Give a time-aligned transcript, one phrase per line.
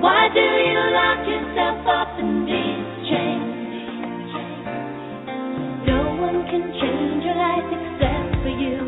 [0.00, 3.72] Why do you lock yourself up in these chains?
[5.86, 8.78] No one can change your life except for you.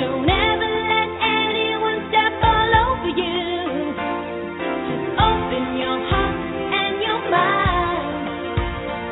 [0.00, 3.94] Don't ever let anyone step all over you.
[4.88, 6.38] Just open your heart
[6.80, 8.40] and your mind.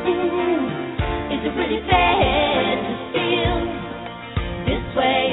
[0.07, 3.57] Mm, Is it really fair to feel
[4.67, 5.32] this way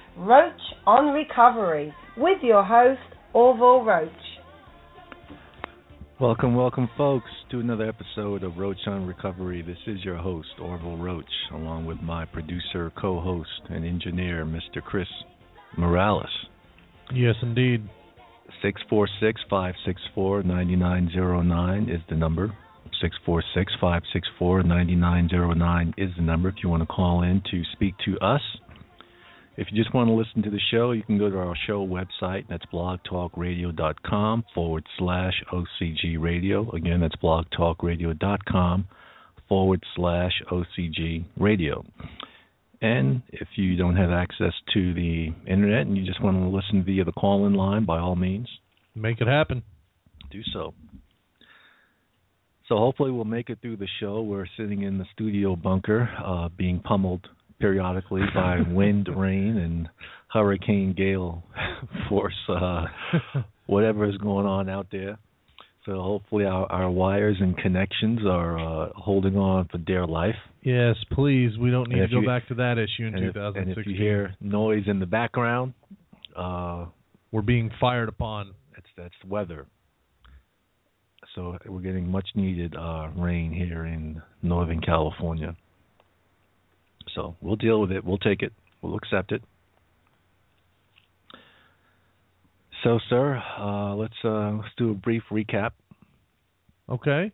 [0.17, 2.99] Roach on Recovery, with your host,
[3.33, 4.11] Orville Roach.
[6.19, 9.61] Welcome, welcome, folks, to another episode of Roach on Recovery.
[9.61, 14.83] This is your host, Orville Roach, along with my producer, co host, and engineer, Mr.
[14.83, 15.07] Chris
[15.77, 16.25] Morales.
[17.13, 17.81] Yes, indeed.
[18.61, 22.47] 646 564 9909 is the number.
[23.01, 28.19] 646 564 9909 is the number if you want to call in to speak to
[28.19, 28.41] us.
[29.57, 31.85] If you just want to listen to the show, you can go to our show
[31.85, 32.45] website.
[32.49, 36.69] That's blogtalkradio.com forward slash OCG radio.
[36.71, 38.87] Again, that's blogtalkradio.com
[39.49, 41.83] forward slash OCG radio.
[42.81, 46.83] And if you don't have access to the internet and you just want to listen
[46.83, 48.47] via the call in line, by all means,
[48.95, 49.63] Make it happen.
[50.31, 50.73] do so.
[52.67, 54.21] So hopefully we'll make it through the show.
[54.21, 57.27] We're sitting in the studio bunker, uh, being pummeled
[57.61, 59.89] periodically by wind, rain, and
[60.33, 61.43] hurricane gale
[62.09, 62.85] force, uh,
[63.67, 65.17] whatever is going on out there.
[65.85, 70.35] So hopefully our, our wires and connections are uh, holding on for dear life.
[70.61, 71.57] Yes, please.
[71.57, 73.85] We don't need to go you- back to that issue in And if, and if
[73.87, 75.73] you hear noise in the background,
[76.35, 76.85] uh,
[77.31, 78.53] We're being fired upon.
[78.75, 79.65] That's that's the weather.
[81.35, 85.55] So we're getting much needed uh, rain here in Northern California.
[87.15, 88.03] So we'll deal with it.
[88.03, 88.53] We'll take it.
[88.81, 89.43] We'll accept it.
[92.83, 95.71] So, sir, uh, let's uh, let's do a brief recap.
[96.89, 97.31] Okay.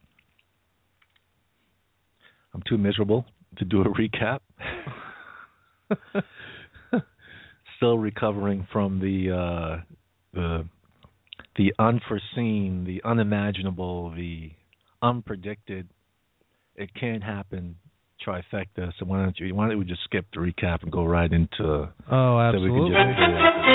[2.53, 3.25] I'm too miserable
[3.57, 4.39] to do a recap.
[7.77, 9.81] Still recovering from the uh,
[10.33, 10.65] the
[11.55, 14.51] the unforeseen, the unimaginable, the
[15.01, 15.85] unpredicted.
[16.75, 17.75] It can't happen
[18.25, 18.91] trifecta.
[18.99, 21.89] So why don't you why don't we just skip the recap and go right into
[22.11, 23.67] Oh, so we can absolutely.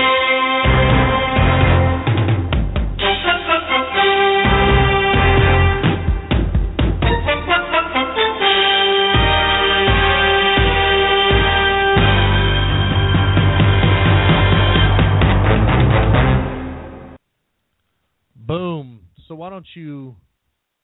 [19.33, 20.15] So why don't you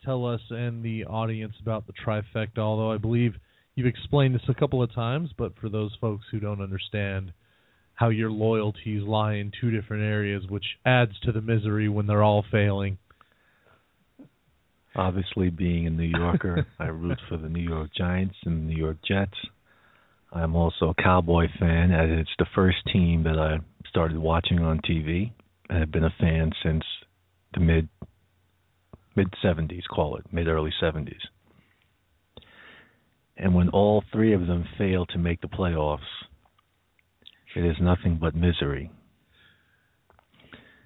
[0.02, 2.56] tell us and the audience about the trifecta?
[2.60, 3.34] Although I believe
[3.78, 7.32] you've explained this a couple of times, but for those folks who don't understand
[7.94, 12.24] how your loyalties lie in two different areas, which adds to the misery when they're
[12.24, 12.98] all failing.
[14.96, 18.76] Obviously, being a New Yorker, I root for the New York Giants and the New
[18.76, 19.36] York Jets.
[20.32, 23.58] I'm also a Cowboy fan, as it's the first team that I
[23.88, 25.30] started watching on TV,
[25.70, 26.82] have been a fan since
[27.54, 27.88] the mid
[29.14, 31.14] mid 70s, call it mid early 70s.
[33.38, 36.00] And when all three of them fail to make the playoffs,
[37.54, 38.90] it is nothing but misery.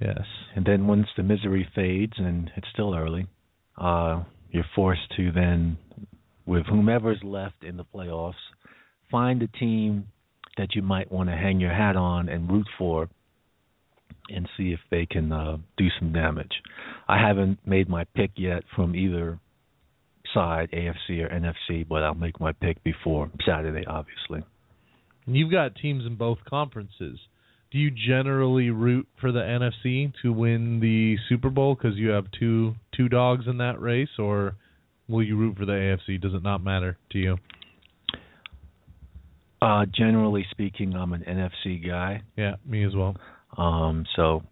[0.01, 0.23] Yes.
[0.55, 3.27] And then once the misery fades, and it's still early,
[3.79, 5.79] uh, you're forced to then,
[6.45, 8.35] with whomever's left in the playoffs,
[9.11, 10.09] find a team
[10.59, 13.09] that you might want to hang your hat on and root for,
[14.29, 16.53] and see if they can uh, do some damage.
[17.09, 19.39] I haven't made my pick yet from either
[20.35, 24.43] side, AFC or NFC, but I'll make my pick before Saturday, obviously.
[25.27, 27.19] And you've got teams in both conferences.
[27.71, 32.27] Do you generally root for the NFC to win the Super Bowl because you have
[32.39, 34.57] two two dogs in that race, or
[35.09, 36.21] will you root for the AFC?
[36.21, 37.39] Does it not matter to you?
[39.63, 42.23] Uh, generally speaking, I'm an NFC guy.
[42.37, 43.17] Yeah, me as well.
[43.57, 44.43] Um, so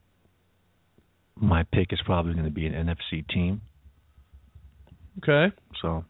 [1.36, 3.60] my pick is probably going to be an NFC team.
[5.22, 5.55] Okay.
[5.82, 6.05] So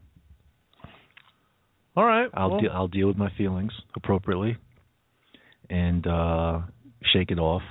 [1.96, 2.28] All right.
[2.34, 4.56] I'll well, de- I'll deal with my feelings appropriately
[5.68, 6.60] and uh,
[7.12, 7.62] shake it off.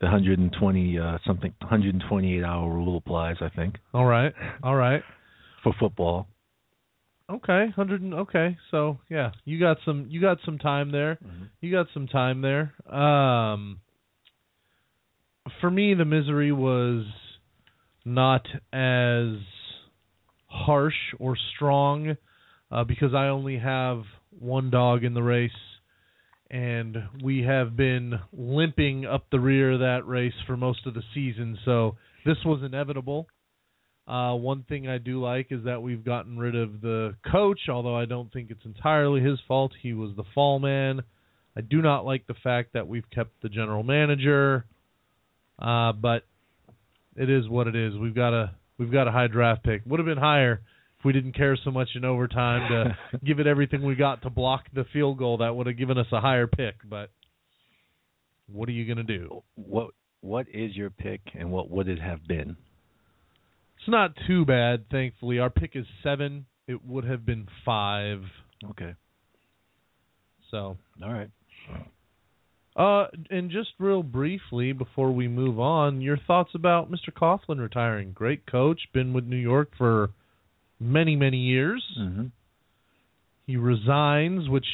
[0.00, 4.34] The 120 uh, something 128 hour rule applies, I think, all right.
[4.62, 5.02] All right.
[5.62, 6.26] for football.
[7.28, 8.02] Okay, hundred.
[8.02, 10.06] and Okay, so yeah, you got some.
[10.08, 11.18] You got some time there.
[11.60, 12.72] You got some time there.
[12.94, 13.80] Um,
[15.60, 17.04] for me, the misery was
[18.06, 19.36] not as
[20.46, 22.16] harsh or strong
[22.70, 24.02] uh, because I only have
[24.38, 25.50] one dog in the race,
[26.50, 31.02] and we have been limping up the rear of that race for most of the
[31.14, 31.58] season.
[31.64, 33.26] So this was inevitable.
[34.06, 37.96] Uh, one thing I do like is that we've gotten rid of the coach, although
[37.96, 39.72] I don't think it's entirely his fault.
[39.82, 41.02] He was the fall man.
[41.56, 44.64] I do not like the fact that we've kept the general manager,
[45.58, 46.22] uh, but
[47.16, 47.94] it is what it is.
[47.96, 49.82] We've got a we've got a high draft pick.
[49.86, 50.60] Would have been higher
[50.98, 54.30] if we didn't care so much in overtime to give it everything we got to
[54.30, 55.38] block the field goal.
[55.38, 56.76] That would have given us a higher pick.
[56.88, 57.10] But
[58.50, 59.42] what are you gonna do?
[59.54, 59.90] What
[60.20, 62.56] what is your pick and what would it have been?
[63.78, 65.38] It's not too bad, thankfully.
[65.38, 66.46] Our pick is seven.
[66.66, 68.22] It would have been five.
[68.70, 68.94] Okay.
[70.50, 71.30] So, All right.
[72.76, 77.10] Uh, and just real briefly before we move on, your thoughts about Mr.
[77.10, 78.12] Coughlin retiring?
[78.12, 80.10] Great coach, been with New York for
[80.78, 81.82] many, many years.
[81.98, 82.26] Mm-hmm.
[83.46, 84.66] He resigns, which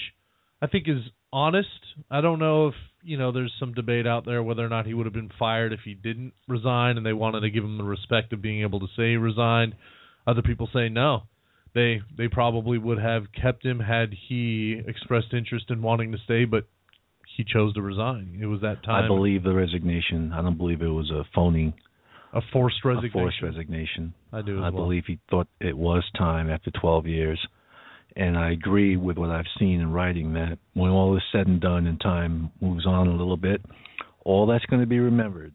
[0.60, 1.02] I think is
[1.32, 1.69] honest.
[2.10, 3.31] I don't know if you know.
[3.31, 5.94] There's some debate out there whether or not he would have been fired if he
[5.94, 9.10] didn't resign, and they wanted to give him the respect of being able to say
[9.10, 9.75] he resigned.
[10.26, 11.25] Other people say no.
[11.75, 16.44] They they probably would have kept him had he expressed interest in wanting to stay,
[16.44, 16.64] but
[17.37, 18.38] he chose to resign.
[18.40, 19.05] It was that time.
[19.05, 20.32] I believe the resignation.
[20.32, 21.75] I don't believe it was a phony,
[22.32, 23.19] a forced resignation.
[23.19, 24.14] a forced resignation.
[24.32, 24.84] I do as I well.
[24.84, 27.40] believe he thought it was time after 12 years.
[28.14, 31.61] And I agree with what I've seen in writing that when all is said and
[31.61, 33.62] done and time moves on a little bit,
[34.25, 35.55] all that's going to be remembered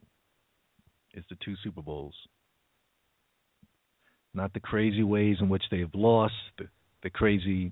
[1.14, 2.16] is the two Super Bowls.
[4.34, 6.68] Not the crazy ways in which they've lost, the,
[7.04, 7.72] the crazy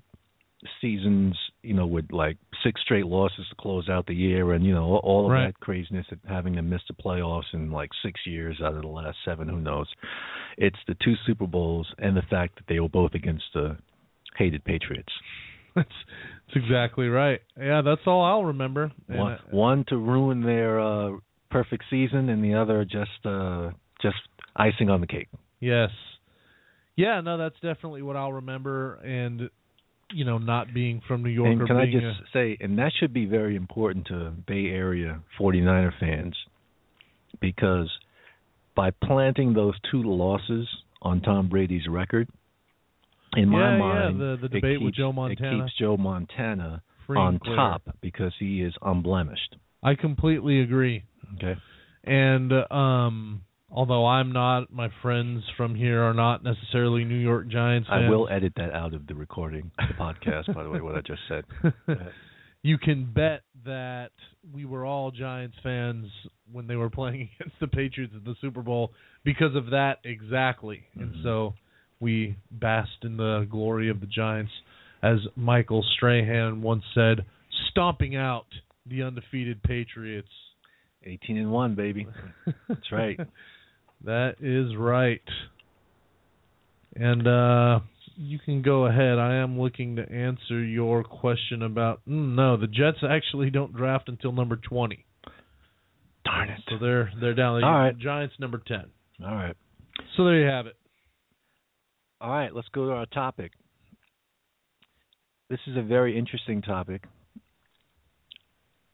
[0.80, 1.36] seasons,
[1.66, 4.96] you know, with like six straight losses to close out the year and, you know,
[4.98, 5.46] all- of Right.
[5.46, 8.88] that craziness of having to miss the playoffs in like six years out of the
[8.88, 9.86] last seven, who knows.
[10.56, 13.76] It's the two Super Bowls and the fact that they were both against the
[14.36, 15.12] hated Patriots.
[15.74, 15.88] that's
[16.46, 17.40] that's exactly right.
[17.60, 18.92] Yeah, that's all I'll remember.
[19.08, 21.18] And One, one to ruin their uh,
[21.50, 24.16] perfect season, and the other just uh, just
[24.56, 25.28] icing on the cake.
[25.60, 25.90] Yes.
[26.96, 28.94] Yeah, no, that's definitely what I'll remember.
[29.04, 29.50] And
[30.12, 32.92] you know, not being from New York And or can I just say, and that
[32.98, 36.34] should be very important to Bay Area 49er fans,
[37.40, 37.90] because
[38.74, 40.68] by planting those two losses
[41.02, 42.28] on Tom Brady's record,
[43.36, 45.56] in my Yeah, yeah, mind, the- the it debate with Joe Montana.
[45.56, 49.56] It keeps Joe Montana free on top because he is unblemished.
[49.82, 51.02] I completely agree.
[51.34, 51.56] Okay.
[52.04, 57.88] And um although I'm not, my friends from here are not necessarily New York Giants
[57.88, 58.04] fans.
[58.06, 60.52] I will edit that out of the recording, the podcast.
[60.54, 61.44] by the way, what I just said.
[62.62, 64.10] you can bet that
[64.54, 66.06] we were all Giants fans
[66.52, 68.92] when they were playing against the Patriots at the Super Bowl
[69.24, 70.84] because of that exactly.
[70.94, 71.22] And Mm-hmm.
[71.24, 71.54] so
[72.00, 74.52] we basked in the glory of the Giants,
[75.02, 77.24] as Michael Strahan once said,
[77.70, 78.46] stomping out
[78.86, 80.28] the undefeated Patriots.
[81.04, 82.06] 18 and one, baby.
[82.68, 83.18] That's right.
[84.04, 85.22] That is right.
[86.94, 87.80] And uh
[88.18, 89.18] you can go ahead.
[89.18, 92.00] I am looking to answer your question about.
[92.08, 95.04] Mm, no, the Jets actually don't draft until number twenty.
[96.24, 96.60] Darn it.
[96.68, 97.62] So they're they're down.
[97.62, 97.96] All right.
[97.98, 98.84] Giants number ten.
[99.24, 99.56] All right.
[100.16, 100.76] So there you have it.
[102.20, 103.52] All right, let's go to our topic.
[105.50, 107.04] This is a very interesting topic.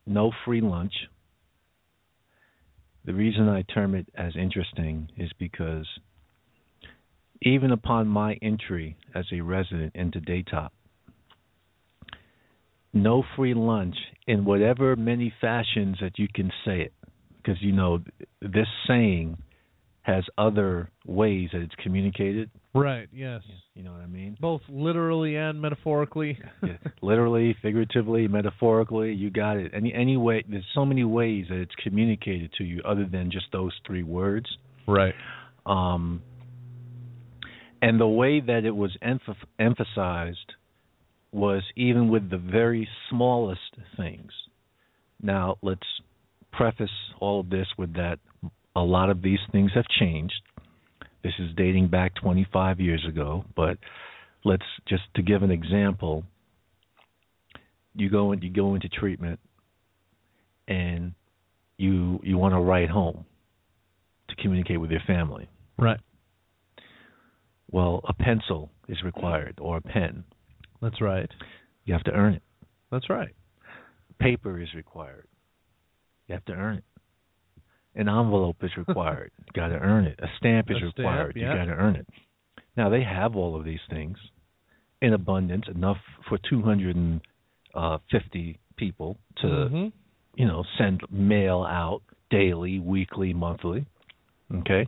[0.07, 0.93] No free lunch.
[3.05, 5.87] The reason I term it as interesting is because
[7.43, 10.71] even upon my entry as a resident into Daytop,
[12.93, 16.93] no free lunch in whatever many fashions that you can say it.
[17.37, 18.05] Because, you know,
[18.41, 19.37] this saying
[20.03, 22.51] has other ways that it's communicated.
[22.75, 23.09] Right.
[23.13, 23.43] Yes.
[23.75, 24.37] You know what I mean?
[24.41, 26.39] Both literally and metaphorically.
[26.63, 29.73] Yeah, literally, figuratively, metaphorically, you got it.
[29.75, 33.47] Any any way there's so many ways that it's communicated to you other than just
[33.53, 34.47] those three words.
[34.87, 35.15] right.
[35.67, 36.23] Um
[37.81, 40.53] and the way that it was emph- emphasized
[41.33, 44.31] was even with the very smallest things.
[45.21, 45.87] Now, let's
[46.53, 48.19] preface all of this with that
[48.75, 50.41] a lot of these things have changed.
[51.23, 53.79] This is dating back 25 years ago, but
[54.45, 56.25] let's just to give an example.
[57.95, 59.39] You go and you go into treatment,
[60.67, 61.13] and
[61.77, 63.25] you you want to write home
[64.29, 65.49] to communicate with your family.
[65.79, 66.01] Right.
[67.71, 70.25] Well, a pencil is required or a pen.
[70.81, 71.31] That's right.
[71.85, 72.43] You have to earn it.
[72.91, 73.35] That's right.
[74.19, 75.27] Paper is required.
[76.29, 76.85] You have to earn it.
[77.95, 79.31] An envelope is required.
[79.39, 80.19] you got to earn it.
[80.23, 81.37] A stamp is A stamp, required.
[81.37, 81.53] yeah.
[81.53, 82.07] You got to earn it.
[82.77, 84.17] Now they have all of these things
[85.03, 89.93] in abundance, enough for 250 people to, Mhm.
[90.37, 93.85] you know, send mail out daily, weekly, monthly.
[94.55, 94.87] Okay?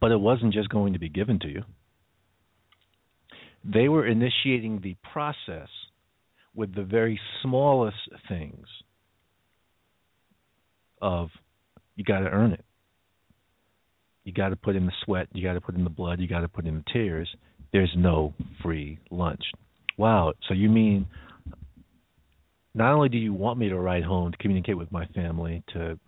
[0.00, 1.64] But it wasn't just going to be given to you.
[3.64, 5.68] They were initiating the process
[6.54, 8.66] with the very smallest things
[11.00, 11.30] of
[12.02, 12.64] you got to earn it.
[14.24, 16.26] You got to put in the sweat, you got to put in the blood, you
[16.26, 17.28] got to put in the tears.
[17.72, 19.42] There's no free lunch.
[19.96, 21.06] Wow, so you mean
[22.74, 25.98] not only do you want me to write home to communicate with my family to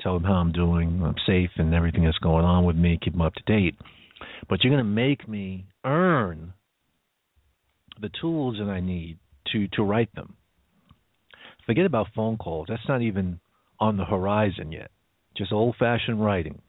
[0.00, 3.12] tell them how I'm doing, I'm safe and everything that's going on with me, keep
[3.12, 3.76] them up to date,
[4.48, 6.54] but you're going to make me earn
[8.00, 9.18] the tools that I need
[9.52, 10.34] to to write them.
[11.66, 12.66] Forget about phone calls.
[12.68, 13.38] That's not even
[13.78, 14.90] on the horizon yet.
[15.36, 16.60] Just old-fashioned writing.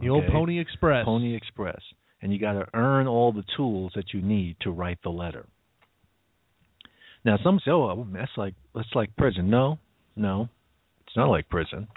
[0.00, 1.04] The old Pony Express.
[1.04, 1.80] Pony Express.
[2.20, 5.46] And you got to earn all the tools that you need to write the letter.
[7.24, 9.78] Now, some say, "Oh, that's like that's like prison." No,
[10.16, 10.48] no,
[11.06, 11.88] it's not like prison.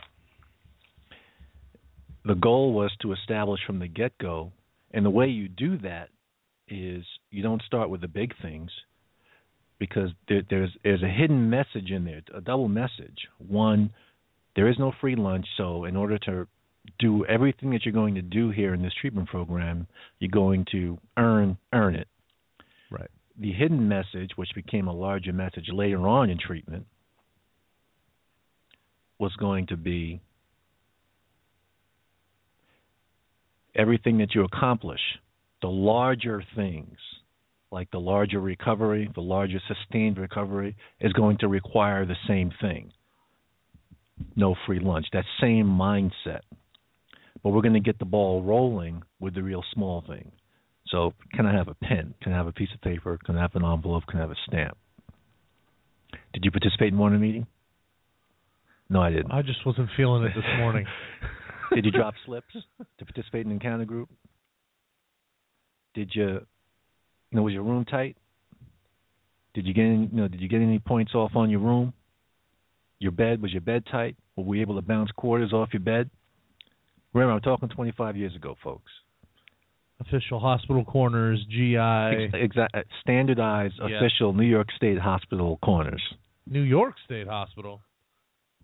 [2.23, 4.51] The goal was to establish from the get-go,
[4.91, 6.09] and the way you do that
[6.67, 8.69] is you don't start with the big things
[9.79, 13.27] because there, there's there's a hidden message in there, a double message.
[13.37, 13.91] One,
[14.57, 16.47] there is no free lunch, so in order to
[16.97, 19.85] do everything that you're going to do here in this treatment program,
[20.19, 22.07] you're going to earn earn it.
[22.89, 23.09] Right.
[23.39, 26.87] The hidden message, which became a larger message later on in treatment,
[29.19, 30.21] was going to be
[33.75, 35.01] everything that you accomplish,
[35.61, 36.97] the larger things,
[37.71, 42.91] like the larger recovery, the larger sustained recovery, is going to require the same thing.
[44.35, 45.07] No free lunch.
[45.13, 46.41] That same mindset
[47.43, 50.31] but we're going to get the ball rolling with the real small thing.
[50.87, 52.13] So, can I have a pen?
[52.21, 53.17] Can I have a piece of paper?
[53.25, 54.03] Can I have an envelope?
[54.07, 54.77] Can I have a stamp?
[56.33, 57.47] Did you participate in morning meeting?
[58.89, 59.31] No, I didn't.
[59.31, 60.85] I just wasn't feeling it this morning.
[61.73, 62.53] Did you drop slips
[62.99, 64.09] to participate in the encounter group?
[65.93, 66.41] Did you, you
[67.31, 68.15] know, was your room tight?
[69.53, 71.91] Did you get any, you know, did you get any points off on your room?
[72.99, 74.15] Your bed was your bed tight?
[74.35, 76.09] Were we able to bounce quarters off your bed?
[77.13, 78.91] Remember, I'm talking 25 years ago, folks.
[79.99, 83.97] Official hospital corners, GI, Ex- exa- uh, standardized Yeah.
[83.97, 86.01] official New York State hospital corners.
[86.45, 87.81] New York State Hospital.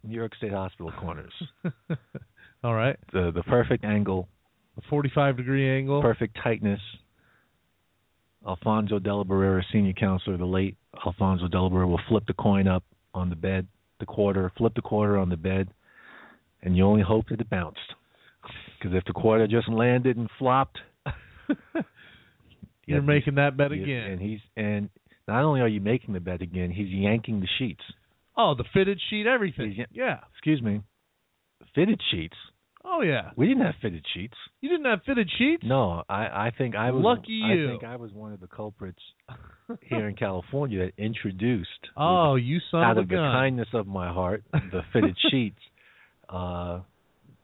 [0.04, 1.34] New York State hospital corners.
[2.64, 2.98] All right.
[3.12, 4.28] the the perfect angle,
[4.78, 6.02] A 45 degree angle.
[6.02, 6.80] perfect tightness.
[8.48, 10.76] Alfonso Della Barrera, senior counselor, the late
[11.06, 13.68] Alfonso Della Barrera, will flip the coin up on the bed,
[14.00, 15.70] the quarter, flip the quarter on the bed,
[16.62, 17.80] and you only hope that it bounced.
[18.80, 20.78] Because if the quarter just landed and flopped,
[22.86, 24.12] You're making that bet again.
[24.12, 24.90] And he's and
[25.28, 27.84] not only are you making the bet again, he's yanking the sheets.
[28.36, 29.72] oh, the fitted sheet, everything.
[29.72, 30.20] He's- Yeah.
[30.34, 30.82] Excuse me,
[31.76, 32.36] fitted sheets.
[32.86, 33.32] Oh yeah.
[33.36, 34.36] We didn't have fitted sheets.
[34.62, 35.64] You didn't have fitted sheets?
[35.66, 37.68] No, I I think I was Lucky you.
[37.68, 39.02] I think I was one of the culprits
[39.82, 44.44] here in California that introduced Oh, you son out of the kindness of my heart
[44.52, 45.60] the fitted sheets.
[46.30, 46.82] Uh,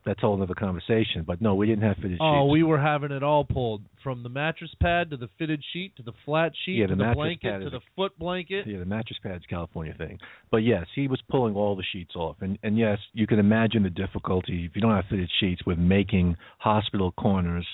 [0.04, 1.24] that's a whole other conversation.
[1.26, 2.38] But no, we didn't have fitted Oh, sheets.
[2.40, 5.94] Oh, we were having it all pulled from the mattress pad to the fitted sheet
[5.96, 8.66] to the flat sheet Yeah, to the the blanket to the a- foot blanket.
[8.66, 10.18] Yeah, the mattress pad's California thing.
[10.50, 12.36] But yes, he was pulling all the sheets off.
[12.40, 15.78] And and yes, you can imagine the difficulty if you don't have fitted sheets with
[15.78, 17.66] making hospital corners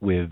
[0.00, 0.30] with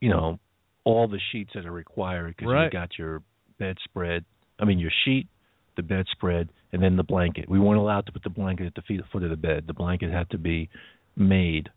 [0.00, 0.38] you know
[0.84, 2.64] all the sheets that are required because Right.
[2.64, 3.22] you got your
[3.58, 4.24] bedspread,
[4.58, 5.28] I mean your sheet,
[5.76, 7.48] the bedspread, and then the blanket.
[7.48, 9.64] We weren't allowed to put the blanket at the feet, foot of the bed.
[9.66, 10.68] The blanket had to be
[11.16, 11.68] made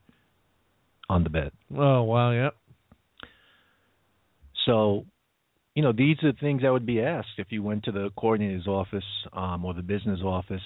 [1.10, 1.52] on the bed.
[1.76, 2.56] Oh wow, yep.
[4.66, 5.06] So,
[5.76, 8.10] you know, these are the things that would be asked if you went to the
[8.18, 10.62] coordinator's office um, or the business office,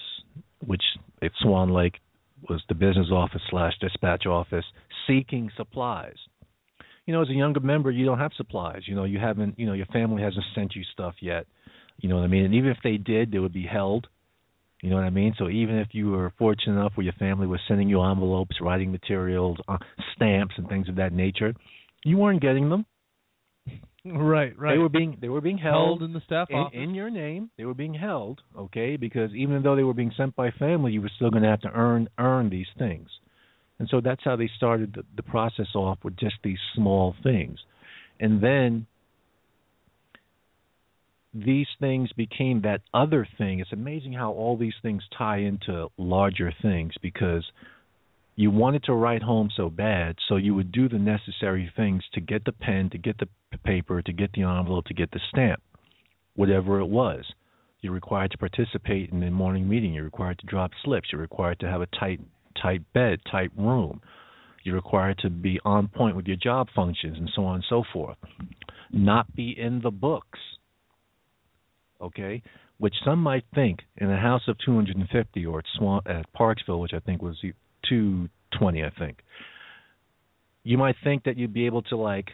[0.64, 0.82] which
[1.22, 1.94] at Swan Lake
[2.48, 4.64] was the business office slash dispatch office,
[5.06, 6.16] seeking supplies.
[7.06, 8.82] You know, as a younger member, you don't have supplies.
[8.86, 9.58] You know, you haven't.
[9.58, 11.46] You know, your family hasn't sent you stuff yet.
[11.98, 12.44] You know what I mean?
[12.44, 14.06] And even if they did, they would be held.
[14.82, 15.34] You know what I mean?
[15.36, 18.92] So even if you were fortunate enough where your family was sending you envelopes, writing
[18.92, 19.78] materials, uh,
[20.14, 21.52] stamps, and things of that nature,
[22.04, 22.86] you weren't getting them.
[24.04, 24.74] Right, right.
[24.74, 26.78] They were being they were being held held, in the staff in, office.
[26.80, 27.50] in your name.
[27.58, 28.96] They were being held, okay?
[28.96, 31.60] Because even though they were being sent by family, you were still going to have
[31.62, 33.08] to earn earn these things.
[33.80, 37.58] And so that's how they started the, the process off with just these small things,
[38.20, 38.86] and then
[41.34, 43.60] these things became that other thing.
[43.60, 47.44] It's amazing how all these things tie into larger things because
[48.36, 52.20] you wanted to write home so bad, so you would do the necessary things to
[52.20, 53.28] get the pen, to get the
[53.64, 55.60] paper, to get the envelope, to get the stamp,
[56.36, 57.24] whatever it was.
[57.80, 59.92] You're required to participate in the morning meeting.
[59.92, 61.08] You're required to drop slips.
[61.12, 62.20] You're required to have a tight,
[62.60, 64.00] tight bed, tight room.
[64.64, 67.84] You're required to be on point with your job functions and so on and so
[67.92, 68.16] forth.
[68.92, 70.38] Not be in the books.
[72.00, 72.42] Okay,
[72.78, 76.92] which some might think in a house of 250 or at Swan at Parksville, which
[76.94, 77.36] I think was
[77.88, 79.18] 220, I think.
[80.62, 82.28] You might think that you'd be able to like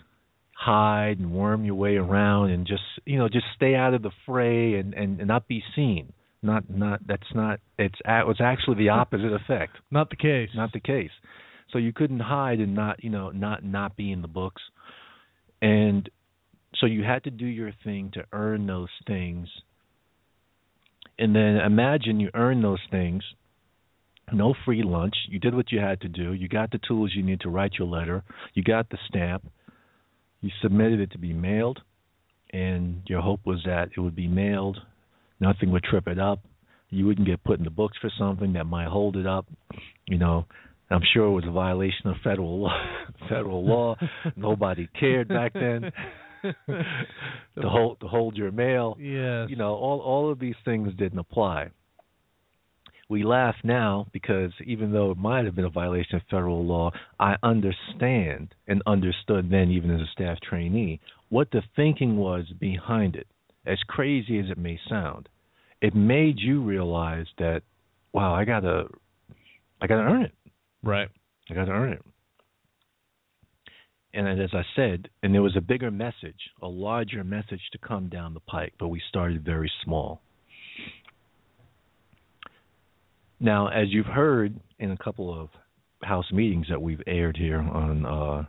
[0.56, 4.10] hide and worm your way around and just you know just stay out of the
[4.26, 6.12] fray and and, and not be seen.
[6.42, 9.72] Not not that's not it's it's actually the opposite effect.
[9.90, 10.50] Not the case.
[10.54, 11.10] Not the case.
[11.72, 14.62] So you couldn't hide and not you know not not be in the books,
[15.62, 16.08] and
[16.80, 19.48] so you had to do your thing to earn those things.
[21.18, 23.22] And then imagine you earn those things,
[24.32, 25.14] no free lunch.
[25.28, 26.32] You did what you had to do.
[26.32, 28.24] You got the tools you need to write your letter.
[28.54, 29.44] You got the stamp.
[30.40, 31.80] You submitted it to be mailed,
[32.52, 34.78] and your hope was that it would be mailed.
[35.40, 36.40] Nothing would trip it up.
[36.90, 39.46] You wouldn't get put in the books for something that might hold it up.
[40.06, 40.46] You know,
[40.90, 42.76] I'm sure it was a violation of federal law.
[43.28, 43.96] federal law.
[44.36, 45.90] Nobody cared back then.
[46.66, 48.96] to hold to hold your mail.
[48.98, 49.48] Yes.
[49.50, 51.70] You know, all all of these things didn't apply.
[53.08, 56.90] We laugh now because even though it might have been a violation of federal law,
[57.20, 63.14] I understand and understood then, even as a staff trainee, what the thinking was behind
[63.16, 63.26] it.
[63.66, 65.28] As crazy as it may sound,
[65.80, 67.62] it made you realize that,
[68.12, 68.88] wow, I gotta,
[69.80, 70.32] I gotta earn it.
[70.82, 71.08] Right.
[71.50, 72.02] I got to earn it.
[74.14, 78.08] And as I said, and there was a bigger message, a larger message to come
[78.08, 80.20] down the pike, but we started very small.
[83.40, 85.48] Now, as you've heard in a couple of
[86.02, 88.44] house meetings that we've aired here on uh,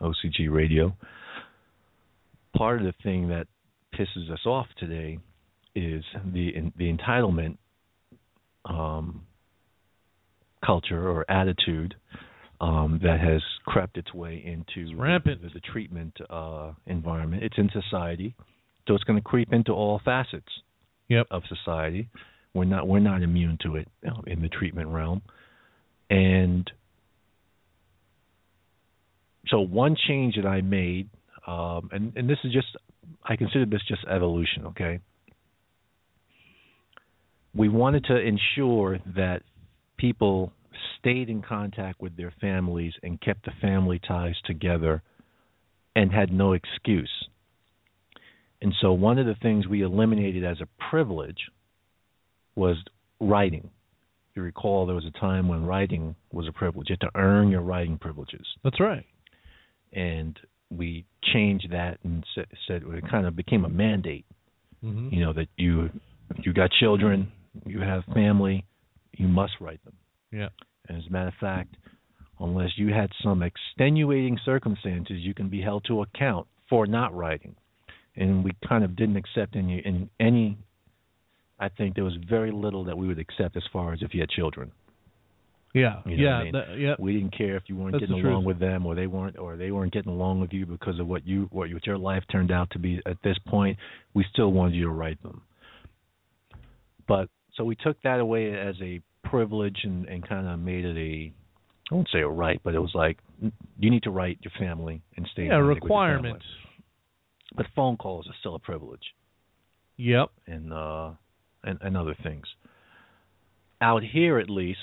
[0.00, 0.96] OCG Radio,
[2.56, 3.46] part of the thing that
[3.94, 5.18] pisses us off today
[5.74, 7.58] is the the entitlement
[8.64, 9.22] um,
[10.64, 11.94] culture or attitude
[12.64, 15.42] um, that has crept its way into It's rampant.
[15.42, 17.42] The, the treatment uh, environment.
[17.42, 18.34] It's in society,
[18.86, 20.48] so it's going to creep into all facets
[21.08, 21.26] Yep.
[21.30, 22.08] of society.
[22.54, 23.88] We're not we're not immune to it
[24.26, 25.20] in the treatment realm,
[26.08, 26.70] and
[29.48, 31.10] so one change that I made,
[31.46, 32.68] um, and and this is just
[33.22, 34.66] I consider this just evolution.
[34.68, 35.00] Okay,
[37.54, 39.42] we wanted to ensure that
[39.98, 40.52] people
[40.98, 45.02] stayed in contact with their families and kept the family ties together
[45.96, 47.10] and had no excuse.
[48.60, 51.50] And so one of the things we eliminated as a privilege
[52.56, 52.76] was
[53.20, 53.70] writing.
[54.30, 56.88] If you recall, there was a time when writing was a privilege.
[56.88, 58.46] You had to earn your writing privileges.
[58.62, 59.04] That's right.
[59.92, 60.38] And
[60.70, 64.24] we changed that and sa- said it kind of became a mandate.
[64.84, 65.14] Mm-hmm.
[65.14, 65.90] You know that you
[66.38, 67.30] you got children,
[67.64, 68.64] you have family,
[69.12, 69.94] you must write them.
[70.34, 70.48] Yeah.
[70.88, 71.76] And as a matter of fact,
[72.40, 77.54] unless you had some extenuating circumstances, you can be held to account for not writing.
[78.16, 80.58] And we kind of didn't accept any in any.
[81.58, 84.20] I think there was very little that we would accept as far as if you
[84.20, 84.72] had children.
[85.72, 86.52] Yeah, You know yeah, I mean?
[86.52, 86.94] that- yeah.
[87.00, 89.56] We didn't care if you weren't That's getting along with them, or they weren't, or
[89.56, 92.70] they weren't getting along with you because of what, you- what your life turned out
[92.70, 93.00] to be.
[93.06, 93.76] At this point,
[94.14, 95.42] we still wanted you to write them.
[97.08, 100.96] But so we took that away as a privilege and, and kind of made it
[100.96, 101.32] a,
[101.90, 103.18] I won't say a right, but it was like
[103.78, 105.42] you need to write your family and stay.
[105.42, 106.16] in Yeah, contact with your family.
[106.30, 106.42] requirement.
[107.56, 109.14] But phone calls are still a privilege
[109.96, 110.30] Yep.
[110.46, 111.10] and uh
[111.62, 112.44] and, and other things.
[113.80, 114.78] Out here, at least,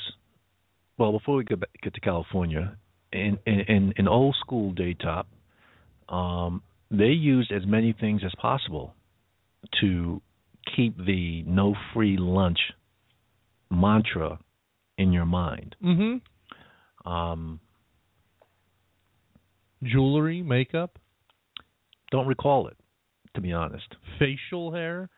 [0.98, 2.76] well, before we get back, get to California,
[3.12, 5.26] in in in, in old school daytop,
[6.10, 8.94] um, they used as many things as possible
[9.82, 10.22] to
[10.76, 12.60] keep the no free lunch
[13.72, 14.40] mantra
[14.98, 15.76] in your mind.
[15.84, 17.10] Mm-hmm.
[17.10, 17.60] Um,
[19.84, 21.00] Jewelry, makeup,
[22.12, 22.78] don't recall it,
[23.36, 23.88] to be honest.
[24.20, 25.10] facial hair.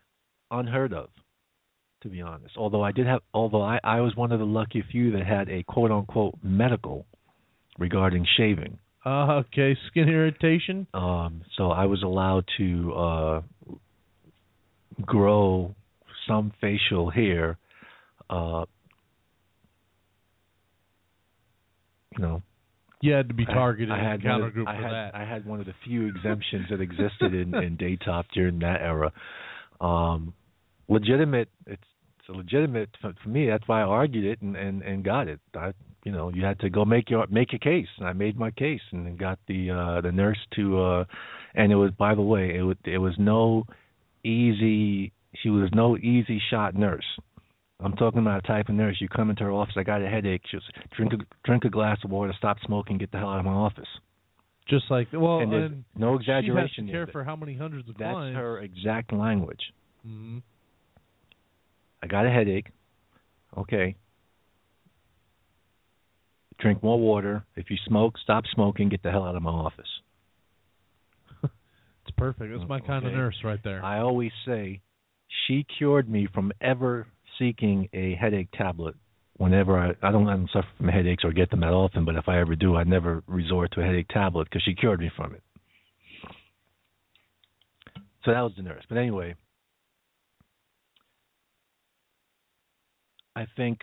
[0.51, 1.09] unheard of,
[2.03, 2.55] to be honest.
[2.57, 5.49] Although I did have, although I, I was one of the lucky few that had
[5.49, 7.05] a quote unquote medical
[7.79, 8.77] regarding shaving.
[9.05, 10.87] Uh, okay, skin irritation.
[10.93, 13.41] Um, so I was allowed to uh,
[15.01, 15.75] grow
[16.27, 17.57] some facial hair.
[18.33, 18.65] Uh,
[22.17, 22.41] you know,
[23.03, 24.91] You had to be targeted I, a had counter one of, group I for had,
[24.91, 25.15] that.
[25.15, 29.11] I had one of the few exemptions that existed in, in Daytop during that era.
[29.81, 30.33] Um,
[30.87, 31.49] legitimate.
[31.67, 31.83] It's,
[32.19, 33.47] it's a legitimate for, for me.
[33.47, 35.41] That's why I argued it and, and, and got it.
[35.53, 35.73] I,
[36.05, 38.51] you know, you had to go make your make your case, and I made my
[38.51, 40.81] case, and then got the uh, the nurse to.
[40.81, 41.03] Uh,
[41.55, 43.65] and it was, by the way, it was it was no
[44.23, 45.11] easy.
[45.41, 47.05] She was no easy shot nurse.
[47.83, 48.97] I'm talking about a type of nurse.
[48.99, 49.75] You come into her office.
[49.77, 50.41] I got a headache.
[50.49, 50.63] She was
[50.95, 53.51] drink a drink a glass of water, stop smoking, get the hell out of my
[53.51, 53.87] office.
[54.69, 56.85] Just like well, and and no she has exaggeration.
[56.85, 58.37] to care for how many hundreds of That's clients.
[58.37, 59.59] her exact language.
[60.05, 60.39] hmm
[62.01, 62.67] I got a headache.
[63.57, 63.95] Okay.
[66.59, 67.45] Drink more water.
[67.55, 68.89] If you smoke, stop smoking.
[68.89, 69.87] Get the hell out of my office.
[72.05, 72.51] It's perfect.
[72.53, 73.83] That's my kind of nurse right there.
[73.83, 74.81] I always say
[75.47, 77.07] she cured me from ever
[77.43, 78.95] seeking a headache tablet.
[79.37, 82.15] Whenever I, I don't, I don't suffer from headaches or get them that often, but
[82.15, 85.11] if I ever do, I never resort to a headache tablet because she cured me
[85.15, 85.43] from it.
[88.23, 88.83] So that was the nurse.
[88.87, 89.35] But anyway,
[93.35, 93.79] I think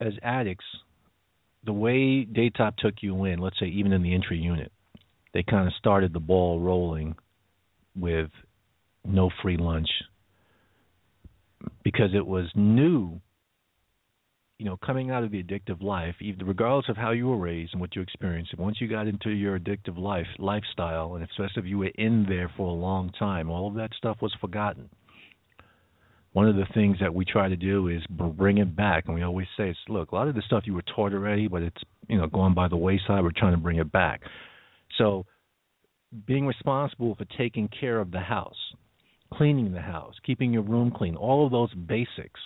[0.00, 0.64] as addicts,
[1.64, 4.72] the way Daytop took you in, let's say even in the entry unit,
[5.34, 7.16] they kind of started the ball rolling
[7.94, 8.30] with
[9.04, 9.88] no free lunch
[11.84, 13.20] because it was new
[14.62, 16.14] you know coming out of the addictive life
[16.44, 19.58] regardless of how you were raised and what you experienced once you got into your
[19.58, 23.66] addictive life lifestyle and especially if you were in there for a long time all
[23.66, 24.88] of that stuff was forgotten.
[26.32, 29.22] One of the things that we try to do is bring it back and we
[29.22, 31.82] always say it's look a lot of the stuff you were taught already but it's
[32.08, 34.20] you know going by the wayside we're trying to bring it back.
[34.96, 35.26] So
[36.26, 38.56] being responsible for taking care of the house,
[39.36, 42.40] cleaning the house, keeping your room clean, all of those basics,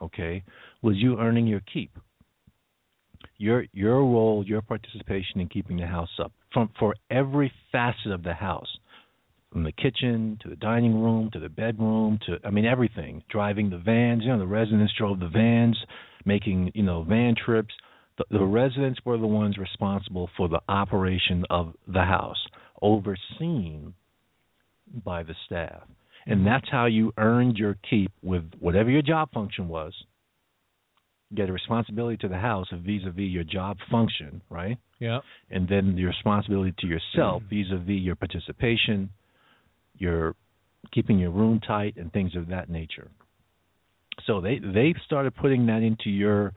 [0.00, 0.42] okay,
[0.82, 1.96] was you earning your keep.
[3.38, 8.22] Your your role, your participation in keeping the house up from for every facet of
[8.22, 8.78] the house,
[9.52, 13.22] from the kitchen to the dining room to the bedroom to I mean everything.
[13.28, 15.78] Driving the vans, you know, the residents drove the vans,
[16.24, 17.74] making you know van trips.
[18.16, 22.42] The, the residents were the ones responsible for the operation of the house
[22.80, 23.92] overseen
[25.04, 25.82] by the staff.
[26.26, 29.94] And that's how you earned your keep with whatever your job function was.
[31.30, 34.78] You get a responsibility to the house vis a vis your job function, right?
[34.98, 35.20] yeah.
[35.50, 39.10] And then the responsibility to yourself vis a vis your participation,
[39.98, 40.34] your
[40.92, 43.10] keeping your room tight and things of that nature.
[44.26, 46.54] So they they started putting that into your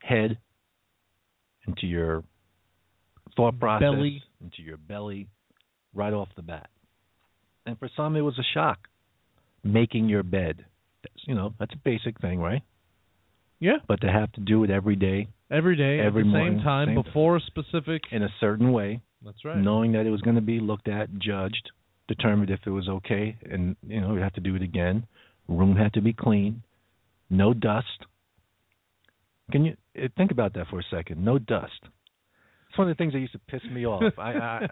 [0.00, 0.38] head,
[1.66, 2.24] into your
[3.36, 4.22] thought process, Belly.
[4.40, 5.28] into your belly,
[5.94, 6.70] right off the bat.
[7.66, 8.88] And for some, it was a shock.
[9.64, 10.64] Making your bed,
[11.02, 12.62] that's, you know, that's a basic thing, right?
[13.60, 13.76] Yeah.
[13.86, 16.64] But to have to do it every day Every day Every at the morning, same
[16.64, 18.02] time same- before a specific.
[18.10, 19.58] in a certain way, That's right.
[19.58, 21.70] knowing that it was going to be looked at, judged,
[22.08, 25.06] determined if it was okay, and you know we have to do it again.
[25.48, 26.62] Room had to be clean,
[27.28, 28.06] no dust.
[29.50, 31.22] Can you eh, think about that for a second?
[31.24, 31.80] No dust.
[32.70, 34.14] It's one of the things that used to piss me off.
[34.18, 34.68] I I,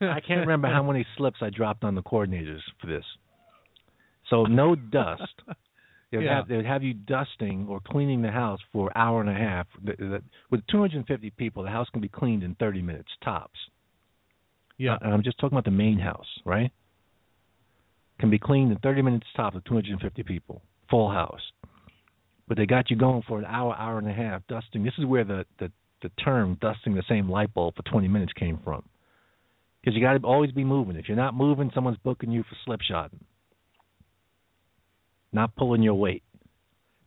[0.00, 3.04] I can't remember how many slips I dropped on the coordinators for this.
[4.30, 5.22] So no dust.
[6.12, 6.36] They'd Yeah.
[6.36, 9.66] have they'd have you dusting or cleaning the house for an hour and a half.
[9.84, 13.58] Th- th- With 250 people, the house can be cleaned in 30 minutes tops.
[14.78, 14.98] Yeah.
[15.00, 16.70] And I'm just talking about the main house, right?
[18.20, 21.40] Can be cleaned in 30 minutes tops with 250 people, full house.
[22.48, 24.84] But they got you going for an hour, hour and a half dusting.
[24.84, 25.70] This is where the the,
[26.02, 28.84] the term dusting the same light bulb for 20 minutes came from.
[29.80, 30.96] Because you got to always be moving.
[30.96, 33.20] If you're not moving, someone's booking you for slipshotting,
[35.32, 36.22] not pulling your weight.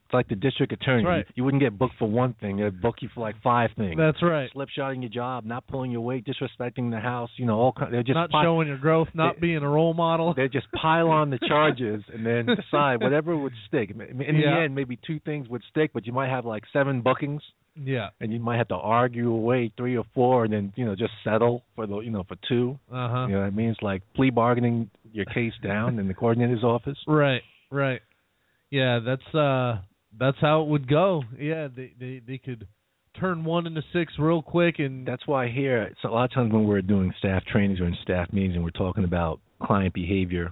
[0.06, 1.06] It's like the district attorney.
[1.06, 1.26] Right.
[1.36, 4.24] You, wouldn't get booked for one thing; they'd book you for like five things That's
[4.24, 4.50] right.
[4.56, 7.94] slipshotting your job, not pulling your weight, disrespecting the house, you know, all kind.
[7.94, 10.34] They're just not showing your growth, not They- being a role model.
[10.34, 13.92] They just pile on the charges and then decide whatever would stick.
[13.92, 17.44] In the end, maybe two things would stick, but you might have like seven bookings,
[17.76, 18.10] Yeah.
[18.20, 21.14] and you might have to argue away three or four, and then you know just
[21.24, 22.80] settle for the you know for two.
[22.92, 23.26] Uh huh.
[23.28, 23.70] You know what I mean?
[23.70, 26.98] It's like plea bargaining your case down in the coordinator's office.
[27.06, 27.44] Right.
[27.72, 28.02] Right.
[28.72, 29.00] Yeah.
[29.06, 29.82] That's uh.
[30.20, 31.24] That's how it would go.
[31.38, 31.68] Yeah.
[31.74, 32.68] They they they could
[33.20, 36.54] turn one into six real quick and That's why here, it's a lot of times
[36.54, 40.52] when we're doing staff trainings or in staff meetings and we're talking about client behavior,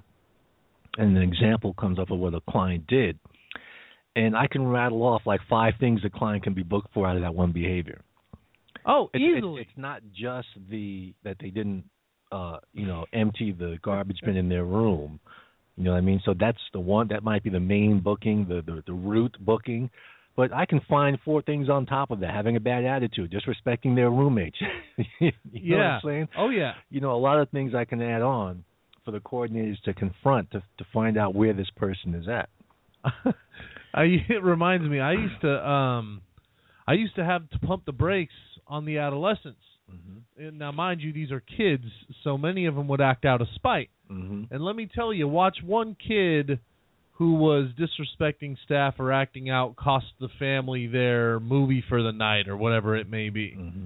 [0.98, 3.18] and an example comes up of what a client did,
[4.16, 7.16] and I can rattle off like five things the client can be booked for out
[7.16, 8.02] of that one behavior.
[8.86, 9.62] oh It's, it's- easily.
[9.62, 11.86] It's, not just the that they didn't,
[12.32, 15.20] uh, you know, empty the garbage bin in their room.
[15.78, 16.22] You know what I mean?
[16.26, 19.90] So that's the one that might be the main booking, the the, the root booking.
[20.36, 23.96] But I can find four things on top of that: having a bad attitude, disrespecting
[23.96, 24.58] their roommates.
[25.20, 25.70] you yeah.
[25.70, 26.28] know what I'm saying?
[26.38, 26.74] Oh yeah.
[26.90, 28.64] You know, a lot of things I can add on
[29.06, 32.50] for the coordinators to confront to to find out where this person is at.
[33.94, 35.00] I it reminds me.
[35.00, 36.22] I used to um,
[36.88, 38.34] I used to have to pump the brakes
[38.68, 39.60] on the adolescents.
[40.38, 41.86] And now, mind you, these are kids,
[42.24, 43.90] so many of them would act out of spite.
[44.12, 44.54] Mm-hmm.
[44.54, 46.60] And let me tell you, watch one kid
[47.14, 52.48] who was disrespecting staff or acting out cost the family their movie for the night
[52.48, 53.56] or whatever it may be.
[53.58, 53.86] Mm-hmm.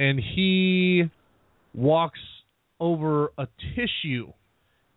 [0.00, 1.04] And he
[1.74, 2.18] walks
[2.80, 4.32] over a tissue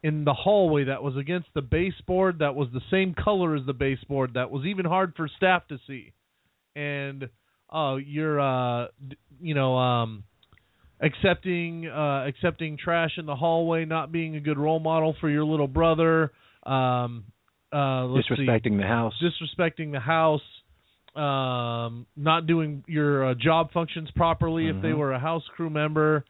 [0.03, 3.73] in the hallway that was against the baseboard that was the same color as the
[3.73, 6.11] baseboard that was even hard for staff to see.
[6.75, 7.29] And
[7.71, 8.87] uh you're uh
[9.39, 10.23] you know um
[10.99, 15.43] accepting uh accepting trash in the hallway, not being a good role model for your
[15.45, 16.31] little brother,
[16.65, 17.23] um
[17.73, 19.13] uh let's see Disrespecting the house.
[19.23, 20.41] disrespecting the house,
[21.15, 24.97] um, not doing your uh, job functions properly if they Mhm.
[24.97, 26.23] were a house crew member,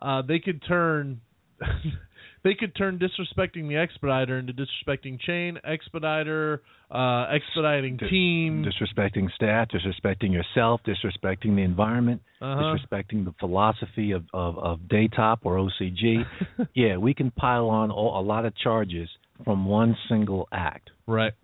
[0.00, 1.20] uh, they could turn
[2.48, 8.64] they could turn disrespecting the expediter into disrespecting chain expediter, uh, expediting Dis- team.
[8.64, 12.74] disrespecting staff, disrespecting yourself, disrespecting the environment, uh-huh.
[12.74, 16.24] disrespecting the philosophy of of, of Daytop or OCG.
[16.74, 19.10] yeah, we can pile on all, a lot of charges
[19.44, 20.90] from one single act.
[21.06, 21.34] right.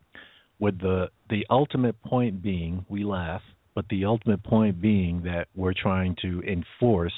[0.58, 3.42] With the the ultimate point being, we laugh,
[3.74, 7.12] but the ultimate point being that we're trying to enforce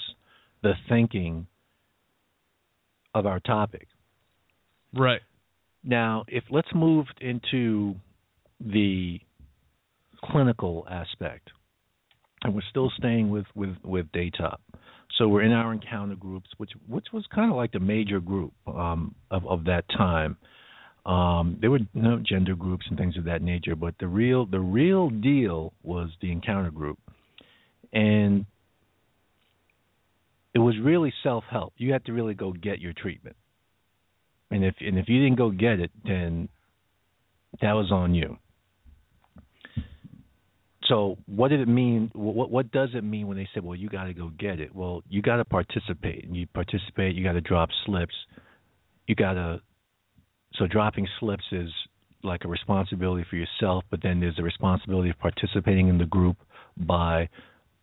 [0.63, 1.47] the thinking
[3.17, 3.89] of our topic.
[4.95, 5.23] Right.
[5.83, 7.95] Now, if let's move into
[8.61, 9.19] the
[10.25, 11.51] clinical aspect,
[12.43, 14.59] and we're still staying with with with Daytop.
[15.17, 18.53] So we're in our encounter groups, which which was kind of like the major group
[18.67, 20.37] um, of of that time.
[21.07, 24.61] Um, there were no gender groups and things of that nature, but the real the
[24.61, 26.99] real deal was the encounter group,
[27.95, 28.45] and
[30.57, 31.75] it was really self help.
[31.77, 33.37] You had to really go get your treatment,
[34.51, 36.49] and if and if you didn't go get it, then
[37.61, 38.39] that was on you.
[40.87, 42.11] So what did it mean?
[42.15, 44.75] What what does it mean when they said, "Well, you got to go get it"?
[44.75, 47.15] Well, you got to participate, and you participate.
[47.15, 48.15] You got to drop slips.
[49.07, 49.61] You got to.
[50.55, 51.69] So dropping slips is
[52.23, 56.39] like a responsibility for yourself, but then there's a responsibility of participating in the group
[56.79, 57.29] by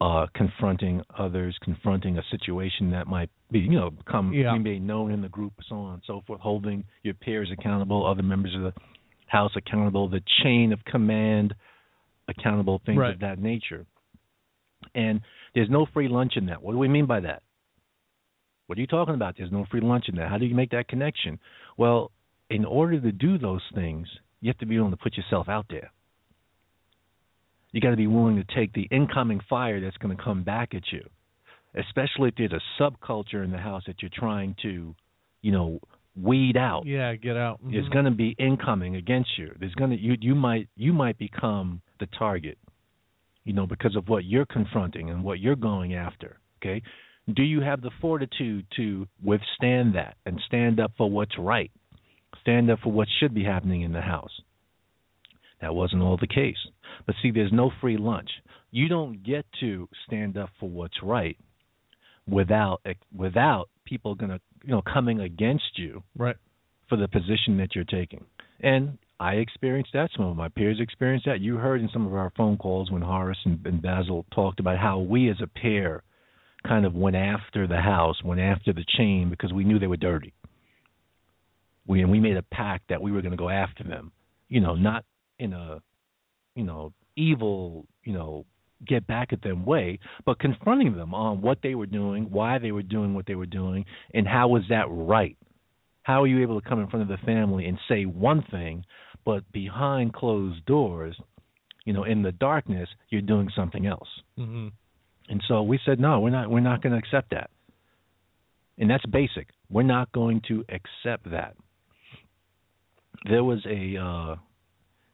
[0.03, 4.57] uh, confronting others, confronting a situation that might be, you know, become Yeah.
[4.57, 6.41] be known in the group, so on and so forth.
[6.41, 8.73] Holding your peers accountable, other members of the
[9.27, 11.55] house accountable, the chain of command
[12.27, 13.13] accountable, things Right.
[13.13, 13.85] of that nature.
[14.93, 15.21] And
[15.53, 16.61] there's no free lunch in that.
[16.61, 17.41] What do we mean by that?
[18.67, 19.37] What are you talking about?
[19.37, 20.29] There's no free lunch in that.
[20.29, 21.39] How do you make that connection?
[21.77, 22.11] Well,
[22.49, 24.07] in order to do those things,
[24.41, 25.91] you have to be willing to put yourself out there.
[27.73, 30.73] You got to be willing to take the incoming fire that's going to come back
[30.73, 31.05] at you,
[31.75, 34.95] especially if there's a subculture in the house that you're trying to,
[35.41, 35.79] you know,
[36.15, 37.59] weed out Yeah, get out.
[37.63, 37.91] there's Mhm.
[37.93, 39.51] going to be incoming against you.
[39.59, 42.59] There's going to you you might you might become the target,
[43.43, 46.38] you know, because of what you're confronting and what you're going after.
[46.62, 46.83] Okay,
[47.33, 51.71] do you have the fortitude to withstand that and stand up for what's right,
[52.41, 54.39] stand up for what should be happening in the house?
[55.63, 56.58] That wasn't all the case.
[57.06, 58.30] But see, there's no free lunch.
[58.71, 61.38] You don't get to stand up for what's right
[62.28, 62.82] without
[63.15, 66.36] without people gonna you know coming against you Right.
[66.89, 68.26] for the position that you're taking.
[68.60, 70.10] And I experienced that.
[70.17, 71.39] Some of my peers experienced that.
[71.39, 74.78] You heard in some of our phone calls when Horace and, and Basil talked about
[74.80, 76.04] how we as a pair
[76.67, 79.97] kind of went after the house, went after the chain because we knew they were
[79.97, 80.34] dirty.
[81.88, 84.12] We and we made a pact that we were going to go after them.
[84.49, 85.06] You know, not
[85.39, 85.82] in a
[86.56, 88.46] you know evil you know
[88.86, 92.74] get back at them way, but confronting them on what they were doing, why they
[92.74, 95.38] were doing what they were doing, and how was that right
[96.04, 98.86] how are you able to come in front of the family and say one thing,
[99.26, 101.17] but behind closed doors,
[101.86, 104.10] you know, in the darkness, you're doing something else?
[104.38, 104.67] Mm-hmm.
[105.30, 106.50] And so we said, no, we're not.
[106.50, 107.50] We're not going to accept that.
[108.78, 109.48] And that's basic.
[109.69, 111.56] We're not going to accept that.
[113.30, 114.36] There was a uh,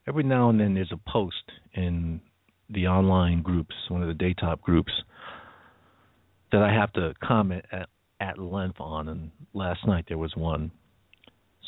[0.09, 1.35] every now and then there's a post
[1.75, 2.19] in
[2.71, 4.91] the online groups, one of the daytop groups,
[6.51, 7.87] that I have to comment at,
[8.19, 9.07] at length on.
[9.07, 10.71] And last night there was one.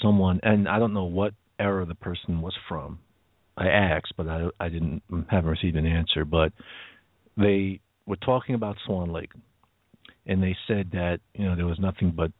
[0.01, 2.97] Someone, and I don't know what era the person was from.
[3.56, 6.25] I asked, but I I didn't haven't received an answer.
[6.25, 6.51] But
[7.38, 9.32] they were talking about Swan Lake,
[10.25, 12.32] and they said that you know there was nothing but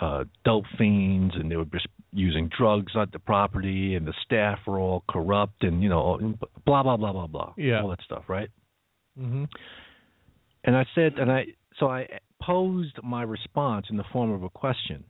[0.00, 4.58] uh, dope fiends, and they were just using drugs at the property, and the staff
[4.66, 6.18] were all corrupt, and you know
[6.64, 7.82] blah blah blah blah blah, Yeah.
[7.82, 8.48] all that stuff, right?
[9.18, 9.44] Mm-hmm.
[10.64, 11.46] And I said, and I
[11.78, 12.06] so I
[12.40, 15.04] posed my response in the form of a question.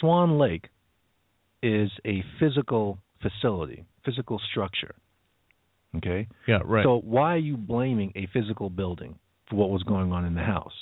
[0.00, 0.68] Swan Lake
[1.62, 4.94] is a physical facility, physical structure.
[5.96, 6.26] Okay?
[6.48, 6.60] Yeah.
[6.64, 6.84] Right.
[6.84, 9.16] So why are you blaming a physical building
[9.48, 10.72] for what was going on in the house?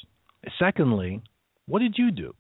[0.59, 1.21] Secondly,
[1.67, 2.35] what did you do?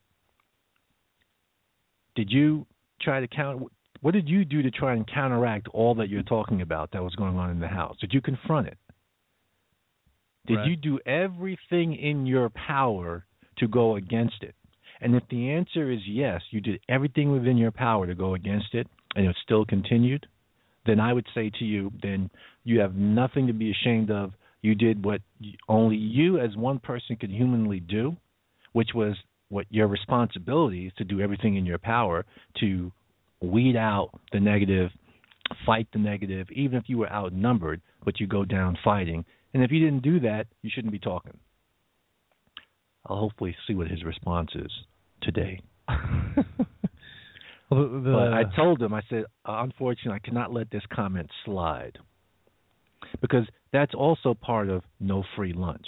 [2.14, 2.66] Did you
[3.00, 3.70] try to count
[4.00, 7.14] what did you do to try and counteract all that you're talking about that was
[7.16, 7.96] going on in the house?
[8.00, 8.78] Did you confront it?
[10.46, 10.68] Did Right.
[10.68, 14.54] you do everything in your power to go against it?
[15.02, 18.74] And if the answer is yes, you did everything within your power to go against
[18.74, 20.26] it and it still continued,
[20.86, 22.30] then I would say to you, then
[22.64, 24.32] you have nothing to be ashamed of.
[24.62, 25.22] You did what
[25.68, 28.16] only you as one person could humanly do,
[28.72, 29.16] which was
[29.50, 32.24] what your responsibility is to do everything in your power
[32.60, 32.90] to
[33.42, 34.90] weed out the negative,
[35.66, 39.24] fight the negative, even if you were outnumbered, but you go down fighting.
[39.52, 41.36] And if you didn't do that, you shouldn't be talking.
[43.06, 44.70] I'll hopefully see what his response is
[45.22, 45.60] today.
[47.70, 50.82] Well, the, the, But I told him, I said, uh, unfortunately, I cannot let this
[50.92, 51.98] comment slide
[53.20, 55.86] because that's also part of no free lunch.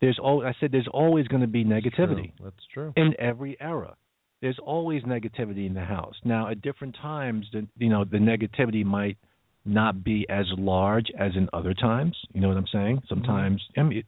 [0.00, 2.44] There's al- I said there's always going to be negativity True.
[2.44, 2.92] That's true.
[2.96, 3.96] in every era.
[4.40, 6.14] There's always negativity in the house.
[6.24, 9.16] Now, at different times, the you know the negativity might
[9.64, 12.16] not be as large as in other times.
[12.32, 12.96] You know what I'm saying?
[12.96, 13.08] Mm-hmm.
[13.08, 14.04] Sometimes, I mean,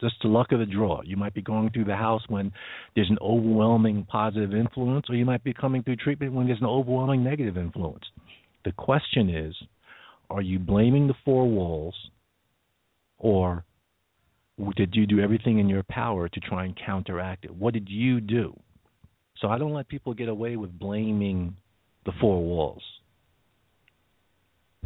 [0.00, 1.00] just the luck of the draw.
[1.02, 2.52] You might be going through the house when
[2.94, 6.66] there's an overwhelming positive influence, or you might be coming through treatment when there's an
[6.66, 8.04] overwhelming negative influence.
[8.64, 9.54] The question is,
[10.30, 11.94] are you blaming the four walls,
[13.18, 13.64] or
[14.76, 17.54] did you do everything in your power to try and counteract it?
[17.54, 18.58] What did you do?
[19.40, 21.56] So I don't let people get away with blaming
[22.04, 22.82] the four walls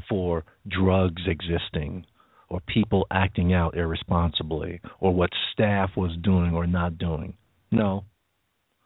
[0.09, 2.05] for drugs existing
[2.49, 7.35] or people acting out irresponsibly or what staff was doing or not doing.
[7.71, 8.05] No.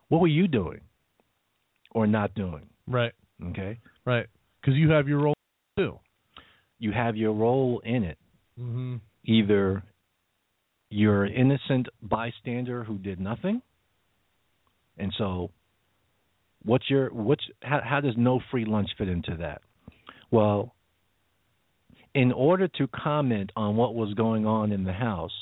[0.08, 0.82] What were you doing
[1.90, 2.68] or not doing?
[2.86, 3.12] Right.
[3.44, 3.80] Okay?
[4.04, 4.26] Right.
[4.60, 5.34] Because you have your role
[5.76, 5.98] too.
[6.78, 8.18] You have your role in it.
[8.60, 8.96] Mm-hmm.
[9.24, 9.82] Either
[10.90, 13.62] you're an innocent bystander who did nothing,
[14.98, 15.50] and so
[16.64, 19.62] what's your what's how, how does no free lunch fit into that?
[20.30, 20.74] Well,
[22.14, 25.32] in order to comment on what was going on in the house,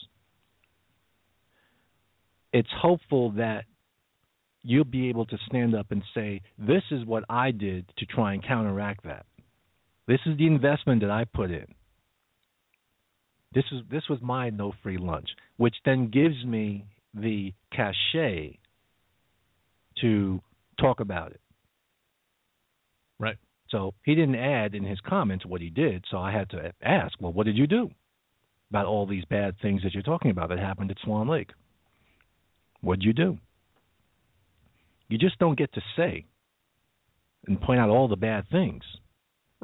[2.52, 3.64] it's hopeful that
[4.64, 8.32] you'll be able to stand up and say, This is what I did to try
[8.32, 9.26] and counteract that.
[10.08, 11.66] This is the investment that I put in.
[13.54, 18.58] This is this was my no free lunch, which then gives me the cachet
[20.00, 20.40] to
[20.80, 21.40] talk about it.
[23.18, 23.36] Right.
[23.68, 27.14] So he didn't add in his comments what he did, so I had to ask,
[27.20, 27.90] well, what did you do
[28.70, 31.50] about all these bad things that you're talking about that happened at Swan Lake?
[32.80, 33.38] What did you do?
[35.08, 36.24] You just don't get to say
[37.46, 38.82] and point out all the bad things.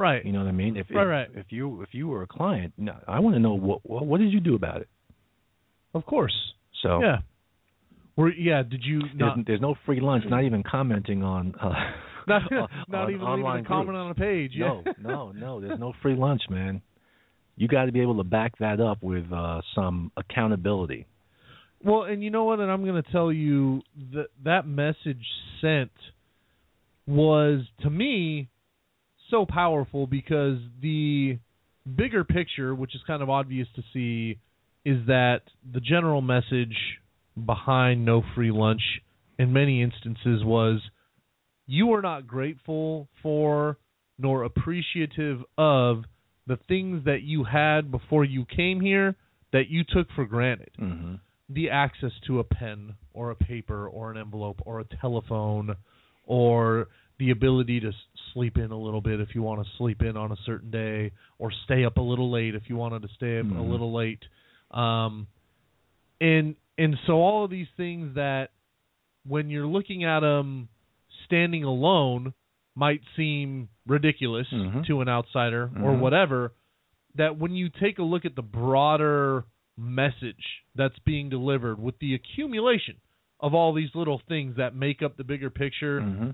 [0.01, 0.25] Right.
[0.25, 0.79] You know what I mean?
[0.79, 1.29] If Right, if, right.
[1.35, 4.19] if you if you were a client, no, I want to know what what, what
[4.19, 4.89] did you do about it.
[5.93, 6.35] Of course.
[6.83, 7.19] So Yeah.
[8.17, 8.63] Were yeah?
[8.63, 9.39] Did you there's, not?
[9.47, 10.25] there's no free lunch.
[10.27, 11.75] Not even commenting on uh,
[12.27, 12.43] not
[12.89, 14.53] not on even leaving online a comment on a page.
[14.55, 14.81] Yeah.
[14.99, 15.61] No, no, no.
[15.61, 16.81] There's no free lunch, man.
[17.57, 21.05] You got to be able to back that up with uh, some accountability.
[21.85, 22.59] Well, and you know what?
[22.61, 23.83] And I'm going to tell you
[24.15, 25.27] that that message
[25.61, 25.91] sent
[27.07, 28.49] was to me
[29.31, 31.39] so powerful because the
[31.97, 34.39] bigger picture, which is kind of obvious to see,
[34.85, 35.41] is that
[35.73, 36.77] the general message
[37.47, 38.83] behind no free lunch
[39.39, 40.81] in many instances was
[41.67, 43.79] you are not grateful for
[44.19, 46.05] nor appreciative of
[46.47, 49.15] the things that you had before you came here
[49.53, 51.15] that you took for granted Mm-hmm.
[51.49, 55.77] the access to a pen or a paper or an envelope or a telephone
[56.27, 56.89] or
[57.21, 57.93] the ability to
[58.33, 61.13] sleep in a little bit if you want to sleep in on a certain day
[61.39, 63.71] or stay up a little late if you wanted to stay up a Mhm.
[63.71, 64.25] little late
[64.73, 65.27] um
[66.21, 68.51] and and so all of these things that
[69.27, 70.69] when you're looking at them
[71.27, 72.33] standing alone
[72.75, 74.87] might seem ridiculous Mhm.
[74.87, 76.01] to an outsider or Mhm.
[76.01, 76.53] whatever
[77.17, 79.45] that when you take a look at the broader
[79.77, 82.97] message that's being delivered with the accumulation
[83.41, 86.31] of all these little things that make up the bigger picture, Mm-hmm.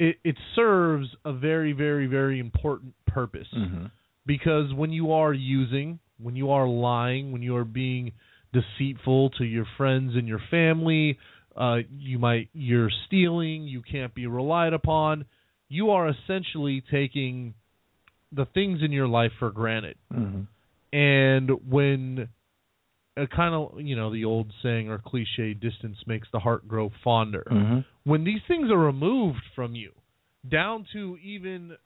[0.00, 3.46] It, it serves a very, very, very important purpose.
[3.56, 3.86] Mm-hmm.
[4.26, 8.12] Because when you are using, when you are lying, when you are being
[8.52, 11.18] deceitful to your friends and your family,
[11.54, 15.26] uh, you might you're stealing, you can't be relied upon.
[15.68, 17.54] You are essentially taking
[18.32, 19.96] the things in your life for granted.
[20.12, 20.96] Mm-hmm.
[20.96, 22.28] And when
[23.16, 26.90] a kind of you know the old saying or cliche, distance makes the heart grow
[27.02, 27.46] fonder.
[27.50, 27.78] Mm-hmm.
[28.04, 29.92] When these things are removed from you,
[30.48, 31.76] down to even,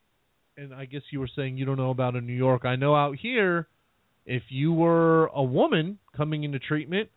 [0.56, 2.64] and I guess you were saying you don't know about in New York.
[2.64, 3.66] I know out here,
[4.26, 7.08] if you were a woman coming into treatment,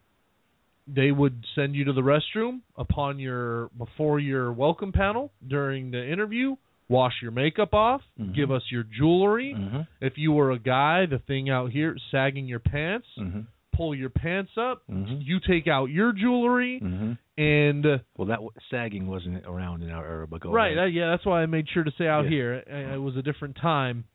[0.88, 6.12] they would send you to the restroom upon your before your welcome panel during the
[6.12, 6.56] interview.
[6.90, 8.02] Wash your makeup off.
[8.18, 8.34] Mhm.
[8.34, 9.54] Give us your jewelry.
[9.54, 9.82] Mm-hmm.
[10.00, 13.42] If you were a guy, the thing out here sagging your pants, Mm-hmm.
[13.78, 14.82] Pull your pants up.
[14.90, 15.24] Mhm.
[15.24, 17.14] You take out your jewelry, Mm-hmm.
[17.42, 20.84] and uh, Well, that w- sagging wasn't around in our era, but go right, ahead.
[20.84, 22.30] uh, yeah, that's why I made sure to say out Yeah.
[22.32, 22.64] here.
[22.70, 24.06] uh, It was a different time,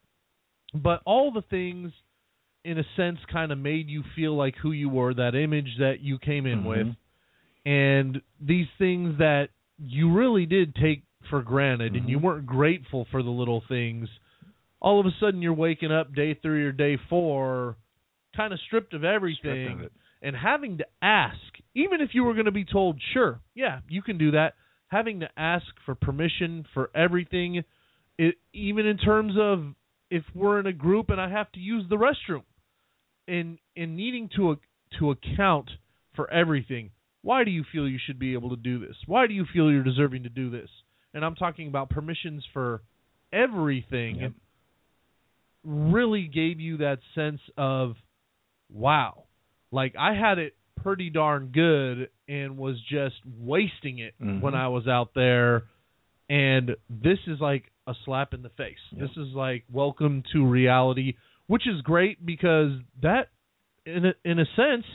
[0.75, 1.93] but all the things,
[2.65, 6.01] in a sense, kind of made you feel like who you were, that image that
[6.01, 6.67] you came in Mhm.
[6.67, 6.97] with,
[7.65, 12.23] and these things that you really did take for granted, and you Mhm.
[12.23, 14.09] weren't grateful for the little things.
[14.81, 17.77] All of a sudden, you're waking up day three or day four,
[18.37, 21.37] kind of stripped of everything Stripped of and having to ask,
[21.75, 24.55] even if you were going to be told, sure, yeah, you can do that,
[24.87, 27.65] having to ask for permission for everything,
[28.19, 29.75] it, even in terms of
[30.11, 32.45] if we're in a group and I have to use the restroom,
[33.27, 34.57] and and needing to
[34.99, 35.71] to account
[36.15, 36.91] for everything.
[37.23, 38.97] Why do you feel you should be able to do this?
[39.07, 40.69] Why do you feel you're deserving to do this?
[41.15, 42.83] And I'm talking about permissions for
[43.33, 44.17] everything.
[44.17, 44.33] Yep.
[45.65, 47.95] Really gave you that sense of
[48.73, 49.25] wow,
[49.71, 54.41] like I had it pretty darn good and was just wasting it Mhm.
[54.41, 55.65] when I was out there.
[56.29, 58.79] And this is like a slap in the face.
[58.93, 61.15] This is like welcome to reality,
[61.47, 63.29] which is great because that,
[63.85, 64.87] in a, in a sense,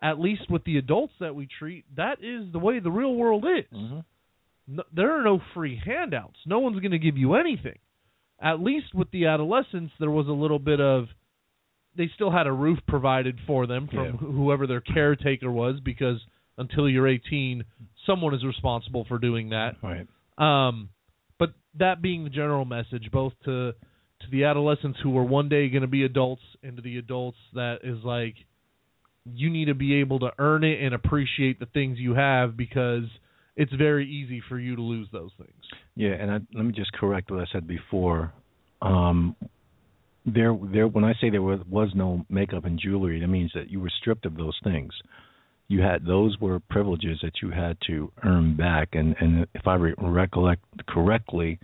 [0.00, 3.44] at least with the adults that we treat, that is the way the real world
[3.44, 3.66] is.
[3.72, 4.04] Mhm.
[4.68, 6.38] No, there are no free handouts.
[6.46, 7.78] No one's going to give you anything.
[8.40, 11.08] At least with the adolescents, there was a little bit of.
[11.96, 14.12] They still had a roof provided for them from Yeah.
[14.12, 16.24] whoever their caretaker was, because
[16.58, 17.64] until you're 18,
[18.06, 19.76] someone is responsible for doing that.
[19.82, 20.06] Right.
[20.38, 20.88] Um,
[21.38, 23.74] but that being the general message, both to
[24.20, 27.38] to the adolescents who are one day going to be adults, and to the adults
[27.54, 28.36] that is like,
[29.34, 33.04] you need to be able to earn it and appreciate the things you have because
[33.56, 35.64] it's very easy for you to lose those things.
[35.96, 38.32] Yeah, and I, let me just correct what I said before.
[38.80, 39.34] Um,
[40.26, 40.88] there, there.
[40.88, 43.90] When I say there was, was no makeup and jewelry, that means that you were
[44.00, 44.92] stripped of those things.
[45.68, 49.74] You had those were privileges that you had to earn back, and and if I
[49.76, 51.58] re- recollect correctly,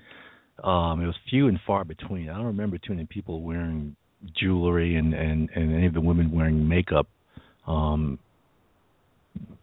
[0.64, 2.28] um, it was few and far between.
[2.30, 3.96] I don't remember too many people wearing
[4.34, 7.08] jewelry and and and any of the women wearing makeup.
[7.66, 8.18] Um,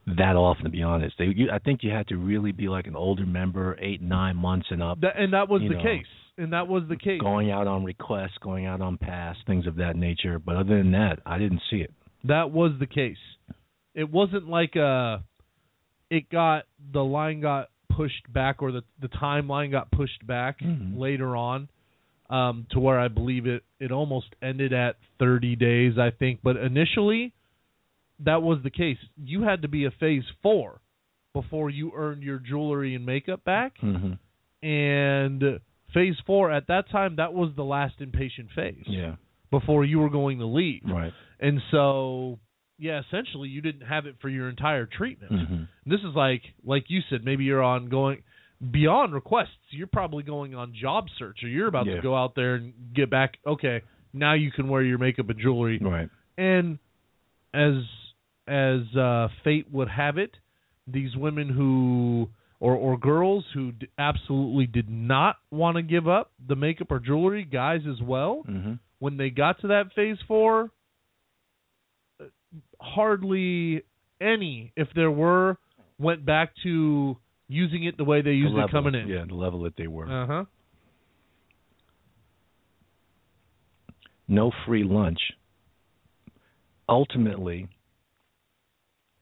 [0.06, 1.26] that often, to be honest, they.
[1.26, 4.68] You, I think you had to really be like an older member, eight, nine months
[4.70, 6.06] and up, That, and that was the know, case.
[6.38, 7.22] And that was the case.
[7.22, 10.38] going out on requests, going out on pass, things of that nature.
[10.38, 11.94] But other than that, I didn't see it.
[12.26, 13.18] That was the case.
[13.94, 15.20] It wasn't like uh
[16.10, 20.98] it got the line got pushed back or the the timeline got pushed back Mhm.
[21.00, 21.70] later on
[22.30, 26.58] um to where I believe it it almost ended at 30 days I think but
[26.58, 27.32] initially
[28.20, 28.98] that was the case.
[29.18, 30.82] You had to be a phase 4
[31.34, 34.14] before you earned your jewelry and makeup back Mm-hmm.
[34.68, 35.60] and
[35.96, 39.16] phase four at that time that was the last inpatient phase Yeah.
[39.50, 40.84] before you were going to leave.
[40.86, 41.12] Right.
[41.40, 42.38] And so,
[42.78, 45.32] yeah, essentially you didn't have it for your entire treatment.
[45.32, 48.22] hmm This is like like you said, maybe you're on going
[48.72, 49.50] beyond requests.
[49.72, 51.96] You're probably going on job search, or you're about Yeah.
[51.98, 53.38] to go out there and get back.
[53.46, 53.82] Okay,
[54.14, 55.78] now you can wear your makeup and jewelry.
[55.80, 56.10] Right.
[56.38, 56.78] And
[57.54, 57.76] as
[58.48, 60.32] as uh, fate would have it,
[60.88, 62.30] these women who
[62.60, 67.00] or or girls who d- absolutely did not want to give up the makeup or
[67.00, 70.72] jewelry, guys as well, hmm when they got to that phase four,
[72.20, 72.24] uh,
[72.80, 73.84] hardly
[74.22, 75.58] any, if there were,
[76.00, 77.18] went back to
[77.50, 79.08] using it the way they used the it coming in.
[79.10, 80.10] Yeah, the level that they were.
[80.10, 80.46] Uh huh.
[84.28, 85.20] no free lunch.
[86.88, 87.68] Ultimately,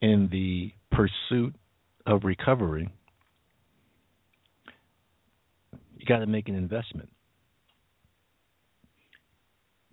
[0.02, 1.56] in the pursuit
[2.06, 2.90] of recovery,
[6.04, 7.10] you got to make an investment.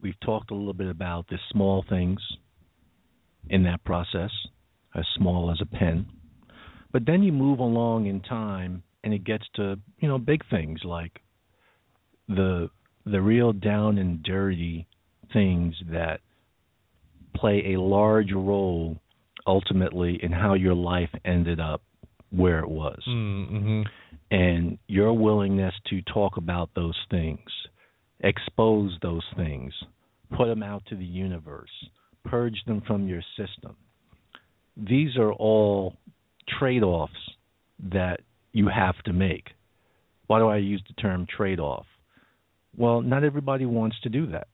[0.03, 2.21] We've talked a little bit about the small things
[3.49, 4.31] in that process,
[4.95, 6.07] as small as a pen.
[6.93, 10.81] But then you move along in time and it gets to, you know, big things
[10.85, 11.21] like
[12.29, 12.71] the
[13.07, 14.87] the real down and dirty
[15.33, 16.21] things that
[17.35, 19.01] play a large role
[19.47, 21.83] ultimately in how your life ended up
[22.31, 23.83] where it was Mm-hmm.
[24.31, 27.51] And your willingness to talk about those things,
[28.21, 29.73] expose those things,
[30.37, 31.71] put them out to the universe,
[32.25, 33.77] purge them from your system.
[34.77, 35.97] These are all
[36.59, 37.13] trade offs
[37.93, 38.21] that
[38.53, 39.49] you have to make.
[40.27, 41.87] Why do I use the term trade off?
[42.77, 44.47] Well, not everybody wants to do that.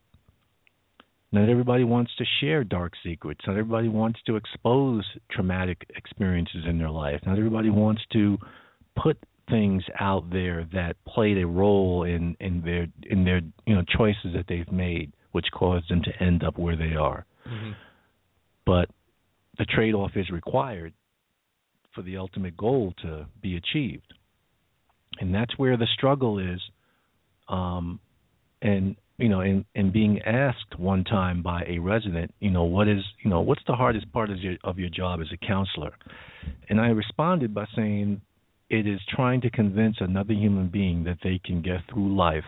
[1.32, 3.40] Not everybody wants to share dark secrets.
[3.46, 7.20] Not everybody wants to expose traumatic experiences in their life.
[7.26, 8.38] Not everybody wants to
[8.96, 9.18] put
[9.48, 14.32] things out there that played a role in in their in their you know choices
[14.34, 17.24] that they've made, which caused them to end up where they are.
[17.46, 17.72] Mm-hmm.
[18.64, 18.88] But
[19.58, 20.92] the trade-off is required
[21.94, 24.12] for the ultimate goal to be achieved,
[25.20, 26.60] and that's where the struggle is.
[27.48, 28.00] Um,
[28.60, 32.88] and you know, in in being asked one time by a resident, you know, what
[32.88, 35.92] is you know what's the hardest part of your of your job as a counselor,
[36.68, 38.20] and I responded by saying
[38.68, 42.44] it is trying to convince another human being that they can get through life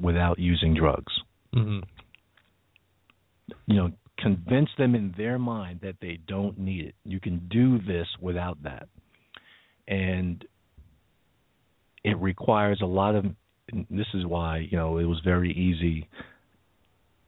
[0.00, 1.12] without using drugs.
[1.54, 1.80] Mm-hmm.
[3.66, 6.94] You know, convince them in their mind that they don't need it.
[7.04, 8.88] You can do this without that.
[9.86, 10.44] And
[12.04, 13.26] it requires a lot of
[13.72, 16.06] and this is why, you know, it was very easy,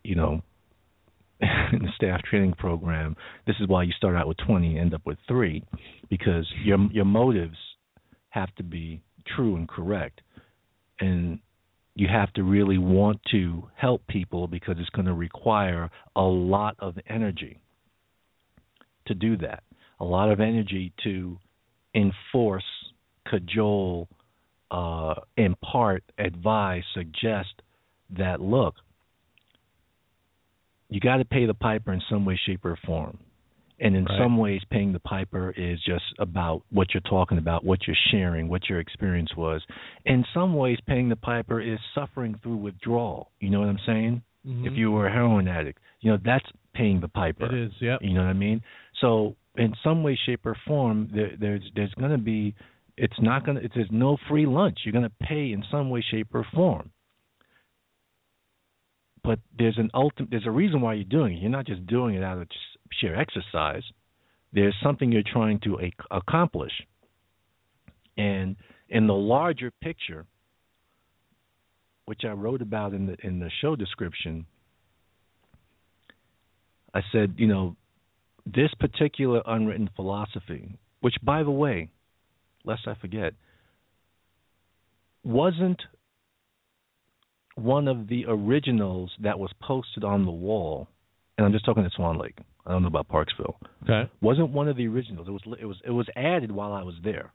[0.04, 0.42] you know,
[1.40, 4.94] in the staff training program, this is why you start out with 20 and end
[4.94, 5.62] up with 3
[6.08, 7.56] because your your motives
[8.36, 9.00] have to be
[9.34, 10.20] true and correct.
[11.00, 11.40] And
[11.94, 16.76] you have to really want to help people because it's going to require a lot
[16.78, 17.58] of energy
[19.06, 19.62] to do that.
[20.00, 21.38] A lot of energy to
[21.94, 22.64] enforce,
[23.26, 24.08] cajole,
[24.70, 27.62] uh, impart, advise, suggest
[28.18, 28.74] that look,
[30.90, 33.18] you got to pay the piper in some way, shape, or form.
[33.78, 34.18] And in Right.
[34.18, 38.48] some ways, paying the piper is just about what you're talking about, what you're sharing,
[38.48, 39.62] what your experience was.
[40.06, 43.32] In some ways, paying the piper is suffering through withdrawal.
[43.38, 44.22] You know what I'm saying?
[44.44, 44.74] If mm-hmm.
[44.76, 47.46] you were a heroin addict, you know that's paying the piper.
[47.46, 47.96] It is, yeah.
[48.00, 48.62] You know what I mean?
[49.00, 52.54] So in some way, shape, or form, there, there's there's going to be.
[52.96, 53.64] It's not going to.
[53.64, 54.78] It's, there's no free lunch.
[54.84, 56.90] You're going to pay in some way, shape, or form.
[59.24, 60.30] But there's an ultimate.
[60.30, 61.40] There's a reason why you're doing it.
[61.40, 63.82] You're not just doing it out of just sheer exercise.
[64.52, 66.72] There's something you're trying to ac- accomplish.
[68.16, 68.56] And
[68.88, 70.26] in the larger picture,
[72.06, 74.46] which I wrote about in the in the show description,
[76.94, 77.76] I said, you know,
[78.46, 81.90] this particular unwritten philosophy, which by the way,
[82.64, 83.34] lest I forget,
[85.24, 85.82] wasn't
[87.56, 90.88] one of the originals that was posted on the wall,
[91.36, 92.38] and I'm just talking to Swan Lake.
[92.66, 93.54] I don't know about Parksville.
[93.84, 94.10] Okay.
[94.20, 95.28] Wasn't one of the originals.
[95.28, 97.32] It was it was it was added while I was there.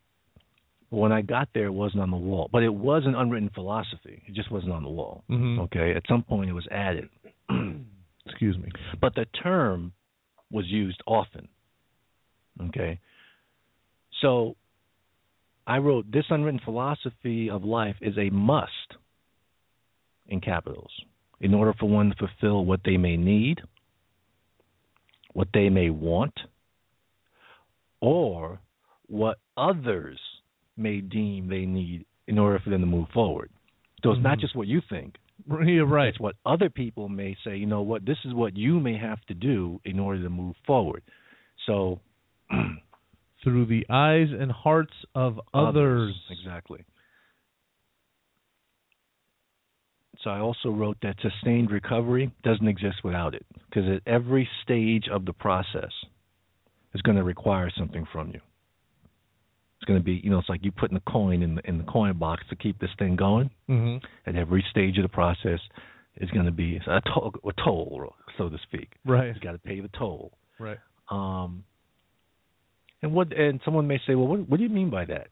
[0.89, 4.23] When I got there, it wasn't on the wall, but it was an unwritten philosophy.
[4.27, 5.23] It just wasn't on the wall.
[5.29, 5.59] Mhm.
[5.61, 7.07] Okay, at some point it was added,
[8.25, 8.69] Excuse me.
[8.99, 9.93] but the term
[10.51, 11.47] was used often.
[12.61, 12.99] Okay,
[14.21, 14.57] so
[15.65, 18.97] I wrote this unwritten philosophy of life is a must
[20.27, 20.91] in capitals
[21.39, 23.61] in order for one to fulfill what they may need,
[25.33, 26.33] what they may want,
[28.01, 28.59] or
[29.07, 30.19] what others
[30.77, 33.49] may deem they need in order for them to move forward.
[34.03, 34.41] So it's not Mhm.
[34.41, 35.17] just what you think.
[35.65, 36.09] Yeah, right.
[36.09, 39.23] It's what other people may say, you know what, this is what you may have
[39.25, 41.03] to do in order to move forward.
[41.65, 41.99] So
[43.43, 46.13] Through the eyes and hearts of others.
[46.29, 46.85] Exactly.
[50.19, 55.07] So I also wrote that sustained recovery doesn't exist without it because at every stage
[55.11, 55.91] of the process
[56.93, 58.41] is going to require something from you.
[59.77, 61.79] It's going to be, you know, it's like you putting a coin in the in
[61.79, 63.49] the coin box to keep this thing going.
[63.67, 63.97] hmm
[64.27, 65.59] At every stage of the process
[66.17, 68.89] is going to be a toll, a toll, so to speak.
[69.05, 69.33] Right.
[69.33, 70.33] You got to pay the toll.
[70.59, 70.77] Right.
[71.09, 71.63] Um,
[73.01, 75.29] and what and someone may say, well, what, what do you mean by that?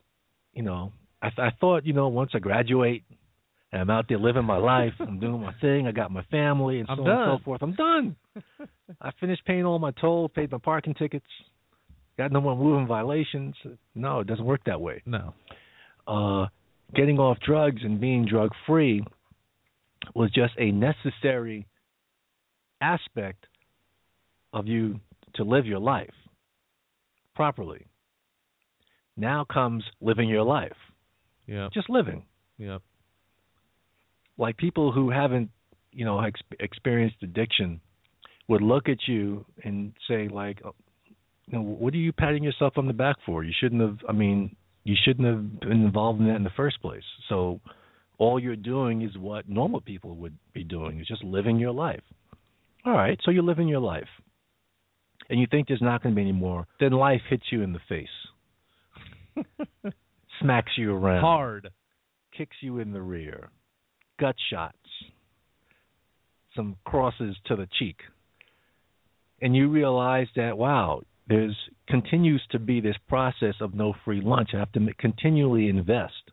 [0.53, 3.03] You know, I, th- I thought, you know, once I graduate
[3.71, 6.79] and I'm out there living my life, I'm doing my thing, I got my family,
[6.79, 7.61] and so I'm on and so forth.
[7.61, 8.15] I'm done.
[9.01, 11.25] I finished paying all my toll, paid my parking tickets,
[12.17, 13.55] got no more moving violations.
[13.95, 15.01] No, it doesn't work that way.
[15.05, 15.33] No.
[16.07, 16.47] Uh,
[16.95, 19.03] getting off drugs and being drug free
[20.15, 21.67] was just a necessary
[22.81, 23.45] aspect
[24.53, 24.99] of you
[25.35, 26.13] to live your life
[27.35, 27.85] properly.
[29.15, 30.77] Now comes living your life,
[31.45, 31.69] Yeah.
[31.73, 32.23] just living.
[32.57, 32.79] Yeah.
[34.39, 35.51] Like people who haven't,
[35.91, 37.81] you know, ex- experienced addiction
[38.47, 40.73] would look at you and say, like, oh,
[41.45, 43.43] you know, what are you patting yourself on the back for?
[43.43, 43.97] You shouldn't have.
[44.07, 47.03] I mean, you shouldn't have been involved in that in the first place.
[47.27, 47.59] So,
[48.17, 50.99] all you're doing is what normal people would be doing.
[50.99, 52.03] Is just living your life.
[52.85, 54.07] All right, so you're living your life,
[55.29, 56.65] and you think there's not going to be any more.
[56.79, 59.43] Then life hits you in the face,
[60.41, 61.69] smacks you around, Hard.
[62.37, 63.49] kicks you in the rear,
[64.19, 64.77] gut shots,
[66.55, 67.97] some crosses to the cheek.
[69.41, 71.55] And you realize that wow, there's
[71.87, 74.49] continues to be this process of no free lunch.
[74.53, 76.31] I have to continually invest,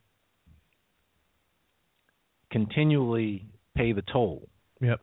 [2.50, 4.48] continually pay the toll,
[4.80, 5.00] Yep.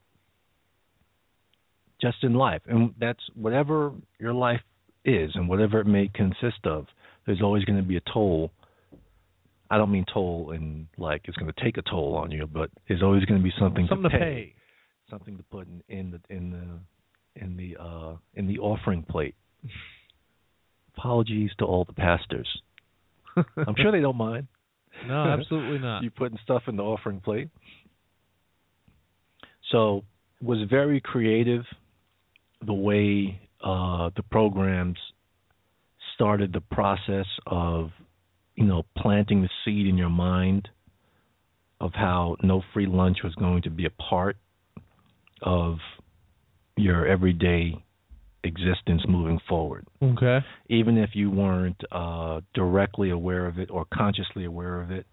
[2.02, 2.62] just in life.
[2.66, 4.62] And that's whatever your life
[5.06, 6.88] is and whatever it may consist of,
[7.26, 8.52] there's always going to be a toll.
[9.74, 12.70] I don't mean toll and like it's going to take a toll on you, but
[12.88, 14.54] there's always going to be something, Something to pay, pay.
[15.10, 19.34] something to put in, in the in the in the uh in the offering plate.
[20.96, 22.48] Apologies to all the pastors.
[23.36, 24.46] I'm sure they don't mind.
[25.08, 26.04] No, absolutely not.
[26.04, 27.50] you putting stuff in the offering plate.
[29.72, 30.04] So
[30.40, 31.64] was very creative
[32.64, 34.98] the way uh, the programs
[36.14, 37.90] started the process of
[38.56, 40.70] you know planting the seed in your mind
[41.82, 44.38] of how no free lunch was going to be a part
[45.42, 45.78] of
[46.78, 47.84] your everyday
[48.44, 50.40] existence moving forward Okay.
[50.70, 55.06] even if you weren't uh, directly aware of it or consciously aware of it,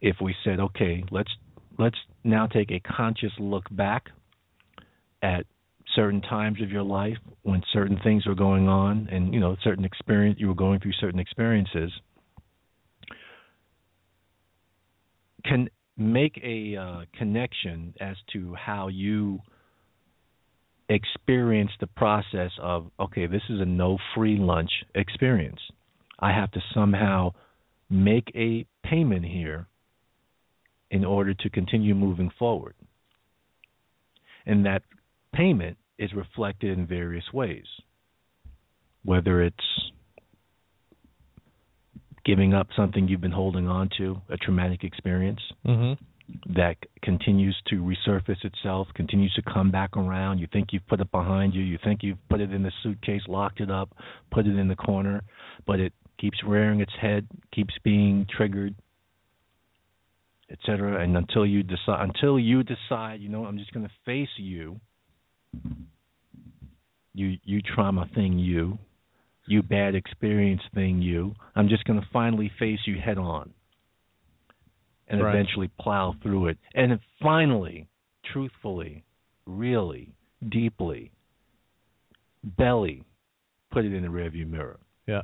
[0.00, 1.30] if we said, okay, let's
[1.78, 4.06] let's now take a conscious look back
[5.22, 5.46] at
[5.94, 9.84] certain times of your life when certain things were going on, and you know, certain
[9.84, 11.90] experience you were going through certain experiences,
[15.44, 19.40] can make a uh, connection as to how you
[20.88, 25.60] experience the process of okay this is a no free lunch experience.
[26.18, 27.32] I have to somehow
[27.88, 29.66] make a payment here
[30.90, 32.74] in order to continue moving forward.
[34.46, 34.82] And that
[35.32, 37.66] payment is reflected in various ways
[39.04, 39.90] whether it's
[42.24, 45.98] giving up something you've been holding on to a traumatic experience Mhm.
[46.46, 50.38] that continues to resurface itself, continues to come back around.
[50.38, 53.26] You think you've put it behind you, you think you've put it in the suitcase,
[53.26, 53.96] locked it up,
[54.30, 55.22] put it in the corner,
[55.66, 58.74] but it keeps rearing its head, keeps being triggered,
[60.50, 61.02] etc.
[61.02, 64.80] And until you decide, until you decide, you know, I'm just going to face you,
[67.14, 68.78] you you trauma thing, you,
[69.46, 71.34] you bad experience thing, you.
[71.56, 73.52] I'm just going to finally face you head on
[75.08, 75.34] and Right.
[75.34, 76.58] eventually plow through it.
[76.74, 77.88] And finally,
[78.32, 79.04] truthfully,
[79.46, 80.14] really,
[80.48, 81.10] deeply,
[82.42, 83.04] belly,
[83.70, 84.78] put it in the rearview mirror.
[85.06, 85.22] Yeah.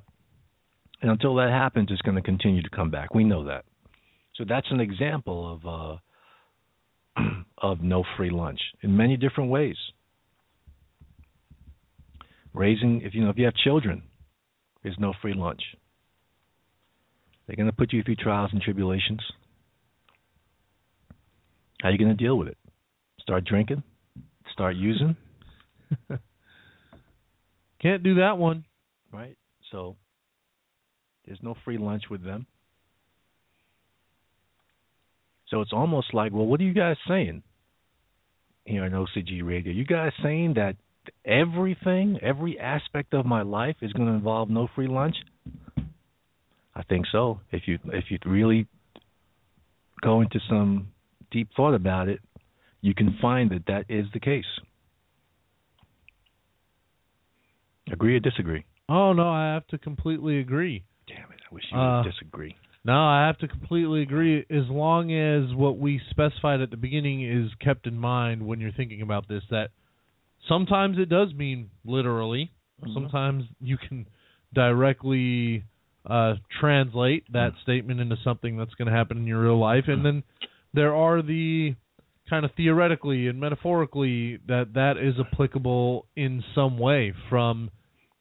[1.02, 3.14] And until that happens, it's going to continue to come back.
[3.14, 3.64] We know that.
[4.34, 6.00] So that's an example of
[7.16, 7.22] uh,
[7.58, 9.76] of no free lunch in many different ways.
[12.57, 14.02] Raising, if you know, if you have children,
[14.82, 15.61] there's no free lunch.
[17.46, 19.20] They're going to put you through trials and tribulations.
[21.82, 22.57] How are you going to deal with it?
[23.20, 23.82] Start drinking?
[24.54, 25.16] Start using?
[27.82, 28.64] Can't do that one.
[29.12, 29.36] Right?
[29.70, 29.96] So
[31.26, 32.46] there's no free lunch with them.
[35.48, 37.42] So it's almost like, well, what are you guys saying
[38.64, 39.72] here on OCG Radio?
[39.74, 40.76] You guys saying that
[41.24, 45.16] everything, every aspect of my life is going to involve no free lunch?
[46.74, 47.40] I think so.
[47.52, 48.66] If you if you really
[50.02, 50.88] go into some
[51.30, 52.20] deep thought about it,
[52.82, 54.44] you can find that that is the case.
[57.90, 58.64] Agree or disagree?
[58.88, 60.84] Oh no, I have to completely agree.
[61.09, 61.40] Damn it!
[61.50, 62.54] I wish you Uh, would disagree.
[62.84, 64.44] No, I have to completely agree.
[64.48, 68.70] As long as what we specified at the beginning is kept in mind when you're
[68.72, 69.70] thinking about this, that
[70.49, 72.51] sometimes it does mean literally.
[72.92, 74.07] Sometimes you can
[74.55, 75.64] directly
[76.05, 80.05] uh, translate that statement into something that's going to happen in your real life, and
[80.05, 80.22] then
[80.74, 81.74] there are the
[82.28, 87.70] kind of theoretically and metaphorically that that is applicable in some way from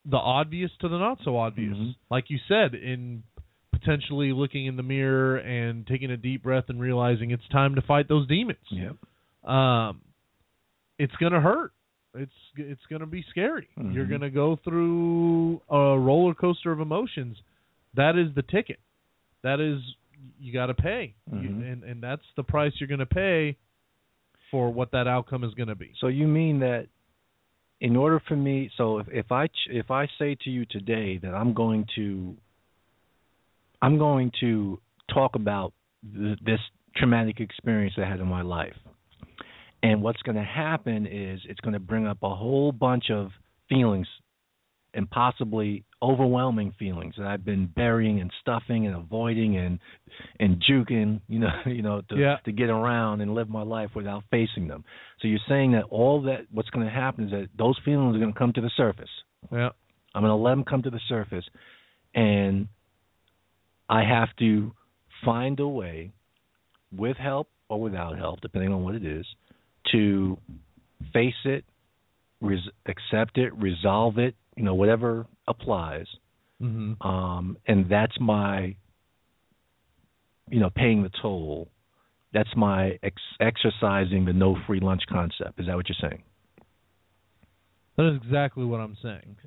[0.06, 1.76] the obvious to the not so obvious.
[1.76, 1.96] Mhm.
[2.10, 3.24] Like you said, in
[3.72, 7.82] potentially looking in the mirror and taking a deep breath and realizing it's time to
[7.82, 8.60] fight those demons.
[8.70, 8.96] Yep.
[9.50, 10.02] Um,
[10.98, 11.72] it's gonna hurt.
[12.16, 13.68] It's it's gonna be scary.
[13.78, 13.94] Mhm.
[13.94, 17.38] You're gonna go through a roller coaster of emotions.
[17.94, 18.80] That is the ticket.
[19.42, 19.82] That is
[20.40, 21.72] you got to pay, You- Mhm.
[21.72, 23.56] and and that's the price you're gonna pay
[24.50, 25.92] for what that outcome is gonna be.
[25.98, 26.88] So you mean that
[27.82, 31.18] in order for me, so if, if I ch- if I say to you today
[31.18, 32.38] that I'm going to
[33.82, 35.74] I'm going to talk about
[36.16, 36.62] th- this
[36.96, 38.78] traumatic experience I had in my life,
[39.84, 43.30] and what's going to happen is it's going to bring up a whole bunch of
[43.70, 44.08] feelings
[44.94, 49.80] and possibly overwhelming feelings that I've been burying and stuffing and avoiding and
[50.40, 52.38] and juking, you know, you know, to Yeah.
[52.46, 54.86] to get around and live my life without facing them.
[55.20, 58.20] So you're saying that all that what's going to happen is that those feelings are
[58.20, 59.10] going to come to the surface.
[59.52, 59.70] Yeah.
[60.14, 61.44] I'm going to let them come to the surface,
[62.14, 62.70] and
[63.90, 64.72] I have to
[65.26, 66.12] find a way,
[66.96, 69.26] with help or without help, depending on what it is,
[69.96, 70.38] to
[71.14, 71.64] face it,
[72.42, 76.08] res- accept it, resolve it, you know, whatever applies.
[76.60, 78.76] hmm Um, and that's my,
[80.50, 81.70] you know, paying the toll.
[82.34, 85.60] That's my ex- exercising the no free lunch concept.
[85.60, 86.24] Is that what you're saying?
[87.98, 89.38] That is exactly what I'm saying.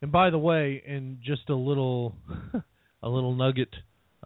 [0.00, 2.14] And by the way, and just a little,
[3.02, 3.68] a little nugget,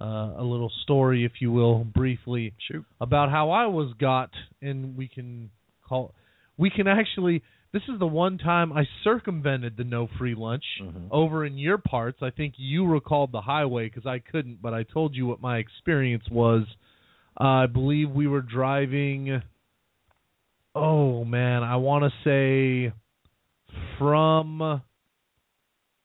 [0.01, 2.85] uh, a little story, if you will, briefly Shoot.
[3.01, 4.31] about how I was got,
[4.63, 5.51] and we can
[5.87, 6.15] call,
[6.57, 7.43] we can actually.
[7.73, 11.09] This is the one time I circumvented the no free lunch Mhm.
[11.11, 12.23] over in your parts.
[12.23, 15.59] I think you recalled the highway because I couldn't, but I told you what my
[15.59, 16.65] experience was.
[17.39, 19.43] Uh, I believe we were driving.
[20.75, 22.93] Oh man, I want to say
[23.99, 24.83] from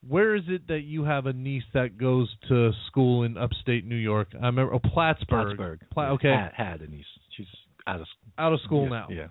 [0.07, 3.95] where is it that you have a niece that goes to school in upstate New
[3.95, 4.29] York?
[4.33, 5.57] I remember oh, Plattsburgh.
[5.57, 5.79] Plattsburgh.
[5.91, 7.05] Pla- okay, Had, had a niece.
[7.37, 7.47] She's
[7.87, 8.07] out of
[8.37, 9.07] out of school yeah, now.
[9.09, 9.27] Yeah.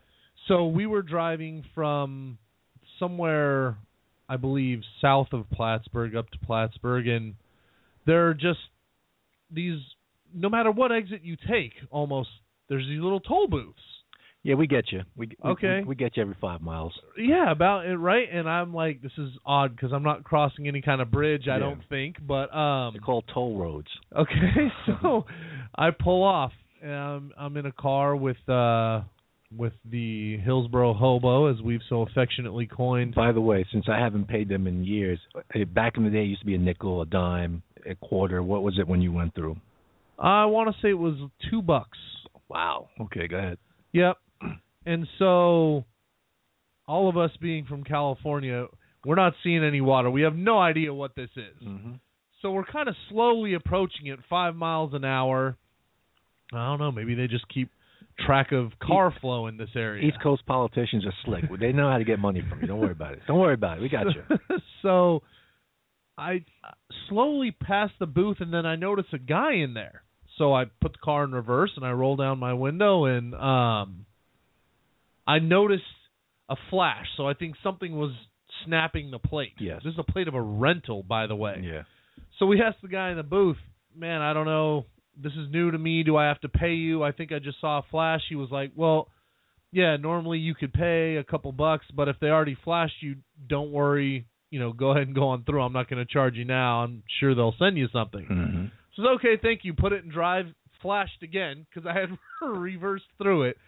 [0.51, 2.37] So we were driving from
[2.99, 3.77] somewhere,
[4.29, 7.35] I believe, south of Plattsburgh up to Plattsburgh, and
[8.05, 8.59] there are just
[9.49, 9.79] these.
[10.35, 12.31] No matter what exit you take, almost
[12.69, 13.79] there's these little toll booths.
[14.43, 15.03] Yeah, we get you.
[15.17, 15.81] We, Okay.
[15.83, 16.95] We, we get you every five miles.
[17.17, 18.27] Yeah, about it, right?
[18.33, 21.47] And I'm like, this is odd because I'm not crossing any kind of bridge.
[21.47, 21.59] I Yeah.
[21.61, 23.89] don't think, but um, They're called toll roads.
[24.17, 24.69] Okay,
[25.03, 25.27] so
[25.77, 26.53] I pull off.
[26.83, 29.03] And I'm I'm in a car with uh
[29.57, 33.15] with the Hillsboro hobo, as we've so affectionately coined.
[33.15, 35.19] By the way, since I haven't paid them in years,
[35.55, 38.43] eh, back in the day, it used to be a nickel, a dime, a quarter.
[38.43, 39.57] What was it when you went through?
[40.19, 41.15] I want to say it was
[41.51, 41.99] two bucks.
[42.49, 42.89] Wow.
[43.01, 43.59] Okay, go ahead.
[43.93, 44.17] Yep.
[44.87, 45.85] And so,
[46.87, 48.67] all of us being from California,
[49.05, 50.11] we're not seeing any water.
[50.11, 51.67] We have no idea what this is.
[51.67, 51.93] Mm-hmm.
[52.43, 55.57] So we're kind of slowly approaching it, five miles an hour.
[56.53, 56.91] I don't know.
[56.91, 57.71] Maybe they just keep
[58.19, 60.07] track of car flow in this area.
[60.07, 61.45] East Coast politicians are slick.
[61.59, 62.67] They know how to get money from you.
[62.67, 63.21] Don't worry about it.
[63.27, 63.83] Don't worry about it.
[63.83, 64.39] We got you.
[64.83, 65.23] so
[66.17, 66.45] I
[67.09, 70.03] slowly pass the booth, and then I notice a guy in there.
[70.39, 74.07] So I put the car in reverse, and I roll down my window, and um,
[75.27, 75.83] I noticed
[76.49, 77.07] a flash.
[77.17, 78.13] So I think something was
[78.65, 79.53] snapping the plate.
[79.59, 79.81] Yes.
[79.85, 81.63] This is a plate of a rental, by the way.
[81.63, 81.83] Yeah.
[82.39, 83.57] So we asked the guy in the booth,
[83.97, 84.87] man, I don't know.
[85.23, 86.03] This is new to me.
[86.03, 87.03] Do I have to pay you?
[87.03, 88.23] I think I just saw a flash.
[88.29, 89.09] He was like, well,
[89.73, 93.17] yeah, normally you could pay a couple bucks, but if they already flashed you,
[93.49, 94.27] don't worry.
[94.51, 95.63] You know, go ahead and go on through.
[95.63, 96.83] I'm not going to charge you now.
[96.83, 98.27] I'm sure they'll send you something.
[98.31, 98.65] Mm-hmm.
[98.97, 99.75] So okay, thank you.
[99.75, 100.47] Put it in drive.
[100.83, 102.09] Flashed again because I had
[102.43, 103.59] reversed through it.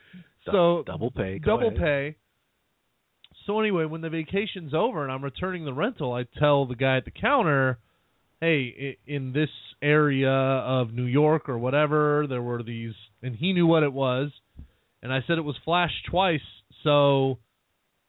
[0.50, 1.38] So double pay.
[1.38, 1.78] Double ahead.
[1.78, 2.16] pay.
[3.46, 6.96] So anyway, when the vacation's over and I'm returning the rental, I tell the guy
[6.96, 7.78] at the counter,
[8.43, 13.68] "Hey, in this area of New York or whatever, there were these and he knew
[13.68, 14.32] what it was,
[15.01, 16.40] and I said it was flashed twice,
[16.82, 17.38] so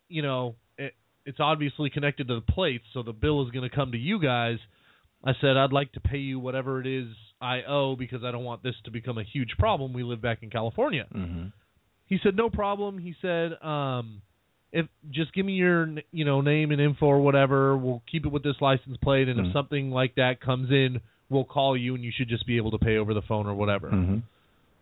[0.10, 0.96] you know it,
[1.28, 4.20] it's obviously connected to the plates, so the bill is going to come to you
[4.20, 4.58] guys.
[5.24, 7.10] I said I'd like to pay you whatever it is
[7.40, 9.94] I owe because I don't want this to become a huge problem.
[9.94, 11.06] We live back in California.
[11.16, 11.50] Mm-hmm.
[12.08, 12.98] He said no problem.
[12.98, 14.24] He said um
[14.74, 18.26] if just give me your n- you know name and info or whatever, we'll keep
[18.26, 19.48] it with this license plate and Mhm.
[19.48, 21.00] if something like that comes in,
[21.30, 23.54] we'll call you and you should just be able to pay over the phone or
[23.54, 23.90] whatever.
[23.92, 24.18] Mm-hmm.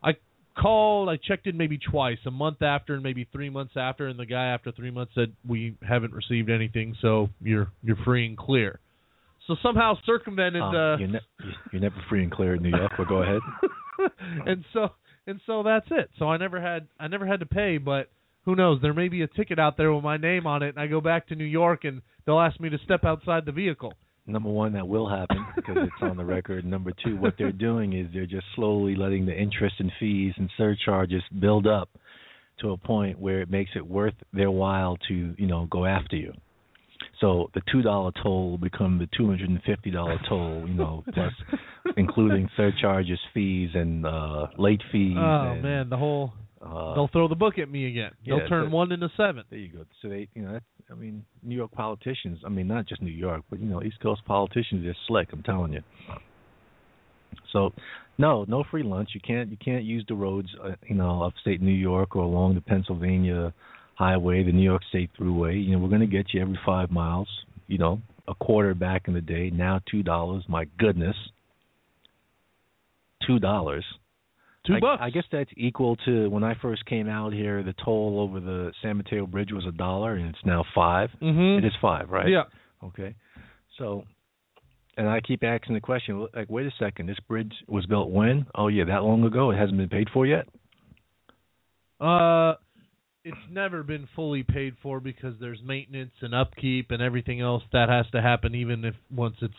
[0.04, 0.16] I
[0.56, 4.18] called, I checked in maybe twice, a month after and maybe 3 months after and
[4.18, 8.38] the guy after 3 months said we haven't received anything, so you're you're free and
[8.38, 8.80] clear.
[9.48, 11.28] So somehow circumvented Um, uh you're, ne-
[11.74, 13.42] you're never free and clear in New York, but go ahead.
[14.46, 14.92] and so
[15.28, 16.10] and so that's it.
[16.18, 18.10] So I never had I never had to pay, but
[18.46, 18.80] who knows?
[18.82, 21.02] There may be a ticket out there with my name on it, and I go
[21.02, 23.94] back to New York, and they'll ask me to step outside the vehicle.
[24.28, 26.64] Number one, that will happen because it's on the record.
[26.64, 30.50] Number two, what they're doing is they're just slowly letting the interest and fees and
[30.58, 31.90] surcharges build up
[32.62, 36.16] to a point where it makes it worth their while to, you know, go after
[36.16, 36.34] you.
[37.20, 40.74] So the two dollar toll will become the two hundred and fifty dollar toll, you
[40.76, 41.34] know, plus
[41.98, 45.18] including surcharges, fees, and uh late fees.
[45.18, 46.34] Oh man, the whole
[46.64, 48.12] uh, they'll throw the book at me again.
[48.26, 49.44] they'll turn so- one into seven.
[49.50, 49.86] There you go.
[50.02, 50.60] So they, you know,
[50.90, 52.40] I mean, New York politicians.
[52.46, 54.84] I mean, not just New York, but you know, East Coast politicians.
[54.84, 55.30] They're slick.
[55.32, 55.82] I'm telling you.
[57.52, 57.72] So,
[58.18, 59.10] no, no free lunch.
[59.14, 62.56] You can't, you can't use the roads, uh, you know, upstate New York or along
[62.56, 63.54] the Pennsylvania
[63.96, 65.64] highway, the New York State Thruway.
[65.64, 67.28] You know, we're going to get you every five miles.
[67.68, 69.50] You know, a quarter back in the day.
[69.50, 70.44] Now two dollars.
[70.48, 71.16] My goodness,
[73.26, 73.86] two dollars.
[74.66, 75.02] Two I, bucks.
[75.04, 77.64] I guess that's equal to when I first came out here.
[77.64, 81.66] The toll over the San Mateo Bridge was a dollar, and it's now 5 Mm-hmm.
[81.66, 82.30] It is five, right?
[82.30, 82.44] Yeah.
[82.84, 83.16] Okay.
[83.78, 84.04] So,
[84.98, 88.46] and I keep asking the question, like, wait a second, this bridge was built when?
[88.54, 89.52] Oh yeah, that long ago.
[89.52, 90.48] It hasn't been paid for yet.
[92.00, 92.56] Uh,
[93.24, 97.90] it's never been fully paid for because there's maintenance and upkeep and everything else that
[97.90, 99.54] has to happen, even if once it's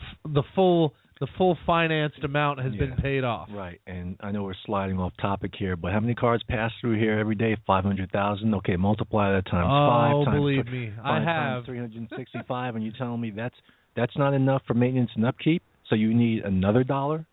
[0.00, 3.48] f- the full the full financed amount has been paid off.
[3.52, 3.80] Right.
[3.86, 7.18] And I know we're sliding off topic here, but how many cars pass through here
[7.18, 7.56] every day?
[7.66, 8.52] Five hundred thousand.
[8.56, 10.24] Okay, multiply that times Oh, five.
[10.26, 11.64] Times believe th- me, five I have.
[11.64, 13.54] three hundred and sixty-five, and you're telling me that's
[13.96, 15.62] that's not enough for maintenance and upkeep.
[15.88, 17.24] So you need another dollar.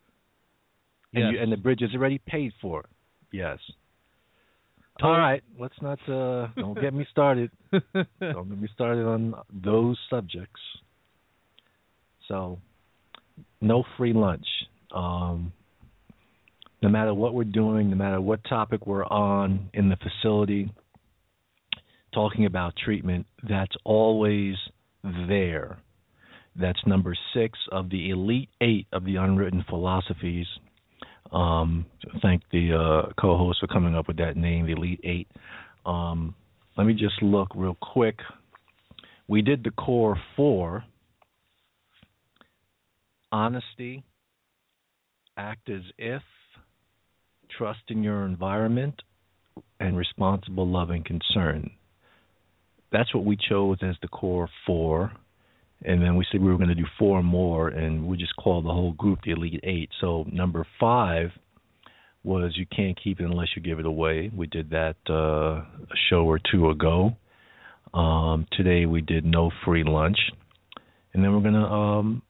[1.13, 1.31] And, Yes.
[1.33, 2.85] you, and the bridge is already paid for.
[3.33, 3.57] Yes.
[5.01, 7.49] All right, let's not uh don't get me started.
[7.71, 10.59] Don't get me started on those subjects.
[12.27, 12.59] So,
[13.61, 14.45] no free lunch.
[14.93, 15.53] Um,
[16.81, 20.73] no matter what we're doing, no matter what topic we're on in the facility,
[22.13, 24.55] talking about treatment, that's always
[25.27, 25.77] there.
[26.59, 30.47] That's number six of the elite eight of the unwritten philosophies.
[31.31, 31.85] Um,
[32.21, 35.27] thank the uh, co-host for coming up with that name, the elite eight.
[35.85, 36.35] Um,
[36.77, 38.19] let me just look real quick.
[39.27, 40.83] We did the core four
[43.31, 44.03] honesty,
[45.37, 46.21] act as if,
[47.57, 49.01] trust in your environment,
[49.79, 51.71] and responsible love and concern.
[52.91, 55.11] That's what we chose as the core four.
[55.83, 58.65] And then we said we were going to do four more, and we just called
[58.65, 59.89] the whole group the Elite Eight.
[59.99, 61.31] So number five
[62.23, 64.29] was you can't keep it unless you give it away.
[64.35, 67.15] We did that uh, a show or two ago.
[67.93, 70.17] Um, today we did no free lunch,
[71.13, 72.21] and then we're gonna um,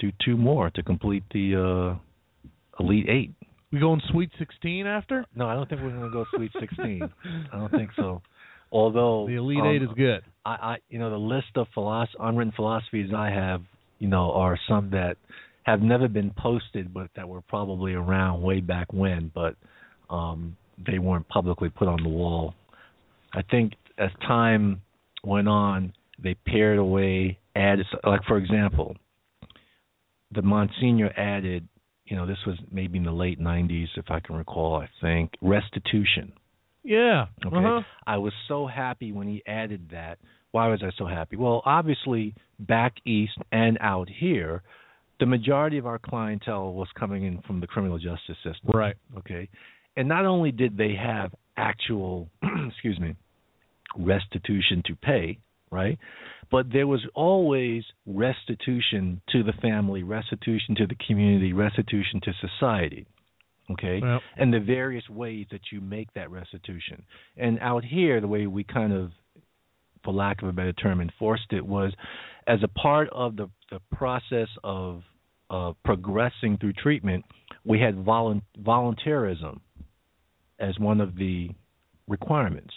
[0.00, 3.34] do two more to complete the uh, Elite Eight.
[3.72, 5.24] We going Sweet Sixteen after?
[5.34, 7.02] No, I don't think we're gonna go Sweet Sixteen.
[7.52, 8.22] I don't think so.
[8.72, 10.22] Although The Elite um, Eight is good.
[10.44, 13.62] I, I, you know, the list of philosoph- unwritten philosophies I have,
[13.98, 15.16] you know, are some that
[15.64, 19.56] have never been posted, but that were probably around way back when, but
[20.08, 22.54] um, they weren't publicly put on the wall.
[23.34, 24.80] I think as time
[25.22, 25.92] went on,
[26.22, 28.96] they pared away, added, like for example,
[30.32, 31.68] the Monsignor added,
[32.04, 34.76] you know, this was maybe in the late '90s, if I can recall.
[34.76, 36.32] I think restitution.
[36.82, 37.26] Yeah.
[37.44, 37.56] Okay.
[37.56, 37.80] Uh-huh.
[38.06, 40.18] I was so happy when he added that.
[40.52, 41.36] Why was I so happy?
[41.36, 44.62] Well, obviously, back east and out here,
[45.20, 48.70] the majority of our clientele was coming in from the criminal justice system.
[48.72, 48.96] Right.
[49.18, 49.48] Okay.
[49.96, 52.28] And not only did they have actual,
[52.68, 53.14] excuse me,
[53.96, 55.38] restitution to pay,
[55.70, 55.98] right?
[56.50, 63.06] But there was always restitution to the family, restitution to the community, restitution to society.
[63.70, 64.00] Okay?
[64.02, 64.20] Yep.
[64.36, 67.04] and the various ways that you make that restitution.
[67.36, 69.12] And out here, the way we kind of,
[70.02, 71.92] for lack of a better term, enforced it was
[72.48, 75.02] as a part of the, the process of
[75.50, 77.24] of progressing through treatment,
[77.64, 79.58] we had volun- volunteerism
[80.60, 81.50] as one of the
[82.06, 82.72] requirements.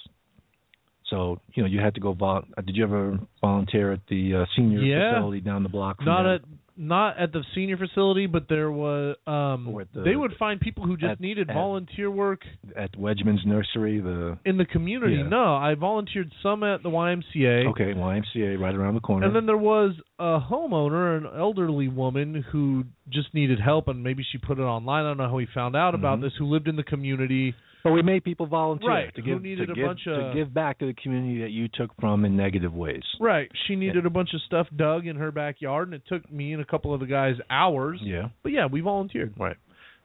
[1.13, 2.13] So you know you had to go.
[2.13, 5.13] Vol- uh, did you ever volunteer at the uh, senior Yeah.
[5.13, 5.97] facility down the block?
[5.97, 6.33] From Not there?
[6.35, 6.41] at
[6.75, 10.97] not at the senior facility, but there was um the- they would find people who
[10.97, 12.41] just at- needed at- volunteer work
[12.75, 13.99] at Wedgman's nursery.
[13.99, 15.17] The in the community.
[15.17, 15.27] Yeah.
[15.27, 17.67] No, I volunteered some at the YMCA.
[17.67, 19.27] okay YMCA right around the corner.
[19.27, 24.23] And then there was a homeowner, an elderly woman who just needed help, and maybe
[24.31, 25.05] she put it online.
[25.05, 26.21] I don't know how he found out about Mhm.
[26.23, 26.33] this.
[26.39, 27.53] Who lived in the community?
[27.83, 30.79] But we made people volunteer Right, to give to a give, bunch to give back
[30.79, 33.03] to the community that you took from in negative ways.
[33.19, 33.49] Right.
[33.67, 36.61] She needed a bunch of stuff dug in her backyard, and it took me and
[36.61, 37.99] a couple of the guys hours.
[38.01, 38.29] Yeah.
[38.41, 39.33] But yeah, we volunteered.
[39.37, 39.57] Right.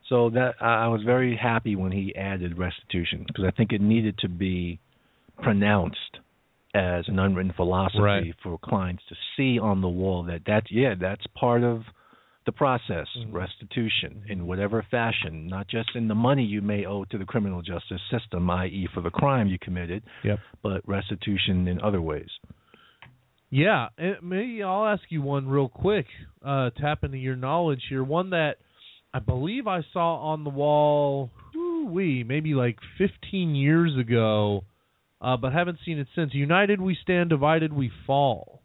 [0.08, 3.80] So that I I was very happy when he added restitution because I think it
[3.80, 4.80] needed to be
[5.42, 6.18] pronounced
[6.74, 8.34] as an unwritten philosophy Right.
[8.42, 11.82] for clients to see on the wall that that's yeah that's part of
[12.48, 13.32] the process Mhm.
[13.44, 17.60] restitution in whatever fashion not just in the money you may owe to the criminal
[17.72, 18.86] justice system i.e.
[18.94, 20.38] for the crime you committed Yep.
[20.66, 22.30] but restitution in other ways
[23.50, 26.06] Yeah, and maybe I'll ask you one real quick.
[26.44, 28.04] Uh, tap into your knowledge here.
[28.04, 28.58] One that
[29.14, 31.30] I believe I saw on the wall.
[31.86, 34.64] We maybe like 15 years ago,
[35.22, 36.34] uh, but haven't seen it since.
[36.34, 38.57] United we stand, divided we fall.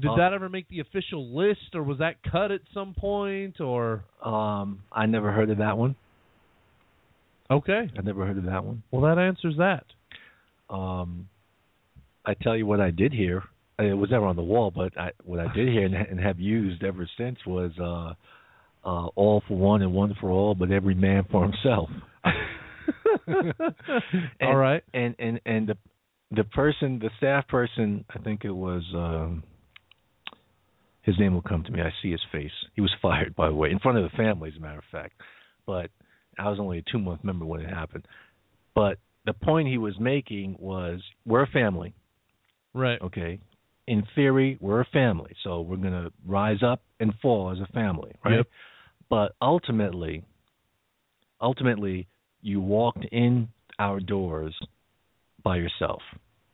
[0.00, 3.60] Did Uh, that ever make the official list, or was that cut at some point?
[3.60, 5.94] Or um i never heard of that one
[7.50, 9.84] okay, i never heard of that one well that answers that.
[10.74, 11.28] um,
[12.24, 13.42] I tell you what I did hear.
[13.78, 16.38] It was never on the wall, but I, what I did hear and, and have
[16.38, 18.12] used ever since was uh,
[18.86, 21.88] uh, "all for one and one for all, but every man for himself."
[23.26, 23.54] And-
[24.42, 24.82] All right.
[24.92, 25.76] And and and the
[26.32, 28.82] the person, the staff person, I think it was.
[28.94, 29.42] Um,
[31.10, 31.80] his name will come to me.
[31.80, 32.50] I see his face.
[32.74, 34.84] He was fired, by the way, in front of the family, as a matter of
[34.90, 35.14] fact.
[35.66, 35.90] But
[36.38, 38.06] I was only a two month member when it happened.
[38.74, 41.92] But the point he was making was, we're a family
[42.72, 43.00] Right.
[43.02, 43.40] okay
[43.88, 47.66] in theory we're a family so we're going to rise up and fall as a
[47.72, 48.46] family right Yep.
[49.08, 50.22] but ultimately
[51.40, 52.06] ultimately
[52.42, 53.48] you walked in
[53.78, 54.54] our doors
[55.42, 56.02] by yourself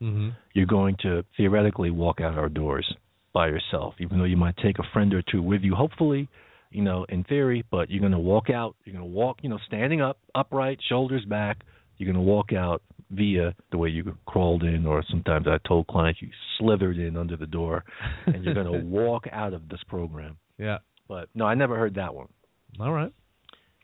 [0.01, 2.91] hmm you're going to theoretically walk out our doors
[3.37, 6.22] by yourself even though you might take a friend or two with you hopefully
[6.70, 9.49] you know in theory but you're going to walk out you're going to walk you
[9.51, 11.57] know standing up upright shoulders back
[11.99, 12.80] you're going to walk out
[13.11, 16.28] via the way you crawled in or sometimes i told clients you
[16.59, 17.84] slithered in under the door
[18.26, 20.78] and you're going to walk out of this program Yeah.
[21.07, 22.28] but no i never heard that one
[22.80, 23.12] All right.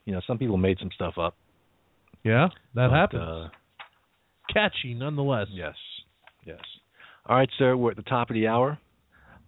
[0.07, 1.35] you know some people made some stuff up
[2.25, 3.23] Yeah, that but, happens.
[3.23, 3.49] uh,
[4.53, 5.47] Catchy, nonetheless.
[5.51, 5.75] Yes,
[6.45, 6.59] yes.
[7.27, 7.77] All right, sir.
[7.77, 8.79] We're at the top of the hour.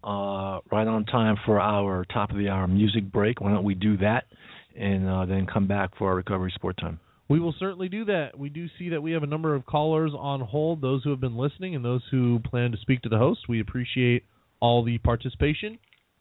[0.05, 3.41] Uh, right on time for our top of the hour music break.
[3.41, 4.25] Why don't we do that,
[4.77, 7.01] and uh, then come back for our recovery support time?
[7.29, 8.39] We will certainly do that.
[8.39, 11.21] We do see that we have a number of callers on hold, those who have
[11.21, 13.49] been listening and those who plan to speak to the host.
[13.49, 14.25] We appreciate
[14.61, 15.79] all the participation.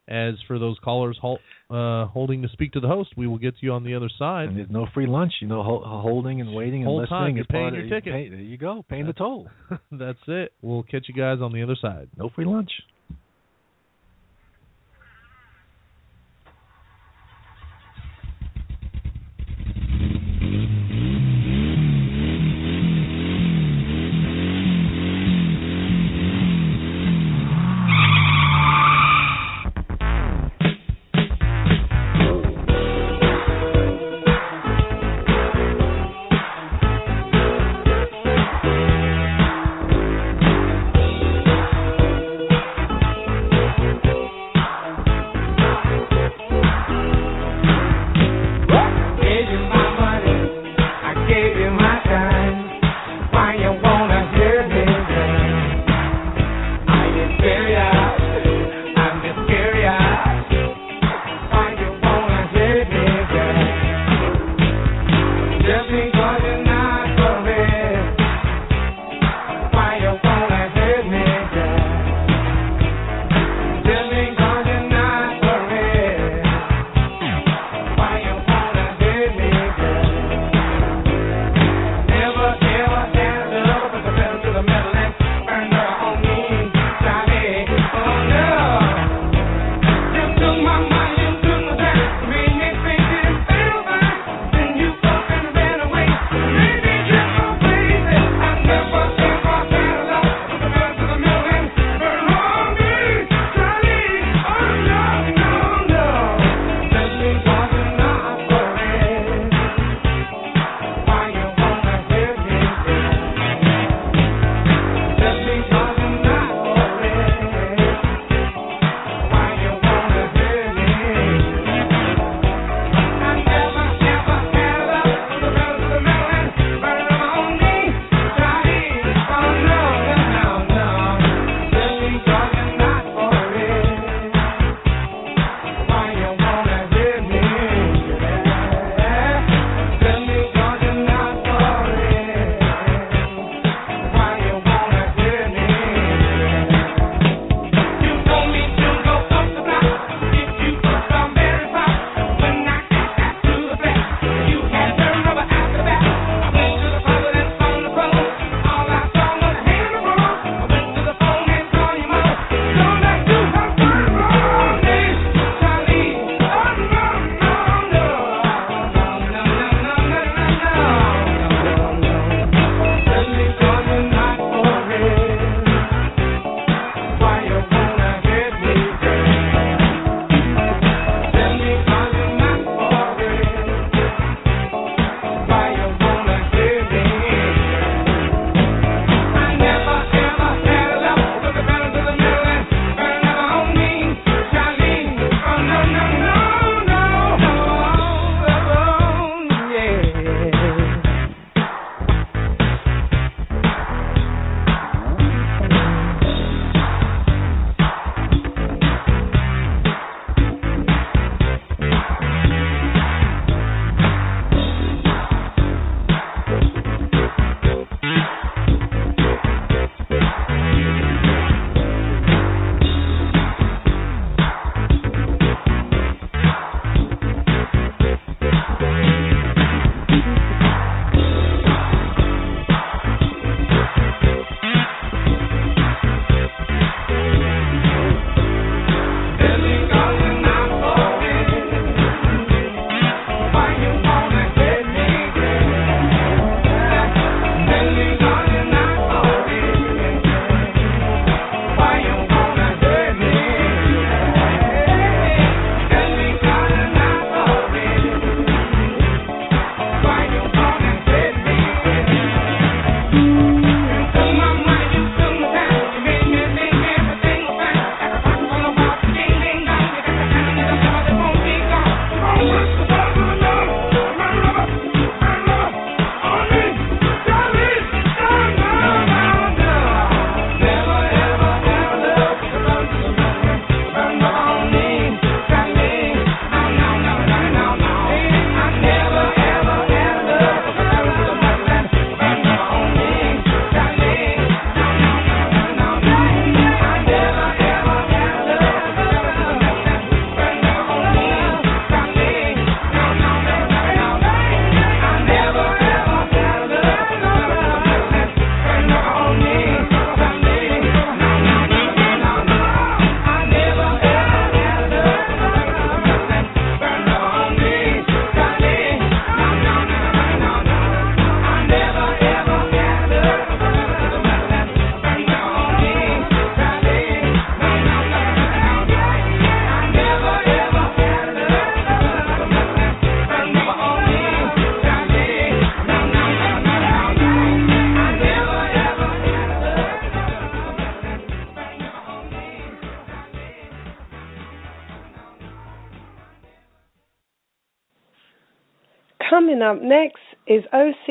[0.07, 3.57] As for those callers hol- uh, holding to speak to the host, we will get
[3.57, 4.49] to you on the other side.
[4.49, 5.33] And there's no free lunch.
[5.39, 8.13] You know, ho- holding and waiting and Whole listening time, you're paying your of, ticket.
[8.13, 9.47] Pay, there you go, paying the toll.
[9.91, 10.51] That's it.
[10.61, 12.09] We'll catch you guys on the other side.
[12.17, 12.69] No free lunch.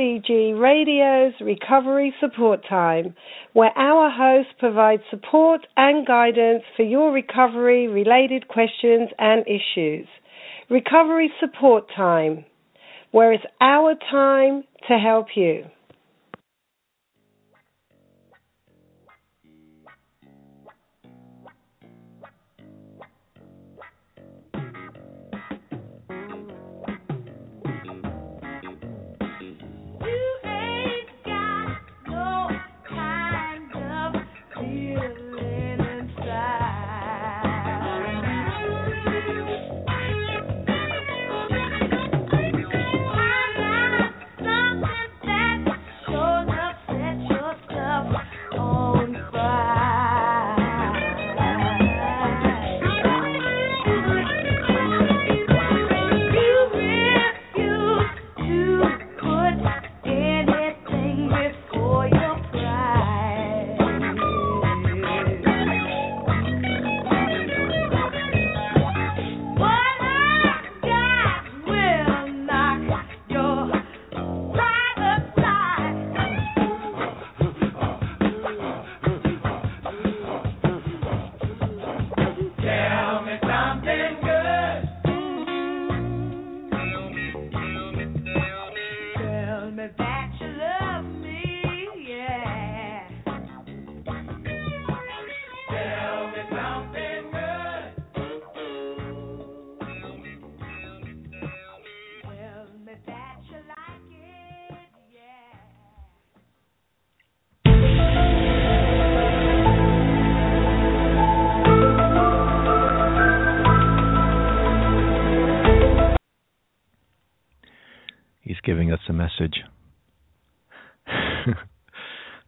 [0.03, 3.15] Is Radio's Recovery Support Time,
[3.53, 10.09] where our host provides support and guidance for your recovery related questions and issues.
[10.69, 12.45] Recovery Support Time,
[13.12, 15.27] where it's our time to help.
[15.37, 15.66] You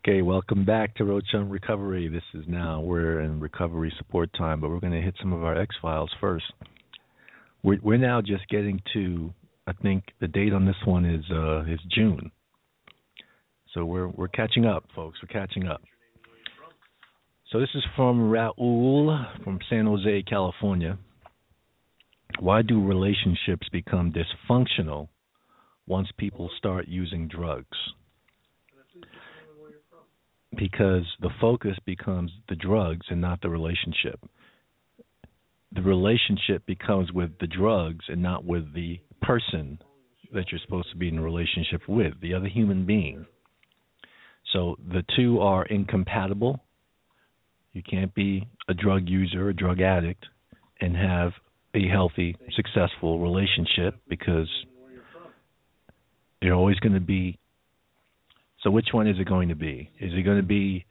[0.07, 2.09] okay, welcome back to Roachum Recovery.
[2.09, 5.43] This is now we're in recovery support time, but we're going to hit some of
[5.43, 6.45] our X files first.
[7.63, 9.33] We're, we're now just getting to.
[9.67, 12.31] I think the date on this one is uh, is June.
[13.73, 15.21] So we're we're catching up, folks.
[15.23, 15.81] We're catching up.
[17.51, 20.99] So this is from Raul from San Jose, California.
[22.41, 25.09] Why do relationships become dysfunctional
[25.87, 27.79] once people start using drugs?
[30.57, 34.21] Because the focus becomes the drugs and not the relationship.
[35.73, 39.79] The relationship becomes with the drugs and not with the person
[40.33, 43.27] that you're supposed to be in a relationship with, the other human being.
[44.53, 46.61] So the two are incompatible.
[47.73, 50.25] You can't be a drug user, a drug addict,
[50.81, 51.33] and have
[51.75, 54.49] a healthy, successful relationship because
[56.41, 57.39] you're always going to be.
[58.65, 59.91] So, which one is it going to be?
[60.01, 60.87] Is it going to be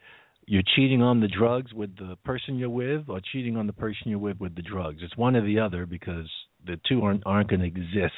[0.45, 4.03] you're cheating on the drugs with the person you're with, or cheating on the person
[4.05, 4.99] you're with with the drugs?
[5.01, 6.29] It's one or the other because
[6.65, 8.13] the two aren't aren't going to exist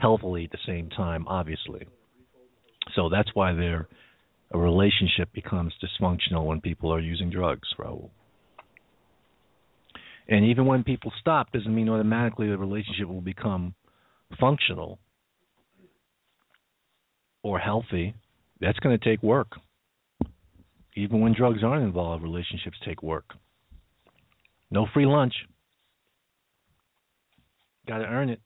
[0.00, 1.86] healthily at the same time, obviously.
[2.96, 3.88] So that's why they're
[4.50, 8.10] a relationship becomes dysfunctional when people are using drugs, Raul.
[10.28, 13.74] And even when people stop, doesn't mean automatically the relationship will become
[14.40, 14.98] functional
[17.42, 18.14] or healthy.
[18.62, 19.48] That's going to take work.
[20.96, 23.26] Even when drugs aren't involved, relationships take work.
[24.70, 25.34] No free lunch.
[27.86, 28.40] Got to earn it.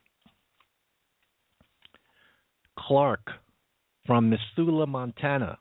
[2.79, 3.31] Clark
[4.07, 5.59] from Missoula, Montana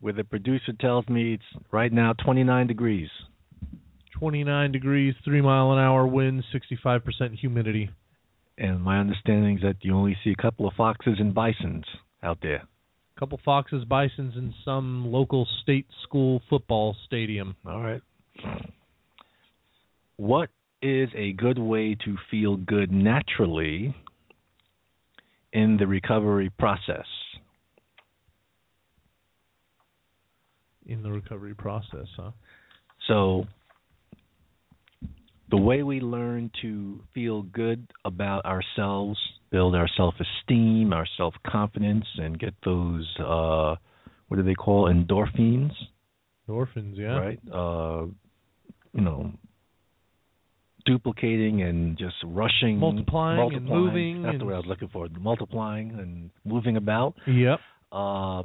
[0.00, 3.08] where the producer tells me it's right now 29 degrees.
[4.18, 7.90] 29 degrees, 3 mile an hour wind, 65% humidity.
[8.58, 11.84] And my understanding is that you only see a couple of foxes and bisons
[12.22, 12.62] out there.
[13.16, 17.56] A couple foxes, bisons, and some local state school football stadium.
[17.64, 18.02] All right.
[20.16, 20.50] What
[20.82, 23.94] is a good way to feel good naturally
[25.52, 27.06] in the recovery process?
[30.84, 32.32] In the recovery process, huh?
[33.08, 33.46] So,
[35.50, 39.18] the way we learn to feel good about ourselves,
[39.50, 43.76] build our self esteem, our self confidence, and get those, uh,
[44.28, 45.70] what do they call endorphins?
[46.48, 47.16] Endorphins, yeah.
[47.18, 47.40] Right?
[47.52, 48.06] Uh,
[48.92, 49.32] you know,
[50.84, 53.84] duplicating and just rushing, Multiplying and multiplying.
[53.84, 55.08] moving That's and- the word I was looking for.
[55.18, 57.14] Multiplying and moving about.
[57.26, 57.60] Yep.
[57.92, 58.42] Uh,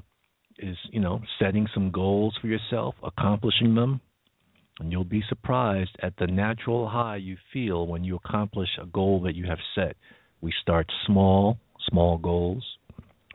[0.60, 4.00] is you know setting some goals for yourself, accomplishing them,
[4.80, 9.22] and you'll be surprised at the natural high you feel when you accomplish a goal
[9.22, 9.96] that you have set.
[10.42, 11.58] We start small,
[11.90, 12.64] small goals.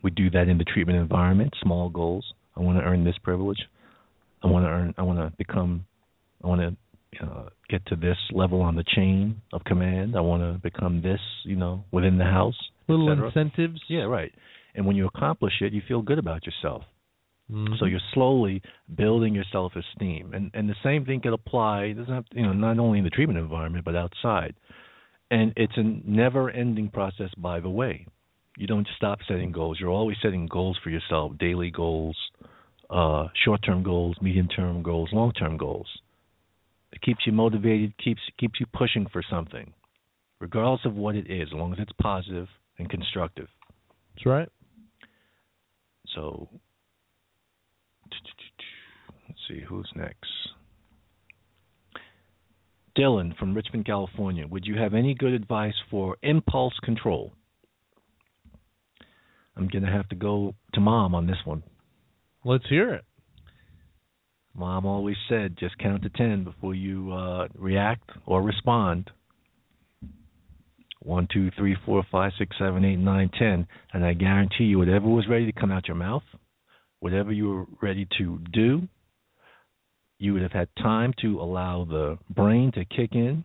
[0.02, 2.24] We do that in the treatment environment, small goals.
[2.56, 3.58] I want to earn this privilege.
[4.42, 4.94] I want to earn.
[4.98, 5.86] I want to become.
[6.44, 10.16] I want to uh, get to this level on the chain of command.
[10.16, 12.56] I want to become this, you know, within the house.
[12.88, 13.80] Little incentives.
[13.88, 14.32] Yeah, right.
[14.74, 16.84] And when you accomplish it, you feel good about yourself.
[17.50, 17.78] Mhm.
[17.78, 18.60] So you're slowly
[18.96, 21.84] building your self-esteem, and and the same thing can apply.
[21.84, 24.54] It doesn't have to, you know not only in the treatment environment but outside.
[25.30, 27.30] And it's a never-ending process.
[27.36, 28.06] By the way,
[28.56, 29.78] you don't stop setting goals.
[29.80, 32.16] You're always setting goals for yourself: daily goals,
[32.88, 35.88] uh, short-term goals, medium-term goals, long-term goals.
[36.92, 39.72] It keeps you motivated, keeps keeps you pushing for something,
[40.40, 42.48] regardless of what it is, as long as it's positive
[42.78, 43.48] and constructive.
[44.14, 44.48] That's right.
[46.14, 46.48] So
[49.28, 50.30] let's see who's next.
[52.96, 54.46] Dylan from Richmond, California.
[54.46, 57.32] Would you have any good advice for impulse control?
[59.56, 61.62] I'm going to have to go to mom on this one.
[62.44, 63.04] Let's hear it.
[64.54, 69.10] Mom always said just count to 10 before you uh, react or respond.
[71.00, 75.06] One, two, three, four, five, six, seven, eight, nine, ten, and I guarantee you, whatever
[75.06, 76.24] was ready to come out your mouth,
[77.00, 78.88] whatever you were ready to do,
[80.18, 83.44] you would have had time to allow the brain to kick in,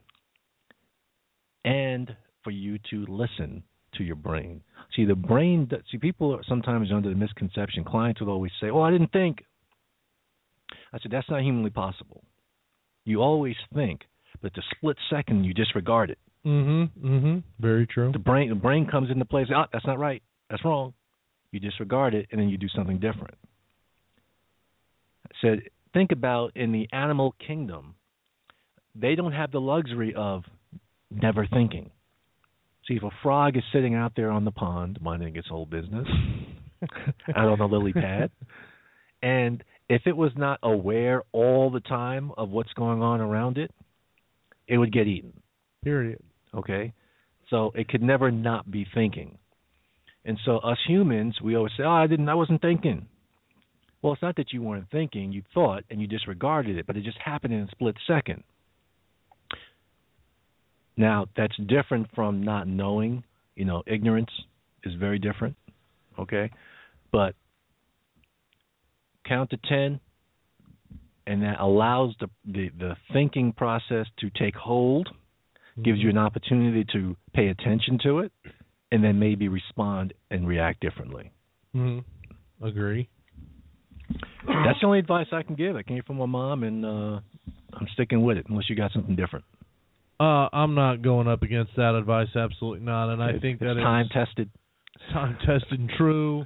[1.65, 3.63] and for you to listen
[3.97, 4.61] to your brain.
[4.95, 5.69] See, the brain.
[5.91, 7.83] See, people are sometimes under the misconception.
[7.83, 9.43] Clients would always say, "Oh, I didn't think."
[10.93, 12.23] I said, "That's not humanly possible.
[13.05, 14.01] You always think,
[14.41, 16.19] but the split second you disregard it.
[16.45, 17.07] Mm-hmm.
[17.07, 17.37] Mm-hmm.
[17.59, 18.11] Very true.
[18.11, 19.45] The brain the brain comes into play.
[19.45, 20.23] Say, oh, that's not right.
[20.49, 20.93] That's wrong.
[21.51, 23.35] You disregard it, and then you do something different.
[25.27, 25.59] I said,
[25.93, 27.95] think about in the animal kingdom,
[28.95, 30.43] they don't have the luxury of
[31.09, 31.91] never thinking.
[32.87, 36.07] See, if a frog is sitting out there on the pond minding its whole business,
[37.35, 38.31] out on the lily pad,
[39.21, 43.71] and if it was not aware all the time of what's going on around it,
[44.67, 45.33] it would get eaten.
[45.83, 46.19] Period.
[46.55, 46.93] Okay?
[47.49, 49.37] So it could never not be thinking.
[50.23, 53.07] And so us humans, we always say, "Oh, I didn't I wasn't thinking."
[54.01, 57.03] Well, it's not that you weren't thinking, you thought and you disregarded it, but it
[57.03, 58.43] just happened in a split second.
[60.97, 63.23] Now, that's different from not knowing,
[63.55, 64.29] you know, ignorance
[64.83, 65.55] is very different,
[66.19, 66.49] okay?
[67.11, 67.35] But
[69.25, 69.99] count to 10
[71.27, 75.09] and that allows the the, the thinking process to take hold
[75.83, 78.31] gives you an opportunity to pay attention to it
[78.91, 81.31] and then maybe respond and react differently.
[81.75, 82.65] Mm-hmm.
[82.65, 83.07] Agree.
[84.47, 85.75] That's the only advice I can give.
[85.75, 87.19] I came from my mom and uh
[87.73, 89.45] I'm sticking with it unless you got something different.
[90.19, 92.27] Uh, I'm not going up against that advice.
[92.35, 93.11] Absolutely not.
[93.11, 94.49] And I It's- think it's that time it's tested.
[95.13, 96.45] time tested and true.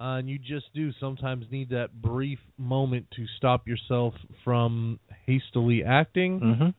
[0.00, 5.82] Uh, and you just do sometimes need that brief moment to stop yourself from hastily
[5.84, 6.74] acting, Mhm.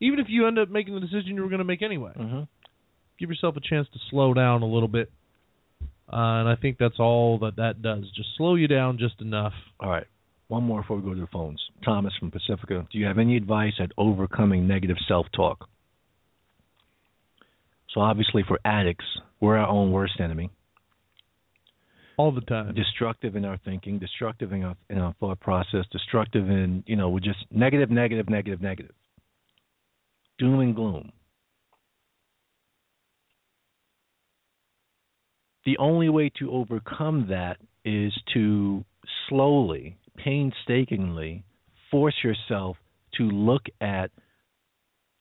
[0.00, 2.12] even if you end up making the decision you were going to make anyway.
[2.16, 2.48] Mhm.
[3.18, 5.10] Give yourself a chance to slow down a little bit.
[6.12, 8.04] Uh, and I think that's all that that does.
[8.14, 9.54] Just slow you down just enough.
[9.80, 10.06] All right.
[10.48, 11.60] One more before we go to the phones.
[11.84, 12.86] Thomas from Pacifica.
[12.92, 15.66] Do you have any advice at overcoming negative self-talk?
[17.94, 19.06] So obviously for addicts,
[19.40, 20.50] we're our own worst enemy.
[22.16, 22.74] All the time.
[22.74, 27.08] destructive in our thinking, destructive in our, in our thought process, destructive in you know
[27.08, 28.94] we're just negative, negative, negative, negative,
[30.38, 31.10] doom and gloom.
[35.64, 38.84] The only way to overcome that is to
[39.28, 41.44] slowly, painstakingly
[41.90, 42.76] force yourself
[43.16, 44.10] to look at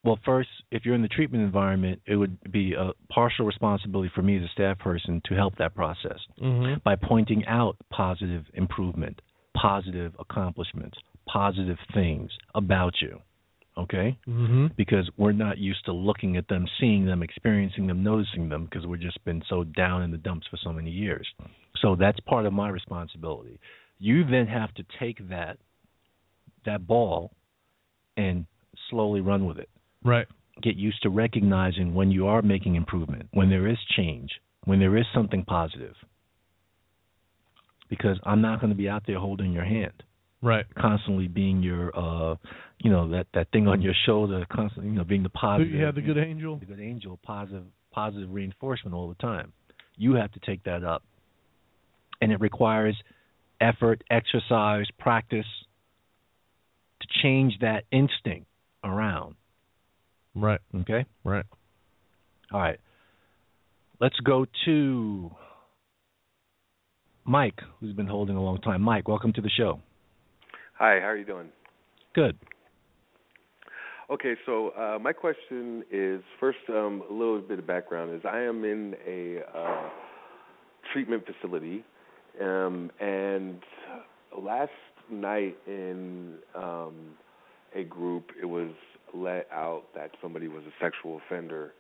[0.05, 4.21] well, first, if you're in the treatment environment, it would be a partial responsibility for
[4.21, 6.79] me as a staff person to help that process Mm-hmm.
[6.83, 9.21] by pointing out positive improvement,
[9.55, 13.21] positive accomplishments, positive things about you.
[13.77, 14.17] Okay?
[14.27, 14.67] Mm-hmm.
[14.77, 18.85] Because we're not used to looking at them, seeing them, experiencing them, noticing them because
[18.85, 21.27] we've just been so down in the dumps for so many years.
[21.81, 23.59] So that's part of my responsibility.
[23.99, 25.57] You then have to take that
[26.65, 27.31] that ball
[28.15, 28.45] and
[28.89, 29.69] slowly run with it
[30.03, 30.27] Right.
[30.61, 34.29] get used to recognizing when you are making improvement, when there is change,
[34.65, 35.95] when there is something positive.
[37.89, 40.03] Because I'm not going to be out there holding your hand,
[40.43, 40.65] Right.
[40.77, 42.35] constantly being your, uh,
[42.79, 45.83] you know, that that thing on your shoulder, constantly, you know, being the positive, you
[45.83, 46.57] have the good angel.
[46.57, 49.53] the good angel, positive, positive reinforcement all the time.
[49.95, 51.01] You have to take that up,
[52.21, 52.95] and it requires
[53.61, 55.45] effort, exercise, practice
[57.01, 58.47] to change that instinct
[58.83, 59.35] around.
[60.35, 60.59] Right.
[60.81, 61.05] Okay.
[61.23, 61.45] Right.
[62.51, 62.79] All right.
[64.01, 65.31] let's go to
[67.23, 68.81] Mike, who's been holding a long time.
[68.81, 69.79] Mike, welcome to the show.
[70.83, 71.47] Hi, how are you doing?
[72.13, 72.37] Good.
[74.09, 78.41] Okay, so uh, my question is first um, a little bit of background is I
[78.41, 79.89] am in a uh,
[80.91, 81.85] treatment facility,
[82.41, 83.61] um, and
[84.37, 84.71] last
[85.09, 87.15] night in um,
[87.73, 88.71] a group it was
[89.13, 91.71] let out that somebody was a sexual offender.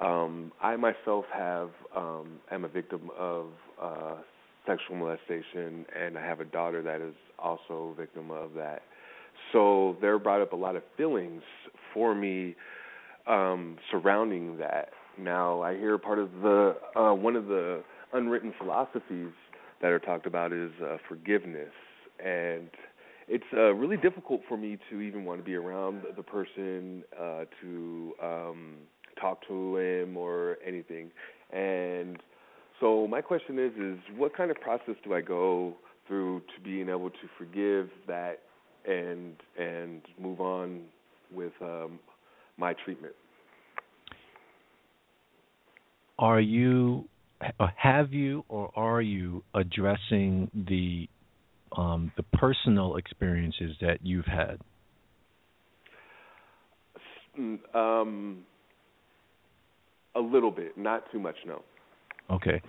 [0.00, 3.46] Um, I myself have um, am a victim of
[3.80, 4.14] uh,
[4.66, 8.82] sexual molestation, and I have a daughter that is also a victim of that.
[9.52, 11.42] So there brought up a lot of feelings
[11.92, 12.54] for me
[13.26, 14.90] um, surrounding that.
[15.18, 19.32] Now I hear part of the uh, one of the unwritten philosophies
[19.80, 21.72] that are talked about is uh, forgiveness,
[22.24, 22.68] and
[23.28, 27.44] it's uh, really difficult for me to even want to be around the person uh,
[27.60, 28.74] to um,
[29.20, 31.10] talk to him or anything.
[31.52, 32.18] And
[32.80, 35.74] so my question is, is what kind of process do I go
[36.10, 38.40] through to being able to forgive that
[38.84, 40.82] and and move on
[41.32, 42.00] with um,
[42.58, 43.14] my treatment.
[46.18, 47.04] Are you
[47.76, 51.08] have you or are you addressing the
[51.80, 54.58] um, the personal experiences that you've had?
[57.72, 58.44] Um,
[60.16, 61.62] a little bit, not too much, no.
[62.28, 62.60] Okay.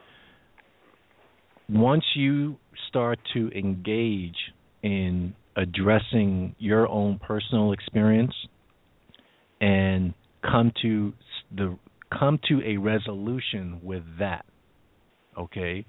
[1.70, 2.58] Once you
[2.90, 4.36] start to engage
[4.84, 8.34] in addressing your own personal experience
[9.60, 11.14] and come to
[11.56, 11.78] the
[12.18, 14.46] come to a resolution with that
[15.38, 15.86] okay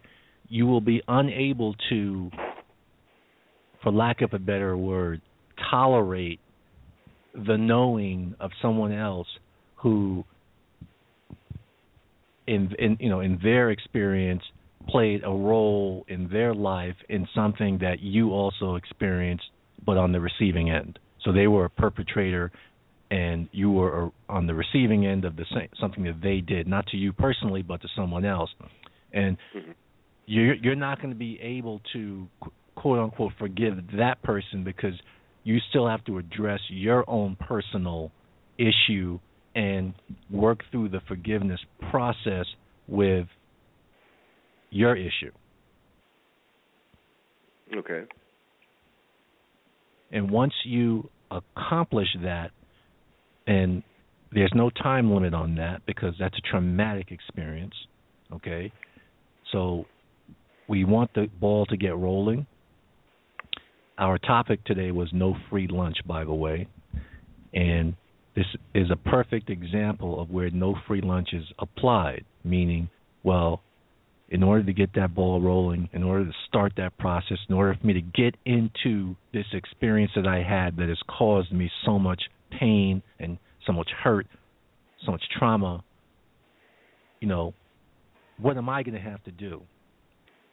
[0.48, 2.30] you will be unable to
[3.82, 5.20] for lack of a better word
[5.70, 6.40] tolerate
[7.34, 9.28] the knowing of someone else
[9.76, 10.24] who
[12.46, 14.42] in in you know in their experience
[14.88, 19.44] played a role in their life in something that you also experienced,
[19.84, 20.98] but on the receiving end.
[21.24, 22.50] So they were a perpetrator,
[23.10, 26.86] and you were on the receiving end of the same, something that they did, not
[26.88, 28.50] to you personally, but to someone else.
[29.12, 29.72] And mm-hmm.
[30.26, 32.26] you're you're not going to be able to
[32.74, 34.94] quote unquote forgive that person because
[35.44, 38.10] you still have to address your own personal
[38.58, 39.18] issue
[39.54, 39.92] and
[40.30, 41.60] work through the forgiveness
[41.90, 42.46] process
[42.88, 43.26] with
[44.72, 45.30] your issue.
[47.76, 48.02] Okay.
[50.10, 52.50] And once you accomplish that,
[53.46, 53.82] and
[54.32, 57.74] there's no time limit on that because that's a traumatic experience,
[58.32, 58.72] okay?
[59.52, 59.84] So
[60.68, 62.46] we want the ball to get rolling.
[63.98, 66.66] Our topic today was no free lunch, by the way.
[67.52, 67.94] And
[68.34, 72.88] this is a perfect example of where no free lunch is applied, meaning,
[73.22, 73.62] well,
[74.32, 77.76] in order to get that ball rolling, in order to start that process, in order
[77.78, 81.98] for me to get into this experience that I had that has caused me so
[81.98, 82.22] much
[82.58, 83.36] pain and
[83.66, 84.26] so much hurt,
[85.04, 85.84] so much trauma,
[87.20, 87.52] you know,
[88.38, 89.60] what am I going to have to do?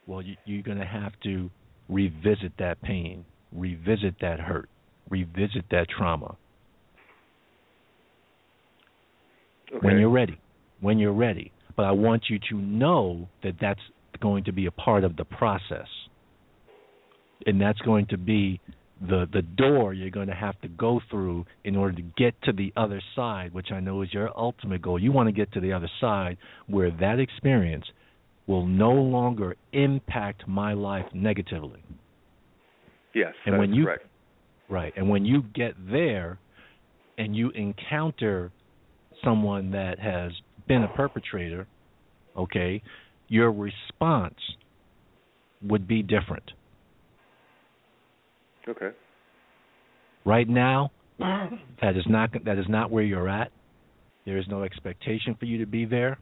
[0.08, 1.50] Well, you, you're going to have to
[1.88, 3.24] revisit that pain,
[3.54, 4.68] revisit that hurt,
[5.10, 6.36] revisit that trauma.
[9.72, 9.88] Okay.
[9.88, 10.38] When you're ready.
[10.82, 13.80] When you're ready but I want you to know that that's
[14.22, 15.88] going to be a part of the process.
[17.46, 18.60] And that's going to be
[19.00, 22.52] the the door you're going to have to go through in order to get to
[22.52, 25.02] the other side, which I know is your ultimate goal.
[25.02, 26.36] You want to get to the other side
[26.68, 27.86] where that experience
[28.46, 31.82] will no longer impact my life negatively.
[33.16, 34.06] Yes, and when you correct.
[34.70, 36.40] right, and when you get there
[37.18, 38.52] and you encounter
[39.24, 40.34] someone that has
[40.70, 41.68] been a perpetrator,
[42.38, 42.82] okay,
[43.28, 44.40] your response
[45.62, 46.52] would be different.
[48.70, 48.92] Okay.
[50.24, 53.52] Right now, that is not that is not where you're at.
[54.26, 56.20] There is no expectation for you to be there.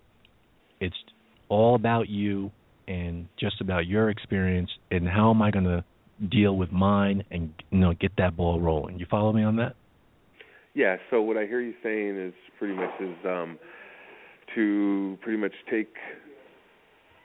[0.80, 0.96] It's
[1.50, 2.52] all about you
[2.88, 5.84] and just about your experience and how am I going to
[6.30, 8.98] deal with mine and you know get that ball rolling.
[8.98, 9.76] You follow me on that?
[10.74, 10.96] Yeah.
[11.10, 13.60] So what I hear you saying is pretty much is um,
[14.58, 15.94] to pretty much take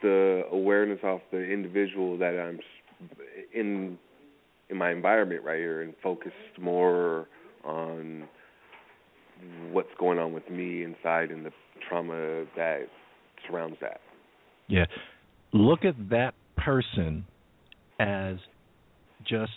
[0.03, 2.59] the awareness off the individual that I'm
[3.55, 3.99] in
[4.69, 7.27] in my environment right here and focus more
[7.65, 8.25] on
[9.71, 11.51] what's going on with me inside and the
[11.89, 12.83] trauma that
[13.47, 14.01] surrounds that.
[14.69, 14.85] Yeah.
[15.53, 17.25] Look at that person
[17.99, 18.37] as
[19.27, 19.53] just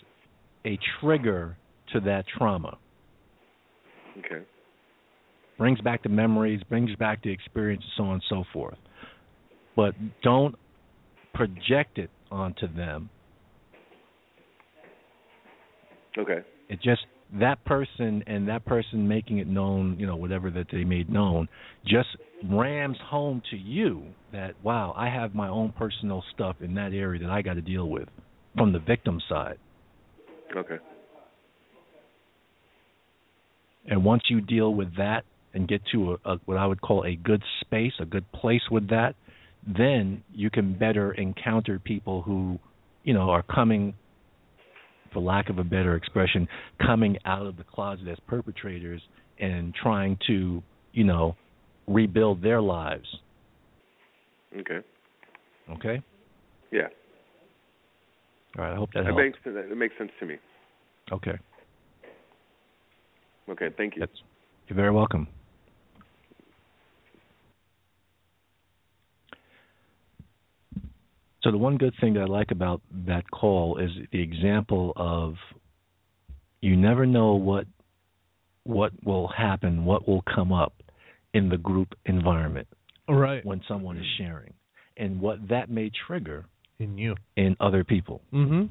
[0.64, 1.56] a trigger
[1.92, 2.78] to that trauma.
[4.18, 4.44] Okay
[5.58, 8.78] brings back the memories, brings back the experience, and so on and so forth.
[9.76, 10.54] but don't
[11.34, 13.10] project it onto them.
[16.18, 16.38] Okay.
[16.68, 17.02] It just
[17.38, 21.48] that person and that person making it known, you know, whatever that they made known,
[21.84, 22.08] just
[22.50, 27.20] rams home to you that wow, I have my own personal stuff in that area
[27.20, 28.08] that I got to deal with
[28.56, 29.58] from the victim side.
[30.56, 30.78] Okay.
[33.88, 35.24] And once you deal with that
[35.56, 38.60] and get to a, a what I would call a good space, a good place
[38.70, 39.14] with that,
[39.66, 42.58] then you can better encounter people who,
[43.02, 43.94] you know, are coming
[45.12, 46.46] for lack of a better expression,
[46.78, 49.00] coming out of the closet as perpetrators
[49.38, 50.62] and trying to,
[50.92, 51.34] you know,
[51.88, 53.06] rebuild their lives.
[54.60, 54.80] Okay.
[55.70, 56.02] Okay?
[56.70, 56.82] Yeah.
[58.58, 59.18] All right, I hope that That helps.
[59.22, 59.38] makes
[59.70, 60.36] that makes sense to me.
[61.10, 61.38] Okay.
[63.48, 63.68] Okay.
[63.76, 64.00] Thank you.
[64.00, 64.12] That's,
[64.68, 65.28] you're very welcome.
[71.46, 75.34] So the one good thing that I like about that call is the example of
[76.60, 77.66] you never know what
[78.64, 80.72] what will happen, what will come up
[81.34, 82.66] in the group environment
[83.08, 83.46] Right.
[83.46, 84.54] when someone is sharing
[84.96, 86.46] and what that may trigger
[86.80, 87.14] In you.
[87.36, 88.22] in other people.
[88.32, 88.64] Mm-hmm.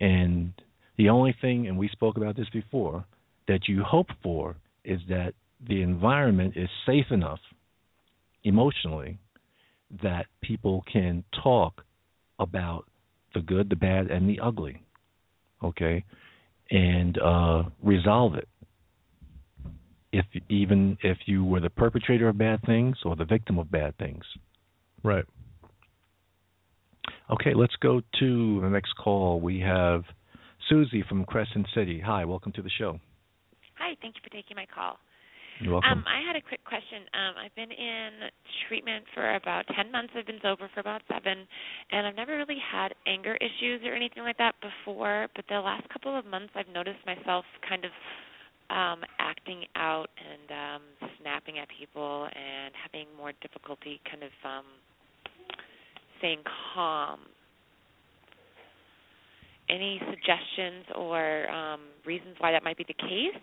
[0.00, 0.52] And
[0.98, 3.04] the only thing, and we spoke about this before,
[3.48, 4.54] that you hope for
[4.84, 5.34] is that
[5.68, 7.40] the environment is safe enough
[8.44, 9.18] emotionally
[10.02, 11.82] that people can talk
[12.38, 12.84] about
[13.34, 14.82] the good, the bad, and the ugly.
[15.62, 16.04] Okay?
[16.70, 18.48] And uh, resolve it.
[20.12, 23.96] If even if you were the perpetrator of bad things or the victim of bad
[23.98, 24.24] things.
[25.02, 25.24] Right.
[27.30, 29.40] Okay, let's go to the next call.
[29.40, 30.04] We have
[30.68, 32.00] Susie from Crescent City.
[32.04, 32.98] Hi, welcome to the show.
[33.78, 34.98] Hi, thank you for taking my call.
[35.60, 35.98] You're welcome.
[35.98, 37.08] Um, I had a quick question.
[37.14, 38.28] Um, I've been in
[38.68, 40.12] treatment for about 10 months.
[40.16, 41.46] I've been sober for about seven,
[41.92, 45.28] and I've never really had anger issues or anything like that before.
[45.34, 47.90] But the last couple of months, I've noticed myself kind of
[48.68, 50.82] um, acting out and um,
[51.20, 54.64] snapping at people and having more difficulty kind of um,
[56.18, 56.42] staying
[56.74, 57.20] calm.
[59.68, 63.40] Any suggestions or um, reasons why that might be the case?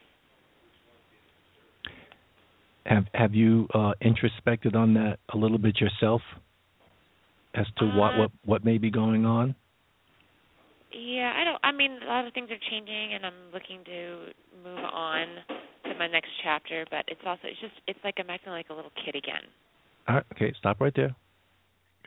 [2.86, 6.22] Have have you uh, introspected on that a little bit yourself
[7.56, 9.56] as to what Uh, what what may be going on?
[10.92, 11.60] Yeah, I don't.
[11.64, 14.28] I mean, a lot of things are changing, and I'm looking to
[14.64, 15.28] move on
[15.86, 16.86] to my next chapter.
[16.92, 19.42] But it's also, it's just, it's like I'm acting like a little kid again.
[20.08, 21.16] All right, okay, stop right there.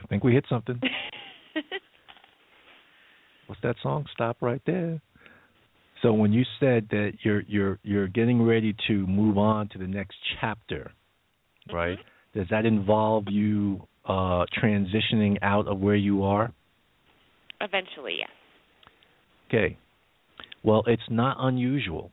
[0.02, 0.80] I think we hit something.
[3.46, 4.06] What's that song?
[4.12, 5.00] Stop right there.
[6.02, 9.86] So when you said that you're you're you're getting ready to move on to the
[9.86, 10.92] next chapter,
[11.72, 11.98] right?
[12.34, 16.52] Does that involve you uh transitioning out of where you are?
[17.60, 18.28] Eventually, yes.
[19.48, 19.78] Okay.
[20.62, 22.10] Well, it's not unusual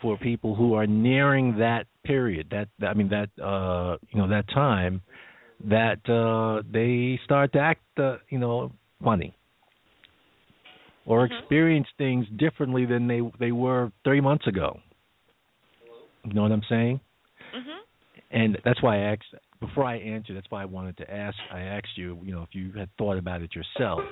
[0.00, 4.28] for people who are nearing that period, that that- I mean that uh you know
[4.28, 5.02] that time
[5.64, 8.72] that uh they start to act uh, you know
[9.04, 9.36] funny
[11.04, 11.32] or Mhm.
[11.32, 14.80] experience things differently than they they were 3 months ago.
[16.24, 17.00] You know what I'm saying?
[17.54, 17.78] Mhm.
[18.30, 20.34] And that's why I asked before I answer.
[20.34, 21.36] That's why I wanted to ask.
[21.50, 24.04] I asked you, you know, if you had thought about it yourself.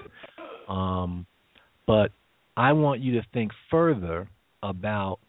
[0.69, 1.27] Um,
[1.87, 2.13] but
[2.57, 4.29] I want you to think further
[4.63, 5.21] about: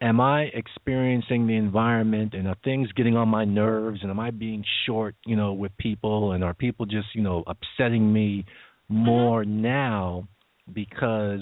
[0.00, 4.32] Am I experiencing the environment, and are things getting on my nerves, and am I
[4.32, 8.44] being short, you know, with people, and are people just, you know, upsetting me
[8.92, 10.28] more now
[10.72, 11.40] because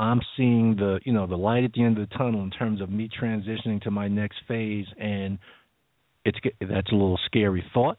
[0.00, 2.80] I'm seeing the you know the light at the end of the tunnel in terms
[2.80, 5.38] of me transitioning to my next phase, and
[6.24, 7.98] it's that's a little scary thought.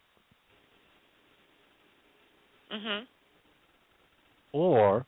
[2.72, 3.06] Mhm.
[4.54, 5.06] Or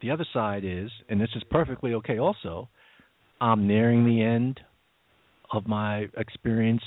[0.00, 2.68] the other side is, and this is perfectly okay also,
[3.40, 4.60] I'm nearing the end
[5.50, 6.82] of my experience.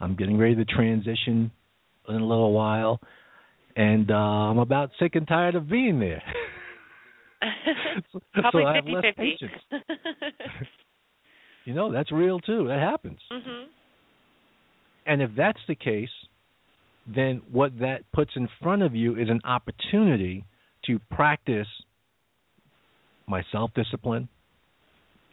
[0.00, 1.50] I'm getting ready to transition
[2.08, 3.00] in a little while,
[3.76, 6.22] and uh, I'm about sick and tired of being there.
[8.12, 9.36] So- Probably so I have less fifty.
[9.38, 9.62] patience.
[11.64, 12.68] You know, that's real too.
[12.68, 13.18] That happens.
[13.32, 13.64] mhm.
[15.04, 16.08] And if that's the case,
[17.12, 20.44] then what that puts in front of you is an opportunity
[20.86, 21.66] to practice
[23.26, 24.28] my self discipline,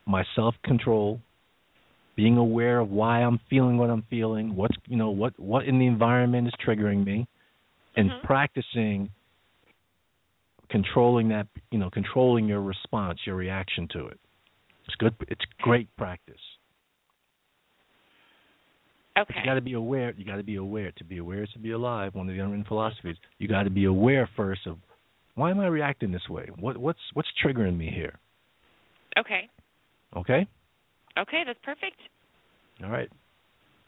[0.08, 1.22] my self control,
[2.16, 5.78] being aware of why I'm feeling what I'm feeling, what's you know, what what in
[5.78, 7.28] the environment is triggering me,
[7.96, 8.24] and Mhm.
[8.24, 9.10] practicing
[10.70, 14.20] controlling that you know, controlling your response, your reaction to it.
[14.86, 16.42] It's good it's great practice.
[19.18, 19.40] Okay.
[19.40, 20.12] You got to be aware.
[20.18, 20.92] You got to be aware.
[20.94, 22.16] To be aware is to be alive.
[22.16, 23.18] One of the unwritten philosophies.
[23.38, 24.80] You got to be aware first of
[25.36, 26.50] why am I reacting this way?
[26.60, 28.20] What what's what's triggering me here?
[29.18, 29.50] Okay.
[30.16, 30.48] Okay.
[31.18, 31.98] Okay, that's perfect.
[32.84, 33.10] All right.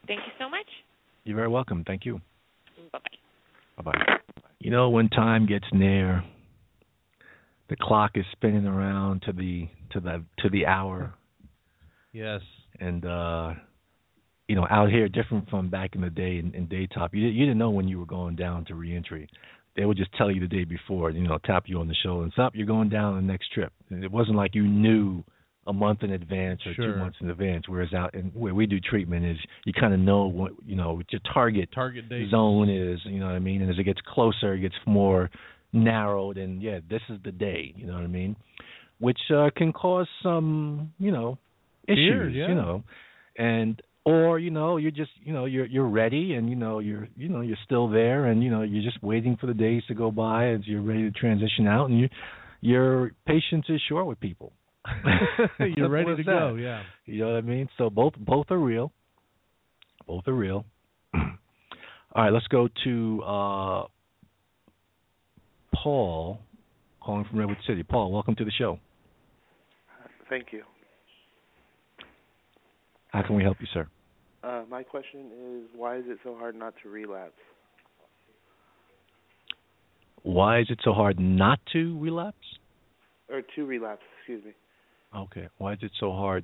[0.08, 0.68] Thank you so much.
[1.24, 1.84] You're very welcome.
[1.86, 2.22] Thank you.
[2.92, 3.18] Bye bye.
[3.78, 4.18] Bye bye.
[4.60, 6.24] You know when time gets near,
[7.70, 11.14] the clock is spinning around to the to the to the hour,
[12.14, 12.42] Yes.
[12.80, 13.54] and uh
[14.48, 17.10] you know out here different from back in the day in, in daytop.
[17.14, 19.28] You you didn't know when you were going down to reentry.
[19.76, 22.24] They would just tell you the day before, you know, tap you on the shoulder
[22.24, 22.54] and stop.
[22.56, 23.74] You're going down the next trip.
[23.90, 25.22] And it wasn't like you knew
[25.68, 26.94] a month in advance or Sure.
[26.94, 27.68] two months in advance.
[27.68, 30.94] Whereas out and where we do treatment is you kind of know what you know
[30.94, 32.30] what your target Target date.
[32.30, 33.00] zone is.
[33.06, 33.62] You know what I mean?
[33.62, 35.30] And as it gets closer, it gets more
[35.74, 36.38] narrowed.
[36.38, 37.74] And yeah, this is the day.
[37.76, 38.36] You know what I mean?
[39.00, 41.38] Which uh, can cause some, you know,
[41.88, 41.98] issues.
[41.98, 42.48] Fear, yeah.
[42.50, 42.84] You know,
[43.38, 47.08] and or you know you're just you know you're you're ready and you know you're
[47.18, 49.96] you know you're still there and you know you're just waiting for the days to
[49.96, 52.08] go by as you're ready to transition out and you
[52.62, 54.54] your patience is short with people.
[55.78, 56.26] You're ready to that.
[56.26, 56.56] go.
[56.56, 56.84] Yeah.
[57.06, 57.70] You know what I mean?
[57.78, 58.92] So both both are real.
[60.08, 60.66] Both are real.
[61.14, 61.22] All
[62.16, 63.84] right, let's go to uh,
[65.74, 66.40] Paul,
[67.02, 67.84] calling from Redwood City.
[67.84, 68.80] Paul, welcome to the show.
[70.30, 70.64] Thank you.
[73.10, 73.88] How can we help you, sir?
[74.44, 77.34] Uh, my question is, why is it so hard not to relapse?
[80.24, 82.38] Why is it so hard not to relapse?
[83.30, 84.52] Or to relapse, excuse me.
[85.16, 85.48] Okay.
[85.58, 86.44] Why is it so hard?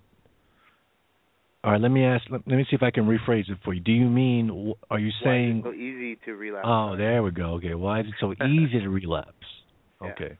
[1.63, 2.23] All right, let me ask.
[2.31, 3.81] Let, let me see if I can rephrase it for you.
[3.81, 4.73] Do you mean?
[4.89, 5.61] Are you saying?
[5.63, 6.65] so easy to relapse?
[6.67, 7.53] Oh, there we go.
[7.55, 7.75] Okay.
[7.75, 9.33] Why is it so easy to relapse?
[10.01, 10.09] Yeah.
[10.09, 10.37] Okay.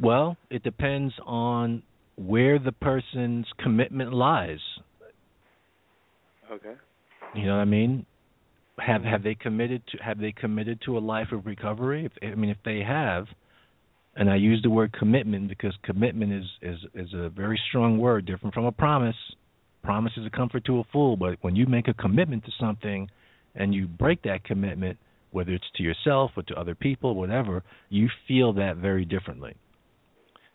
[0.00, 1.84] Well, it depends on
[2.16, 4.58] where the person's commitment lies.
[6.50, 6.74] Okay.
[7.34, 8.06] You know what I mean?
[8.78, 9.10] Have mm-hmm.
[9.10, 12.06] have they committed to have they committed to a life of recovery?
[12.06, 13.26] If, I mean, if they have,
[14.16, 18.26] and I use the word commitment because commitment is is is a very strong word,
[18.26, 19.16] different from a promise.
[19.82, 23.08] Promise is a comfort to a fool, but when you make a commitment to something
[23.54, 24.98] and you break that commitment,
[25.30, 29.54] whether it's to yourself or to other people, whatever, you feel that very differently.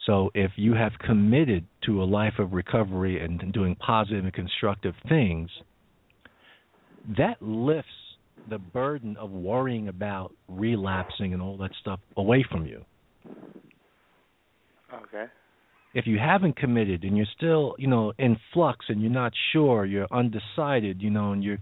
[0.06, 4.96] So if you have committed to a life of recovery and doing positive and constructive
[5.08, 5.52] things,
[7.18, 7.90] that lifts
[8.50, 12.84] the burden of worrying about relapsing and all that stuff away from you.
[14.94, 15.26] Okay.
[15.94, 19.86] If you haven't committed and you're still, you know, in flux and you're not sure,
[19.86, 21.58] you're undecided, you know, and you're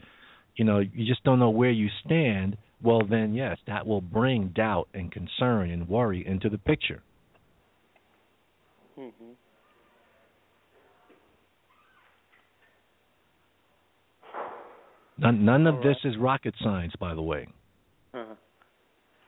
[0.57, 4.49] you know, you just don't know where you stand, well then yes, that will bring
[4.49, 7.01] doubt and concern and worry into the picture.
[8.99, 9.25] Mm-hmm.
[15.19, 17.47] None, none of All this is rocket science, by the way.
[18.13, 18.35] Uh-huh.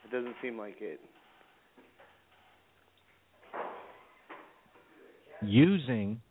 [0.06, 1.00] It doesn't seem like it.
[5.44, 6.22] Using,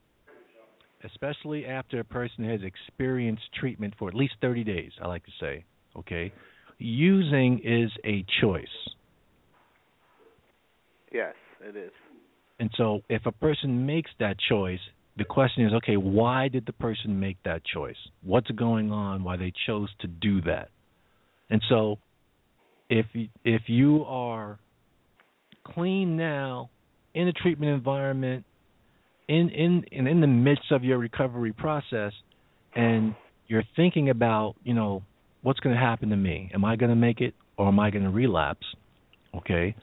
[1.05, 5.33] especially after a person has experienced treatment for at least 30 days, I like to
[5.41, 5.65] say,
[5.97, 6.33] okay,
[6.79, 8.67] using is a choice.
[11.13, 11.93] Yes, it is.
[12.61, 14.81] And so if a person makes that choice,
[15.17, 17.97] the question is, okay, why did the person make that choice?
[18.23, 20.69] What's going on why they chose to do that?
[21.51, 21.99] And so
[22.89, 24.59] if you, if you are
[25.65, 26.71] clean now
[27.15, 28.45] in a treatment environment
[29.29, 32.13] in in and in the midst of your recovery process
[32.75, 33.15] and
[33.47, 35.03] you're thinking about, you know,
[35.43, 36.51] what's going to happen to me?
[36.55, 38.67] Am I going to make it or am I going to relapse?
[39.35, 39.75] Okay?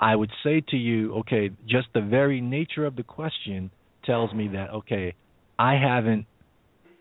[0.00, 3.70] I would say to you, okay, just the very nature of the question
[4.04, 5.14] tells me that okay,
[5.58, 6.26] I haven't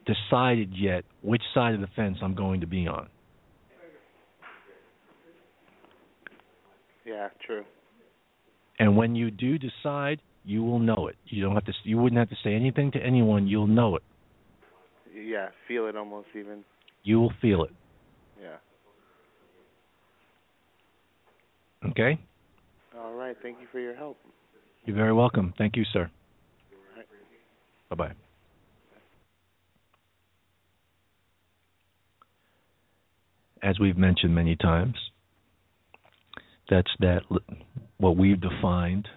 [0.05, 3.09] decided yet which side of the fence I'm going to be on.
[7.05, 7.64] Yeah, true.
[8.80, 11.17] And when you do decide, you will know it.
[11.25, 14.03] You don't have to you wouldn't have to say anything to anyone, you'll know it.
[15.13, 16.63] Yeah, feel it almost even.
[17.03, 17.71] You will feel it.
[18.41, 18.55] Yeah.
[21.89, 22.19] Okay?
[22.97, 23.35] All right.
[23.41, 24.17] Thank you for your help.
[24.85, 25.53] You're very welcome.
[25.57, 26.09] Thank you, sir.
[26.71, 27.05] All right.
[27.89, 28.13] Bye-bye.
[33.67, 34.95] As we've mentioned many times,
[36.69, 37.21] that's that
[37.97, 39.07] what we've defined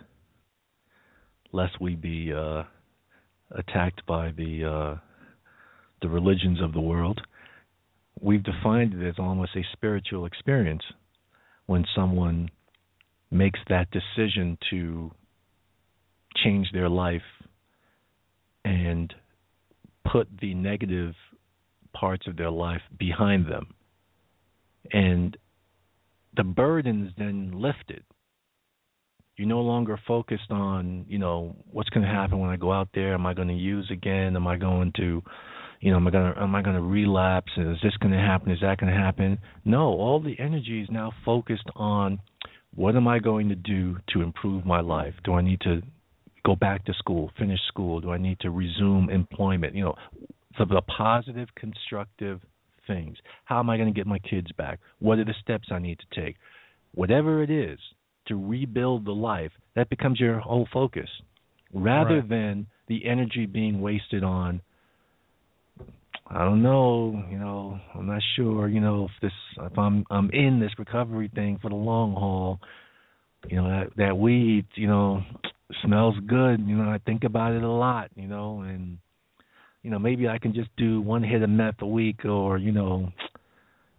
[1.53, 2.65] lest we be uh,
[3.51, 4.99] attacked by the uh,
[6.03, 7.21] the religions of the world.
[8.21, 10.83] We've defined it as almost a spiritual experience
[11.67, 12.51] when someone
[13.31, 15.11] makes that decision to
[16.37, 17.23] change their life
[18.65, 19.13] and
[20.11, 21.15] put the negative
[21.93, 23.75] parts of their life behind them.
[24.93, 25.37] And
[26.37, 28.05] the burden's then lifted.
[29.41, 32.91] You're no longer focused on, you know, what's going to happen when I go out
[32.93, 33.15] there.
[33.15, 34.37] Am I going to use again?
[34.37, 35.23] Am I going to,
[35.81, 37.51] you know, am I going to am I to relapse?
[37.57, 38.53] Is this going to happen?
[38.53, 39.39] Is that going to happen?
[39.65, 42.21] No, all the energy is now focused on
[42.75, 45.15] what am I going to do to improve my life?
[45.25, 45.81] Do I need to
[46.45, 48.03] go back to school, finish school?
[48.03, 49.75] Do I need to resume employment?
[49.75, 49.95] You know,
[50.59, 52.43] the, the positive, constructive
[52.87, 53.17] things.
[53.47, 54.81] How am I going to get my kids back?
[54.99, 56.37] What are the steps I need to take?
[56.93, 57.79] Whatever it is
[58.31, 61.09] to rebuild the life, that becomes your whole focus,
[61.75, 62.29] rather Right.
[62.29, 64.63] than the energy being wasted on.
[66.27, 70.31] I don't know, you know, I'm not sure, you know, if this, if I'm, I'm
[70.31, 72.59] in this recovery thing for the long haul.
[73.49, 75.23] You know that that weed, you know,
[75.83, 76.61] smells good.
[76.61, 78.11] You know, I think about it a lot.
[78.15, 78.99] You know, and
[79.83, 82.71] you know maybe I can just do one hit of meth a week, or you
[82.71, 83.11] know,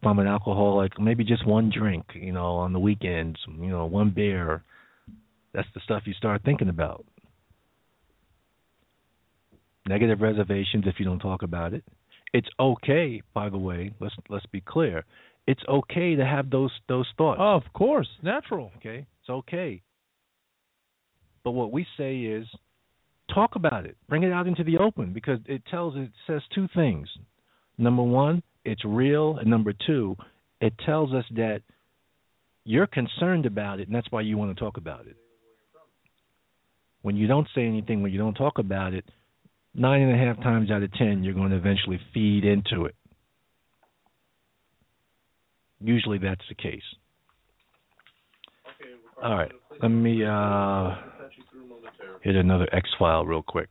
[0.01, 2.05] if I'm an alcoholic, maybe just one drink.
[2.15, 4.63] You know, on the weekends, you know, one beer.
[5.53, 7.05] That's the stuff you start thinking about.
[9.87, 11.83] Negative reservations if you don't talk about it.
[12.33, 13.93] It's okay, by the way.
[13.99, 15.03] Let's let's be clear.
[15.47, 17.39] It's okay to have those those thoughts.
[17.41, 18.71] Oh, of course, natural.
[18.77, 19.81] Okay, it's okay.
[21.43, 22.47] But what we say is,
[23.33, 26.67] talk about it, bring it out into the open, because it tells it says two
[26.73, 27.09] things.
[27.77, 30.15] Number one, it's real, and number two,
[30.59, 31.61] it tells us that
[32.63, 35.15] you're concerned about it, and that's why you want to talk about it.
[37.01, 39.05] When you don't say anything, when you don't talk about it,
[39.73, 42.95] nine and a half times out of ten, you're going to eventually feed into it.
[45.79, 46.83] Usually, that's the case.
[49.23, 49.51] All right,
[49.81, 50.95] let me uh,
[52.21, 53.69] hit another X file real quick.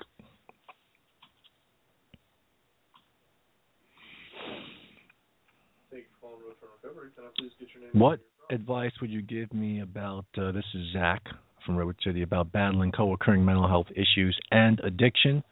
[7.92, 11.22] What advice would you give me about uh, this is Zach
[11.64, 15.42] from Redwood City about battling co-occurring mental health issues and addiction?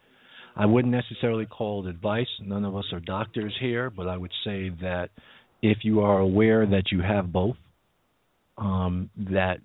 [0.55, 2.27] I wouldn't necessarily call it advice.
[2.41, 5.09] None of us are doctors here, but I would say that
[5.61, 7.55] if you are aware that you have both,
[8.57, 9.59] um, that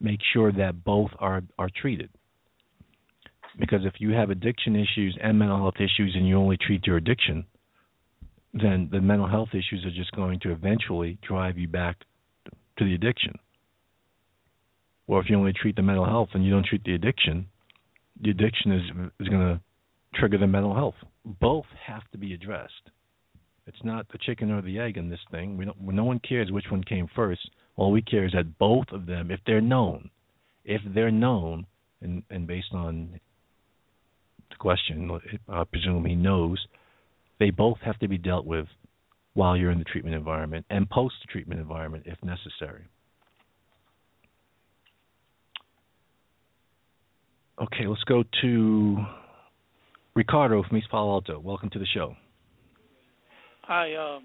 [0.00, 2.10] make sure that both are are treated.
[3.58, 6.96] Because if you have addiction issues and mental health issues and you only treat your
[6.96, 7.44] addiction,
[8.54, 11.96] then the mental health issues are just going to eventually drive you back
[12.78, 13.34] to the addiction.
[15.06, 17.46] Or if you only treat the mental health and you don't treat the addiction,
[18.22, 18.82] the addiction is
[19.20, 19.60] is going to
[20.14, 20.94] trigger the mental health.
[21.24, 22.90] Both have to be addressed.
[23.66, 25.56] It's not the chicken or the egg in this thing.
[25.56, 25.80] We don't.
[25.80, 27.50] No one cares which one came first.
[27.76, 30.10] All we care is that both of them, if they're known,
[30.64, 31.66] if they're known,
[32.00, 33.20] and and based on
[34.50, 36.58] the question, uh, I presume he knows,
[37.38, 38.66] they both have to be dealt with
[39.34, 42.84] while you're in the treatment environment and post treatment environment if necessary.
[47.60, 48.98] Okay, let's go to
[50.14, 51.40] Ricardo from East Palo Alto.
[51.40, 52.14] Welcome to the show.
[53.62, 54.24] Hi, um,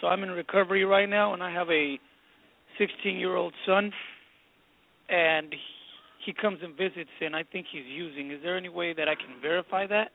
[0.00, 1.98] so I'm in recovery right now, and I have a
[2.80, 3.92] 16-year-old son,
[5.10, 5.54] and
[6.24, 8.30] he comes and visits, and I think he's using.
[8.30, 10.10] Is there any way that I can verify that?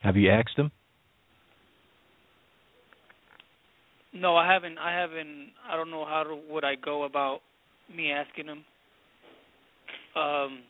[0.00, 0.70] Have you asked him?
[4.12, 4.78] No, I haven't.
[4.78, 5.50] I haven't.
[5.68, 7.40] I don't know how to, would I go about
[7.94, 8.64] me asking him,
[10.16, 10.60] um,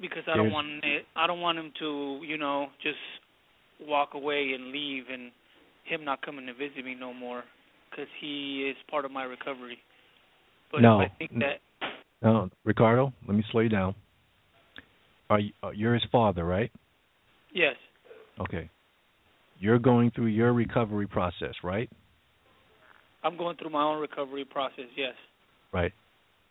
[0.00, 1.04] because I don't want it.
[1.14, 2.96] I don't want him to, you know, just
[3.80, 5.30] walk away and leave, and
[5.84, 7.44] him not coming to visit me no more,
[7.90, 9.78] because he is part of my recovery.
[10.72, 11.00] But No.
[11.00, 11.60] I think that
[12.22, 13.12] No, Ricardo.
[13.28, 13.94] Let me slow you down.
[15.30, 16.72] Are you, uh, you're his father, right?
[17.52, 17.76] yes,
[18.40, 18.70] Okay.
[19.58, 21.88] You're going through your recovery process, right?
[23.22, 24.84] I'm going through my own recovery process.
[24.96, 25.14] Yes.
[25.72, 25.92] Right.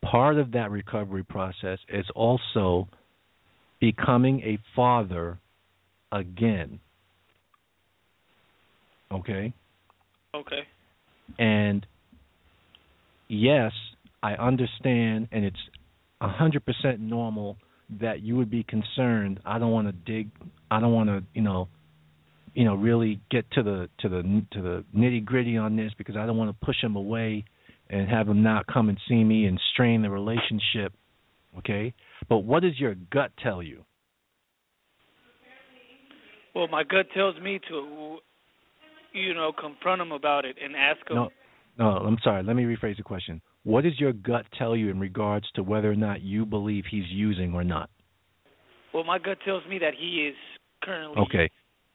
[0.03, 2.87] Part of that recovery process is also
[3.79, 5.39] becoming a father
[6.11, 6.79] again.
[9.11, 9.53] Okay?
[10.33, 10.61] Okay.
[11.37, 11.85] And
[13.27, 13.71] yes,
[14.21, 15.57] I understand and it's
[16.21, 17.57] a hundred percent normal
[18.01, 19.39] that you would be concerned.
[19.45, 20.29] I don't want to dig
[20.73, 21.67] I don't want to, you know,
[22.55, 26.15] you know, really get to the to the to the nitty gritty on this because
[26.15, 27.45] I don't want to push him away
[27.89, 30.93] and have him not come and see me and strain the relationship.
[31.59, 31.93] Okay?
[32.27, 33.83] But what does your gut tell you?
[36.55, 38.17] Well, my gut tells me to,
[39.11, 41.15] you know, confront him about it and ask him.
[41.17, 41.29] No,
[41.77, 42.43] no, I'm sorry.
[42.43, 43.41] Let me rephrase the question.
[43.63, 47.07] What does your gut tell you in regards to whether or not you believe he's
[47.09, 47.89] using or not?
[48.93, 50.35] Well, my gut tells me that he is
[50.83, 51.49] currently Okay.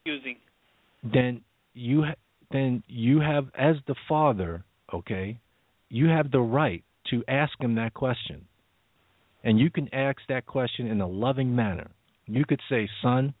[0.05, 0.37] using.
[1.03, 1.41] then
[1.73, 2.15] you ha-
[2.51, 5.37] then you have as the father, okay,
[5.89, 8.45] you have the right to ask him that question.
[9.43, 11.91] And you can ask that question in a loving manner.
[12.27, 13.33] You could say, "Son,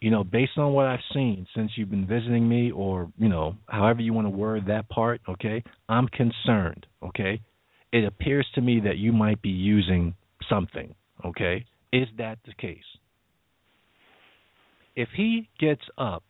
[0.00, 3.56] you know, based on what I've seen since you've been visiting me or, you know,
[3.68, 5.62] however you want to word that part, okay?
[5.88, 7.40] I'm concerned, okay?
[7.92, 10.14] It appears to me that you might be using
[10.48, 10.94] something,
[11.24, 11.64] okay?
[11.92, 12.84] Is that the case?"
[14.96, 16.24] if he gets up,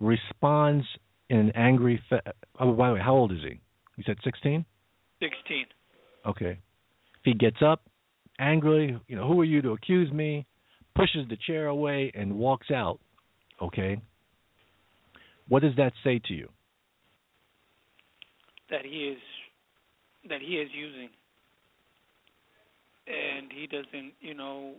[0.00, 0.86] responds
[1.28, 2.00] in an angry.
[2.08, 2.22] Fa-
[2.58, 3.60] oh, by the way, how old is he?
[3.96, 4.64] You said 16.
[5.20, 5.66] 16.
[6.26, 6.52] Okay.
[6.52, 7.82] If he gets up,
[8.38, 10.46] angrily, you know, who are you to accuse me?
[10.94, 13.00] Pushes the chair away and walks out.
[13.60, 14.00] Okay.
[15.48, 16.48] What does that say to you?
[18.72, 19.18] that he is
[20.28, 21.10] that he is using
[23.06, 24.72] and he doesn't you know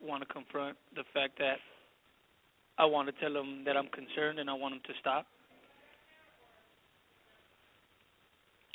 [0.00, 1.56] want to confront the fact that
[2.78, 5.26] I want to tell him that I'm concerned and I want him to stop.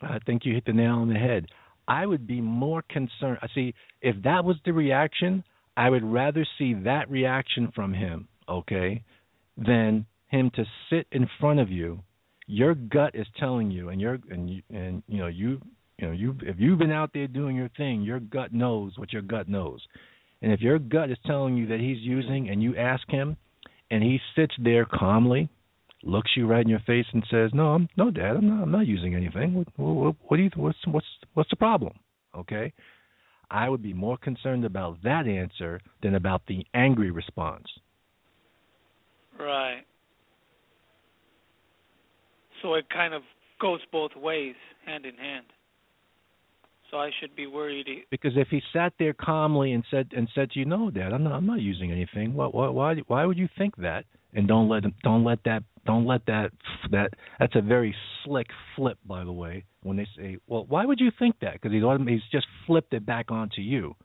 [0.03, 1.47] I think you hit the nail on the head.
[1.87, 3.39] I would be more concerned.
[3.41, 5.43] I See, if that was the reaction,
[5.77, 9.03] I would rather see that reaction from him, okay,
[9.57, 12.01] than him to sit in front of you.
[12.47, 15.61] Your gut is telling you, and you're and you and you know you
[15.97, 19.11] you know you if you've been out there doing your thing, your gut knows what
[19.11, 19.81] your gut knows,
[20.41, 23.35] and if your gut is telling you that he's using, and you ask him,
[23.89, 25.49] and he sits there calmly,
[26.03, 28.63] looks you right in your face and says, "No, I'm no, Dad, I'm not.
[28.63, 29.55] I'm not using anything.
[29.55, 30.51] What, what, what do you?
[30.55, 31.93] What's what's what's the problem?"
[32.35, 32.73] Okay,
[33.49, 37.65] I would be more concerned about that answer than about the angry response.
[39.39, 39.83] Right.
[42.61, 43.21] So it kind of
[43.61, 44.55] goes both ways,
[44.85, 45.45] hand in hand.
[46.91, 47.87] So I should be worried.
[48.11, 51.23] Because if he sat there calmly and said and said to you, "No, Dad, I'm
[51.23, 51.33] not.
[51.33, 52.33] I'm not using anything.
[52.33, 52.47] Why?
[52.47, 52.69] Why?
[52.69, 54.05] Why, why would you think that?"
[54.35, 54.93] And don't let him.
[55.01, 55.63] Don't let that.
[55.85, 56.51] Don't let that.
[56.91, 57.11] That.
[57.39, 59.63] That's a very slick flip, by the way.
[59.81, 63.05] When they say, "Well, why would you think that?" Because he's he's just flipped it
[63.05, 63.95] back onto you.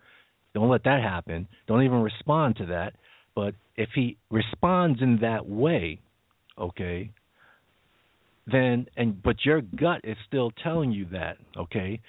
[0.54, 1.48] Don't let that happen.
[1.66, 2.94] Don't even respond to that.
[3.34, 6.00] But if he responds in that way,
[6.58, 7.10] okay,
[8.46, 12.00] then and but your gut is still telling you that, okay,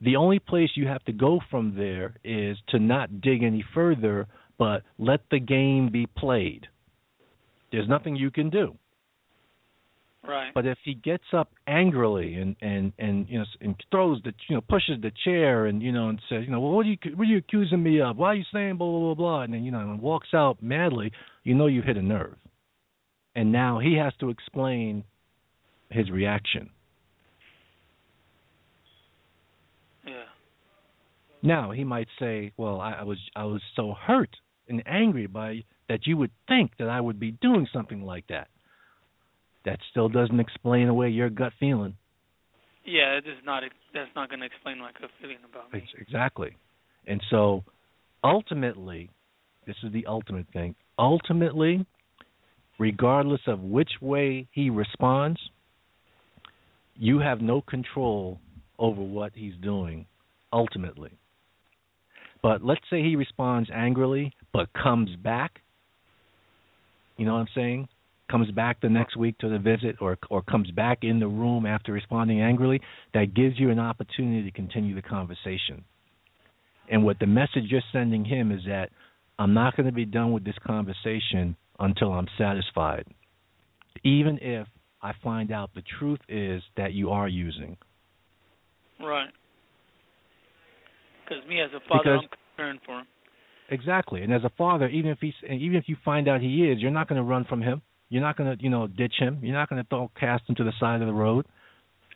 [0.00, 4.26] the only place you have to go from there is to not dig any further,
[4.58, 6.66] but let the game be played.
[7.74, 8.76] There's nothing you can do.
[10.26, 10.54] Right.
[10.54, 14.56] But if he gets up angrily and and and you know and throws the you
[14.56, 16.96] know pushes the chair and you know and says you know well what are you
[17.14, 19.52] what are you accusing me of why are you saying blah blah blah blah and
[19.52, 22.36] then you know and walks out madly you know you hit a nerve
[23.36, 25.04] and now he has to explain
[25.90, 26.70] his reaction
[30.06, 30.24] Yeah.
[31.42, 34.34] now he might say well I, I was I was so hurt
[34.68, 38.48] and angry by that you would think that I would be doing something like that
[39.64, 41.96] that still doesn't explain away your gut feeling
[42.84, 43.62] Yeah, it is not.
[43.92, 45.80] That's not going to explain my gut feeling about me.
[45.80, 46.56] Ex- Exactly.
[47.06, 47.64] And so
[48.22, 49.10] ultimately,
[49.66, 50.74] this is the ultimate thing.
[50.98, 51.86] Ultimately,
[52.78, 55.38] regardless of which way he responds,
[56.96, 58.38] you have no control
[58.78, 60.06] over what he's doing
[60.52, 61.10] ultimately.
[62.42, 65.60] But let's say he responds angrily but comes back.
[67.18, 67.88] You know what I'm saying?
[68.30, 71.66] Comes back the next week to the visit or or comes back in the room
[71.66, 72.80] after responding angrily,
[73.12, 75.84] that gives you an opportunity to continue the conversation.
[76.90, 78.90] And what the message you're sending him is that
[79.38, 83.06] I'm not going to be done with this conversation until I'm satisfied.
[84.04, 84.66] Even if
[85.02, 87.76] I find out the truth is that you are using.
[89.00, 89.28] Right.
[91.24, 93.06] Because me as a father, Because- I'm concerned for him.
[93.70, 94.22] Exactly.
[94.22, 96.90] And as a father, even if he's even if you find out he is, you're
[96.90, 97.82] not going to run from him.
[98.10, 99.38] You're not going to, you know, ditch him.
[99.42, 101.46] You're not going to throw cast him to the side of the road.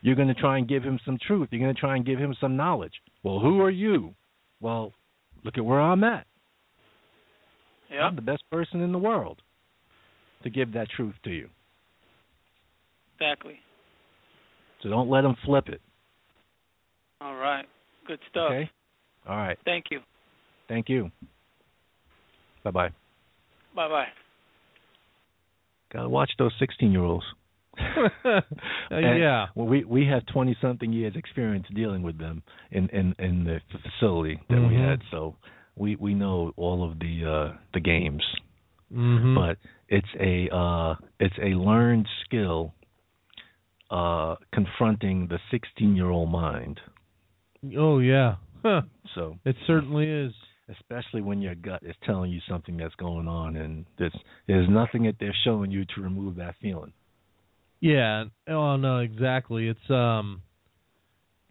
[0.03, 1.49] You're going to try and give him some truth.
[1.51, 2.93] You're going to try and give him some knowledge.
[3.25, 4.15] Well, who are you?
[4.61, 4.93] Well,
[5.45, 6.27] look at where I'm at.
[7.91, 8.03] Yeah.
[8.03, 9.41] I'm the best person in the world
[10.43, 11.49] to give that truth to you.
[13.19, 13.59] Exactly.
[14.83, 15.81] So don't let him flip it.
[17.21, 17.65] All right.
[18.07, 18.53] Good stuff.
[18.53, 18.71] Okay?
[19.29, 19.59] All right.
[19.65, 20.01] Thank you.
[20.69, 21.11] Thank you.
[22.65, 22.89] Bye bye.
[23.75, 24.07] Bye bye.
[25.93, 27.25] Gotta watch those sixteen year olds.
[28.91, 29.47] Uh, yeah.
[29.55, 33.61] Well, we we have twenty something years experience dealing with them in in in the
[33.71, 34.89] facility that we Mhm.
[34.91, 35.37] had, so
[35.77, 38.25] we we know all of the uh the games.
[38.93, 39.35] Mhm.
[39.35, 39.59] But
[39.89, 42.75] it's a uh it's a learned skill
[43.91, 46.81] uh confronting the sixteen year old mind.
[47.77, 48.37] Oh yeah.
[48.63, 48.83] Huh.
[49.15, 50.33] So It certainly is.
[50.69, 54.17] Especially when your gut is telling you something that's going on, and there's
[54.47, 56.93] there's nothing that they're showing you to remove that feeling.
[57.81, 59.69] Yeah, oh no, exactly.
[59.69, 60.43] It's um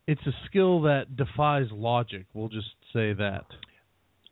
[0.07, 2.25] it's a skill that defies logic.
[2.33, 3.45] We'll just say that.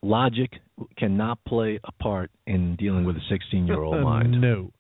[0.02, 0.50] Logic
[0.98, 4.40] cannot play a part in dealing with a 16-year-old mind.
[4.40, 4.72] no.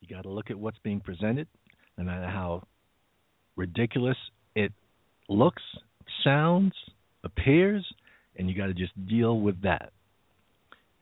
[0.00, 1.46] You got to look at what's being presented,
[1.96, 2.64] no matter how
[3.54, 4.16] ridiculous
[4.56, 4.72] it
[5.28, 5.62] looks,
[6.24, 6.72] sounds,
[7.22, 7.86] appears,
[8.40, 9.92] and you got to just deal with that.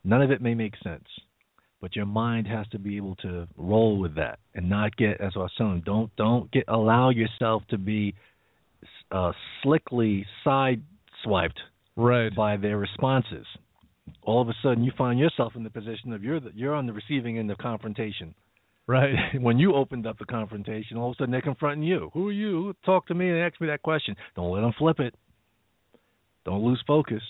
[0.05, 1.07] None of it may make sense,
[1.81, 5.33] but your mind has to be able to roll with that and not get, as
[5.37, 8.15] I was saying, don't don't get allow yourself to be
[9.13, 9.33] uh,
[9.63, 11.61] slickly sideswiped
[11.97, 12.35] right.
[12.35, 13.47] by their responses.
[14.23, 16.87] All of a sudden, you find yourself in the position of you're the, you're on
[16.87, 18.35] the receiving end of confrontation.
[18.87, 19.15] Right.
[19.41, 22.11] when you opened up the confrontation, all of a sudden they're confronting you.
[22.15, 22.75] Who are you?
[22.85, 24.17] Talk to me and ask me that question.
[24.35, 25.15] Don't let them flip it.
[26.49, 27.21] Don't lose focus.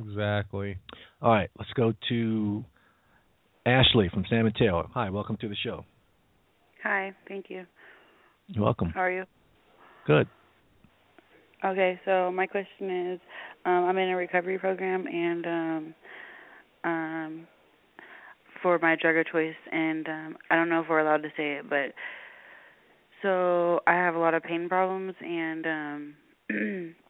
[0.00, 0.78] Exactly.
[1.20, 2.64] All right, let's go to
[3.66, 4.88] Ashley from San Mateo.
[4.94, 5.84] Hi, welcome to the show.
[6.84, 7.64] Hi, thank you.
[8.46, 8.90] You're welcome.
[8.94, 9.24] How are you?
[10.06, 10.28] Good.
[11.64, 13.20] Okay, so my question is,
[13.66, 15.94] um, I'm in a recovery program and um,
[16.84, 17.46] um,
[18.62, 21.54] for my drug of choice, and um, I don't know if we're allowed to say
[21.54, 21.92] it, but
[23.22, 26.94] so I have a lot of pain problems, and um,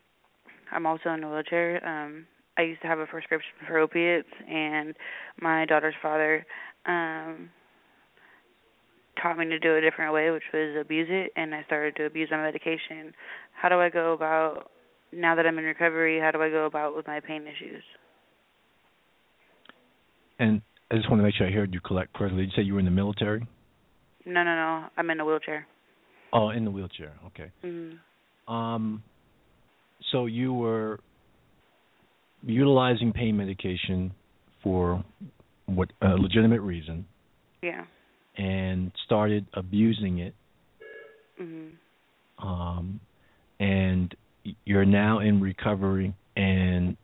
[0.72, 1.86] I'm also in a wheelchair.
[1.86, 2.26] Um,
[2.56, 4.94] I used to have a prescription for opiates, and
[5.40, 6.44] my daughter's father
[6.86, 7.50] um,
[9.22, 11.96] taught me to do it a different way, which was abuse it, and I started
[11.96, 13.12] to abuse my medication.
[13.52, 14.70] How do I go about
[15.12, 16.20] now that I'm in recovery?
[16.20, 17.82] How do I go about with my pain issues?
[20.40, 22.42] And I just want to make sure I heard you correct correctly.
[22.42, 23.46] Did you say you were in the military?
[24.24, 24.86] No, no, no.
[24.96, 25.66] I'm in a wheelchair.
[26.32, 27.12] Oh, in the wheelchair.
[27.26, 27.50] Okay.
[27.64, 28.52] Mm-hmm.
[28.52, 29.02] Um,
[30.12, 31.00] so you were
[32.44, 34.12] utilizing pain medication
[34.62, 35.04] for
[35.66, 37.06] what a legitimate reason,
[37.62, 37.84] Yeah.
[38.36, 40.34] and started abusing it,
[41.40, 42.46] Mm-hmm.
[42.46, 43.00] um,
[43.60, 44.14] and
[44.64, 46.96] you're now in recovery, and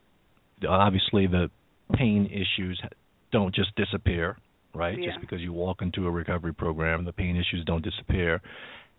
[0.68, 1.51] obviously the
[1.93, 2.81] pain issues
[3.32, 4.36] don't just disappear,
[4.74, 4.98] right?
[4.98, 5.10] Yeah.
[5.10, 8.40] Just because you walk into a recovery program, the pain issues don't disappear.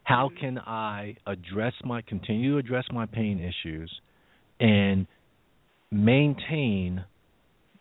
[0.06, 0.40] How Mm-hmm.
[0.40, 3.92] can I address my continue to address my pain issues
[4.60, 5.06] and
[5.92, 7.04] maintain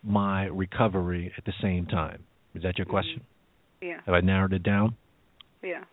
[0.03, 2.23] my recovery at the same time?
[2.53, 3.21] Is that your question?
[3.81, 4.01] Yeah.
[4.05, 4.95] Have I narrowed it down?
[5.63, 5.83] Yeah.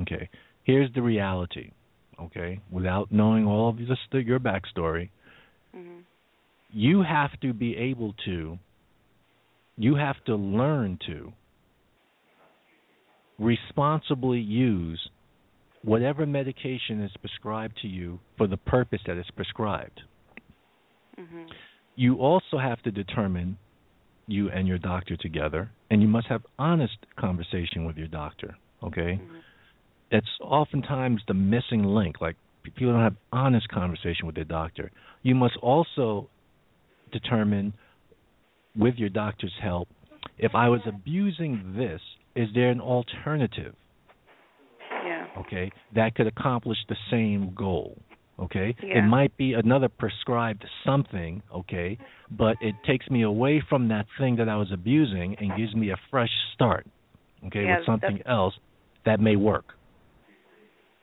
[0.00, 0.28] Okay.
[0.64, 1.70] Here's the reality.
[2.18, 5.10] Okay, without knowing all of this, your backstory,
[5.76, 6.04] Mhm.
[6.70, 8.58] you have to be able to.
[9.76, 11.34] You have to learn to
[13.38, 15.10] responsibly use
[15.86, 20.02] whatever medication is prescribed to you for the purpose that it's prescribed.
[21.16, 21.48] Mhm.
[21.94, 23.56] You also have to determine
[24.26, 28.56] you and your doctor together, and you must have honest conversation with your doctor.
[28.82, 29.20] Okay,
[30.10, 32.20] that's oftentimes the missing link.
[32.20, 34.90] Like people don't have honest conversation with their doctor.
[35.22, 36.28] You must also
[37.12, 37.72] determine,
[38.74, 39.88] with your doctor's help,
[40.36, 42.02] if I was abusing this,
[42.34, 43.76] is there an alternative?
[45.38, 47.96] Okay, that could accomplish the same goal.
[48.38, 48.74] Okay?
[48.82, 48.98] Yeah.
[48.98, 51.98] It might be another prescribed something, okay,
[52.30, 55.90] but it takes me away from that thing that I was abusing and gives me
[55.90, 56.86] a fresh start.
[57.46, 58.54] Okay, Yeah, with something else
[59.04, 59.64] that may work.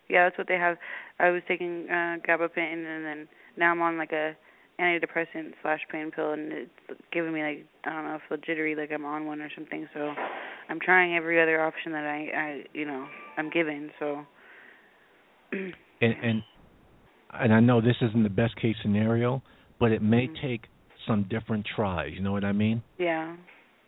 [0.09, 0.77] Yeah, that's what they have.
[1.19, 3.27] I was taking uh gabapentin and then
[3.57, 4.35] now I'm on like a
[4.79, 8.91] antidepressant slash pain pill and it's giving me like I don't know, feel jittery like
[8.91, 9.87] I'm on one or something.
[9.93, 10.13] So
[10.69, 13.07] I'm trying every other option that I I you know
[13.37, 13.91] I'm given.
[13.99, 14.25] So
[16.01, 16.43] And and
[17.31, 19.41] and I know this isn't the best case scenario,
[19.79, 20.47] but it may Mm-hmm.
[20.47, 20.61] take
[21.07, 22.13] some different tries.
[22.13, 22.83] You know what I mean?
[22.97, 23.35] yeah,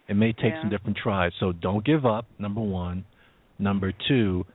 [0.08, 1.32] It may take some different tries.
[1.40, 3.06] So don't give up, number one.
[3.58, 4.46] Number two,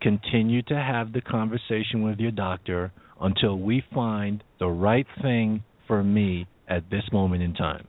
[0.00, 6.02] continue to have the conversation with your doctor until we find the right thing for
[6.02, 7.86] me at this moment in time.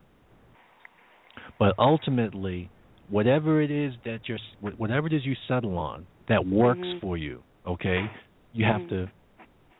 [1.58, 2.70] But ultimately,
[3.10, 4.38] whatever it is that you're,
[4.76, 7.00] whatever it is you settle on that works Mhm.
[7.00, 8.08] for you, okay,
[8.52, 8.88] you have Mhm.
[8.90, 9.10] to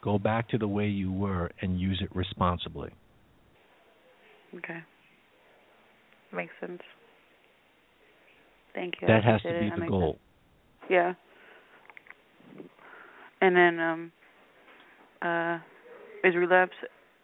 [0.02, 2.90] go back to the way you were and use it responsibly.
[4.56, 4.82] okay,
[6.32, 6.82] makes sense.
[8.74, 9.06] Thank you.
[9.06, 9.76] That has to be it.
[9.76, 10.12] The goal.
[10.12, 10.90] sense.
[10.90, 11.14] Yeah.
[13.40, 14.12] And then um
[15.22, 15.58] uh
[16.24, 16.76] is relapse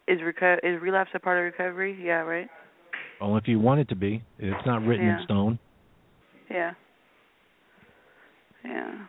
[0.09, 1.95] is reco- is relapse a part of recovery?
[2.01, 2.49] Yeah, right?
[3.21, 4.23] well if you want it to be.
[4.39, 5.19] It's not written Yeah.
[5.19, 5.59] in stone.
[6.51, 6.73] Yeah.
[8.65, 9.07] Yeah.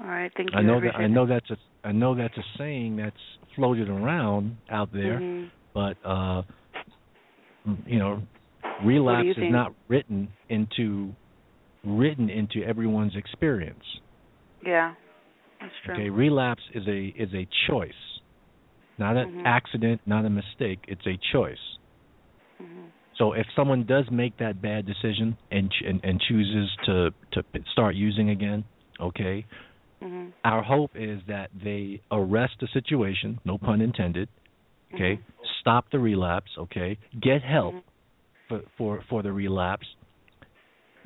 [0.00, 0.58] All right, thank you.
[0.58, 3.16] I know that I know that's a I know that's a saying that's
[3.56, 5.50] floated around out there, Mhm.
[5.74, 6.42] but uh,
[7.84, 8.22] you know,
[8.84, 9.52] relapse you is think?
[9.52, 11.12] not written into
[11.84, 13.82] written into everyone's experience.
[14.64, 14.94] Yeah,
[15.60, 15.94] that's true.
[15.94, 18.20] Okay, relapse is a is a choice,
[18.98, 19.46] not an Mhm.
[19.46, 20.84] accident, not a mistake.
[20.86, 21.78] It's a choice.
[22.62, 22.90] Mhm.
[23.18, 27.42] So if someone does make that bad decision and ch- and, and chooses to to
[27.42, 28.64] p- start using again,
[29.00, 29.44] okay,
[30.00, 30.32] Mhm.
[30.44, 34.28] our hope is that they arrest the situation, no pun intended.
[34.94, 35.20] Okay, Mhm.
[35.60, 36.50] stop the relapse.
[36.56, 37.82] Okay, get help Mhm.
[38.48, 39.86] for for for the relapse.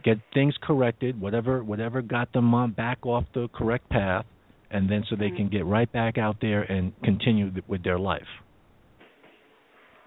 [0.03, 4.27] Get things corrected, whatever whatever got them on back off the correct path,
[4.71, 5.37] and then so they Mhm.
[5.37, 8.29] can get right back out there and continue th- with their life.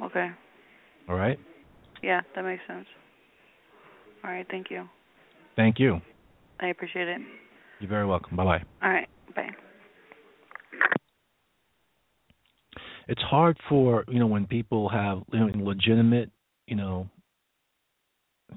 [0.02, 0.30] Okay.
[1.10, 1.40] All right.
[2.04, 2.86] Yeah, that makes sense.
[4.24, 4.88] All right, thank you.
[5.56, 6.02] Thank you.
[6.60, 7.22] I appreciate it.
[7.80, 8.36] You're very welcome.
[8.38, 8.64] Bye bye.
[8.82, 9.50] All right, bye.
[13.08, 16.32] it's hard for you know when people have you know, legitimate
[16.68, 17.08] you know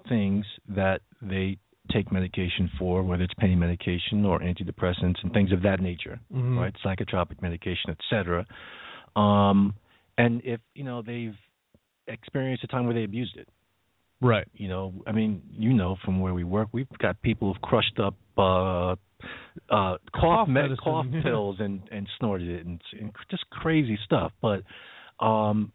[0.09, 1.59] things that they
[1.91, 6.59] take medication for, whether it's pain medication or antidepressants and things of that nature, Mhm.
[6.59, 6.75] right?
[6.85, 8.45] Psychotropic medication, etc.
[9.17, 9.75] Um,
[10.19, 11.37] and if you know they've
[12.09, 13.49] experienced a time where they abused it,
[14.21, 14.49] Right.
[14.53, 18.01] you know, I mean, you know, from where we work, we've got people who've crushed
[18.01, 18.97] up uh,
[19.71, 24.33] uh, cough med- cough pills and and snorted it and, and just crazy stuff.
[24.43, 24.63] But
[25.25, 25.73] um,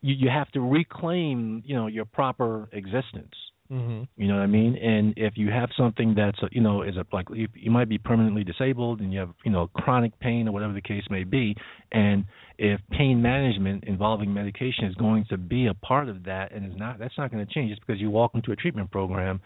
[0.00, 3.34] you you have to reclaim, you know, your proper existence.
[3.70, 4.76] Hmm You know what I mean?
[4.76, 7.98] And if you have something that's you know is a, like you, you might be
[7.98, 11.54] permanently disabled and you have you know chronic pain or whatever the case may be,
[11.92, 12.24] and
[12.56, 16.78] if pain management involving medication is going to be a part of that and is
[16.78, 19.40] not that's not going to change just because you walk into a treatment program,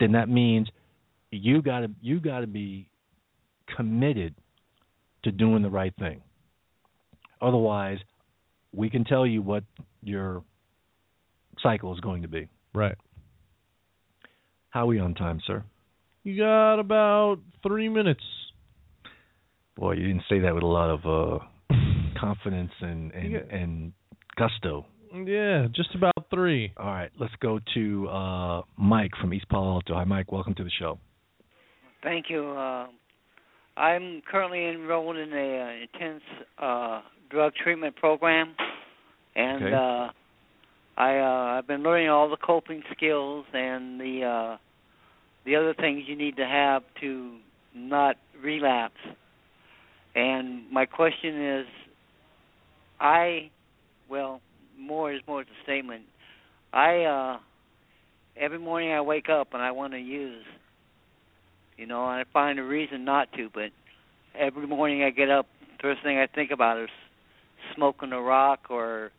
[0.00, 0.68] then that means
[1.30, 2.88] you got to you got to be
[3.76, 4.34] committed
[5.22, 6.20] to doing the right thing.
[7.40, 7.98] Otherwise,
[8.72, 9.62] we can tell you what
[10.02, 10.42] your
[11.62, 12.48] cycle is going to be.
[12.74, 12.96] Right.
[14.70, 15.64] How are we on time, sir?
[16.24, 18.22] You got about three minutes.
[19.76, 21.44] Boy, you didn't say that with a lot of uh
[22.20, 23.38] confidence and and, Yeah.
[23.50, 23.92] and
[24.36, 24.86] gusto.
[25.14, 26.72] Yeah, just about three.
[26.76, 29.94] All right, let's go to uh Mike from East Palo Alto.
[29.94, 30.30] Hi, Mike.
[30.32, 30.98] Welcome to the show.
[32.02, 32.46] Thank you.
[32.50, 32.88] Uh,
[33.76, 36.22] I'm currently enrolled in a uh, intense
[36.60, 37.00] uh,
[37.30, 38.54] drug treatment program,
[39.34, 39.74] and Okay.
[40.98, 44.56] I uh, I've been learning all the coping skills and the uh,
[45.46, 47.36] the other things you need to have to
[47.74, 49.00] not relapse.
[50.14, 51.66] And my question is,
[53.00, 53.50] I
[54.10, 54.42] well,
[54.78, 56.02] more is more is a statement.
[56.72, 57.38] I uh,
[58.36, 60.44] every morning I wake up and I want to use
[61.78, 63.70] you know, and I find a reason not to, but
[64.34, 65.46] every morning I get up,
[65.80, 66.90] first thing I think about is
[67.74, 69.12] smoking a rock or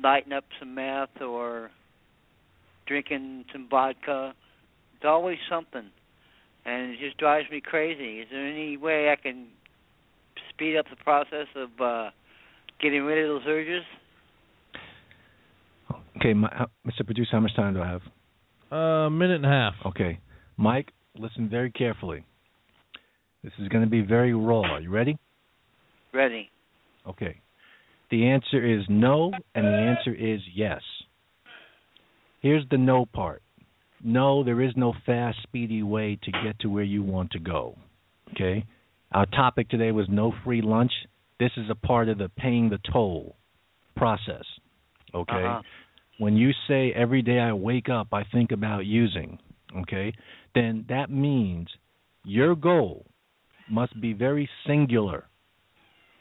[0.00, 1.70] lighting up some meth or
[2.86, 4.34] drinking some vodka.
[4.96, 5.90] It's always something.
[6.64, 8.20] And it just drives me crazy.
[8.20, 9.48] Is there any way I can
[10.50, 12.10] speed up the process of uh
[12.80, 13.82] getting rid of those urges?
[16.18, 17.04] Okay, my, uh, Mr.
[17.04, 18.02] Producer, how much time do I have?
[18.70, 19.74] A minute and a half.
[19.86, 20.20] Okay,
[20.56, 22.24] Mike, listen very carefully.
[23.42, 24.62] This is going to be very raw.
[24.62, 25.18] Are you ready?
[26.14, 26.48] Ready.
[27.08, 27.40] Okay.
[28.12, 30.82] The answer is no, and the answer is yes.
[32.42, 33.42] Here's the no part.
[34.04, 37.74] No, there is no fast, speedy way to get to where you want to go.
[38.32, 38.66] Okay?
[39.12, 40.92] Our topic today was no free lunch.
[41.40, 43.34] This is a part of the paying the toll
[43.96, 44.44] process.
[45.14, 45.32] Okay?
[45.32, 45.62] Uh-huh.
[46.18, 49.38] When you say every day I wake up, I think about using,
[49.74, 50.12] okay,
[50.54, 51.68] then that means
[52.24, 53.06] your goal
[53.70, 55.24] must be very singular.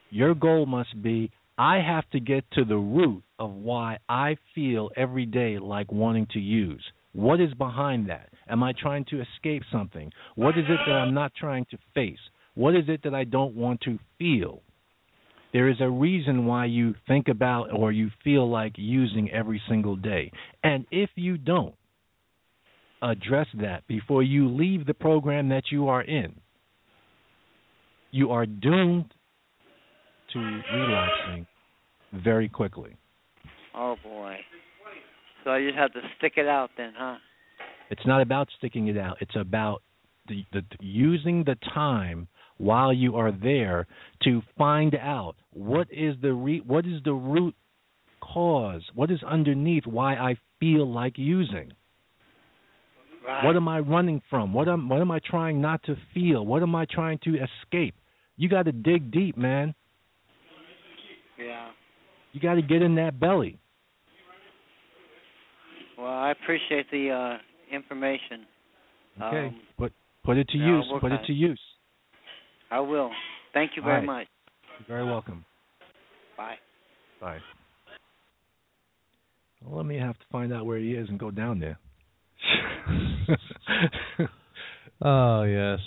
[0.09, 1.31] Your goal must be
[1.61, 6.25] I have to get to the root of why I feel every day like wanting
[6.33, 6.83] to use.
[7.13, 8.29] What is behind that?
[8.49, 10.11] Am I trying to escape something?
[10.33, 12.17] What is it that I'm not trying to face?
[12.55, 14.63] What is it that I don't want to feel?
[15.53, 19.95] There is a reason why you think about or you feel like using every single
[19.95, 20.31] day.
[20.63, 21.75] And if you don't
[23.03, 26.33] address that before you leave the program that you are in,
[28.09, 29.13] you are doomed
[30.33, 31.45] to relapsing
[32.13, 32.95] very quickly.
[33.75, 34.37] Oh boy.
[35.43, 37.15] So I just have to stick it out then, huh?
[37.89, 39.17] It's not about sticking it out.
[39.21, 39.81] It's about
[40.27, 42.27] the, the using the time
[42.57, 43.87] while you are there
[44.23, 47.55] to find out what is the re, what is the root
[48.21, 51.73] cause, what is underneath why I feel like using.
[53.25, 53.43] Right.
[53.45, 54.53] What am I running from?
[54.53, 56.45] What am what am I trying not to feel?
[56.45, 57.95] What am I trying to escape?
[58.37, 59.75] You got to dig deep, man.
[61.37, 61.70] Yeah.
[62.33, 63.59] You got to get in that belly.
[65.97, 68.45] Well, I appreciate the uh, information.
[69.21, 69.47] Okay.
[69.47, 69.93] Um, put
[70.23, 70.85] put it to yeah, use.
[70.99, 71.59] Put it to use.
[72.71, 73.11] I will.
[73.53, 74.05] Thank you very right.
[74.05, 74.27] much.
[74.79, 75.45] You're very welcome.
[76.37, 76.55] Bye.
[77.19, 77.39] Bye.
[79.63, 81.77] Well, let me have to find out where he is and go down there.
[85.01, 85.79] Oh yes.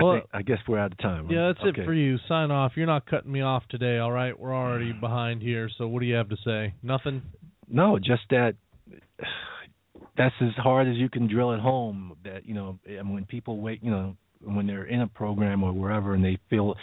[0.00, 1.26] I Well- think I guess we're out of time.
[1.26, 1.34] right?
[1.34, 1.82] Yeah, that's okay.
[1.82, 2.18] it for you.
[2.26, 2.76] Sign off.
[2.76, 4.38] You're not cutting me off today, all right?
[4.38, 5.00] We're already mm-hmm.
[5.00, 6.74] behind here, so what do you have to say?
[6.82, 7.22] Nothing?
[7.68, 8.56] No, just that
[10.16, 12.16] that's as hard as you can drill at home.
[12.24, 15.72] That you know, and when people wait, you know, when they're in a program or
[15.72, 16.74] wherever, and they feel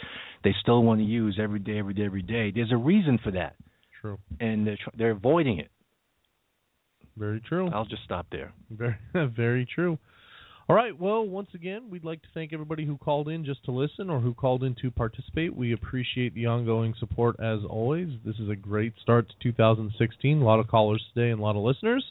[0.44, 2.50] they still want to use every day, every day, every day.
[2.50, 3.56] There's a reason for that,
[4.00, 4.18] True.
[4.40, 5.70] and they're they're avoiding it.
[7.16, 7.68] Very true.
[7.68, 8.52] I'll just stop there.
[8.70, 9.98] Very, very true.
[10.70, 10.98] All right.
[11.00, 14.20] Well, once again, we'd like to thank everybody who called in just to listen or
[14.20, 15.56] who called in to participate.
[15.56, 18.08] We appreciate the ongoing support as always.
[18.22, 20.42] This is a great start to 2016.
[20.42, 22.04] A lot of callers today and a lot of listeners.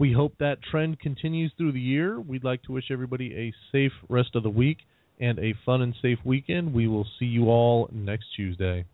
[0.00, 2.18] We hope that trend continues through the year.
[2.18, 4.78] We'd like to wish everybody a safe rest of the week
[5.20, 6.74] and a fun and safe weekend.
[6.74, 8.84] We will see you all next Tuesday.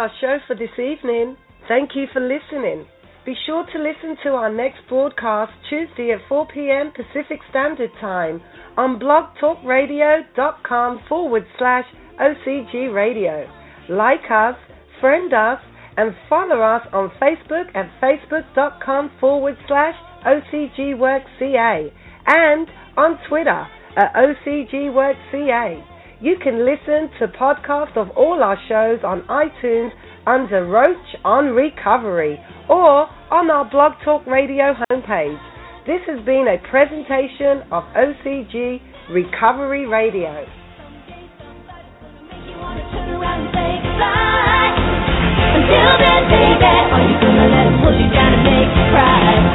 [0.00, 1.36] Our show for this evening.
[1.68, 2.86] Thank you for listening.
[3.26, 6.90] Be sure to listen to our next broadcast Tuesday at 4 p.m.
[6.90, 8.40] Pacific Standard Time
[8.78, 11.84] on blogtalkradio.com forward slash
[12.18, 13.46] OCG Radio.
[13.90, 14.56] Like us,
[15.02, 15.60] friend us,
[15.98, 21.90] and follow us on Facebook at facebook.com forward slash OCGWorkCA
[22.26, 23.66] and on Twitter
[23.98, 25.89] at OCGWorkCA.
[26.20, 29.88] You can listen to podcasts of all our shows on iTunes
[30.26, 32.38] under Roach on Recovery
[32.68, 35.40] or on our Blog Talk Radio homepage.
[35.86, 38.84] This has been a presentation of OCG
[39.16, 40.44] Recovery Radio.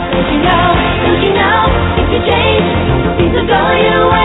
[0.09, 0.73] Don't you know,
[1.05, 1.61] don't you know,
[2.01, 2.65] if you change,
[3.21, 4.24] things.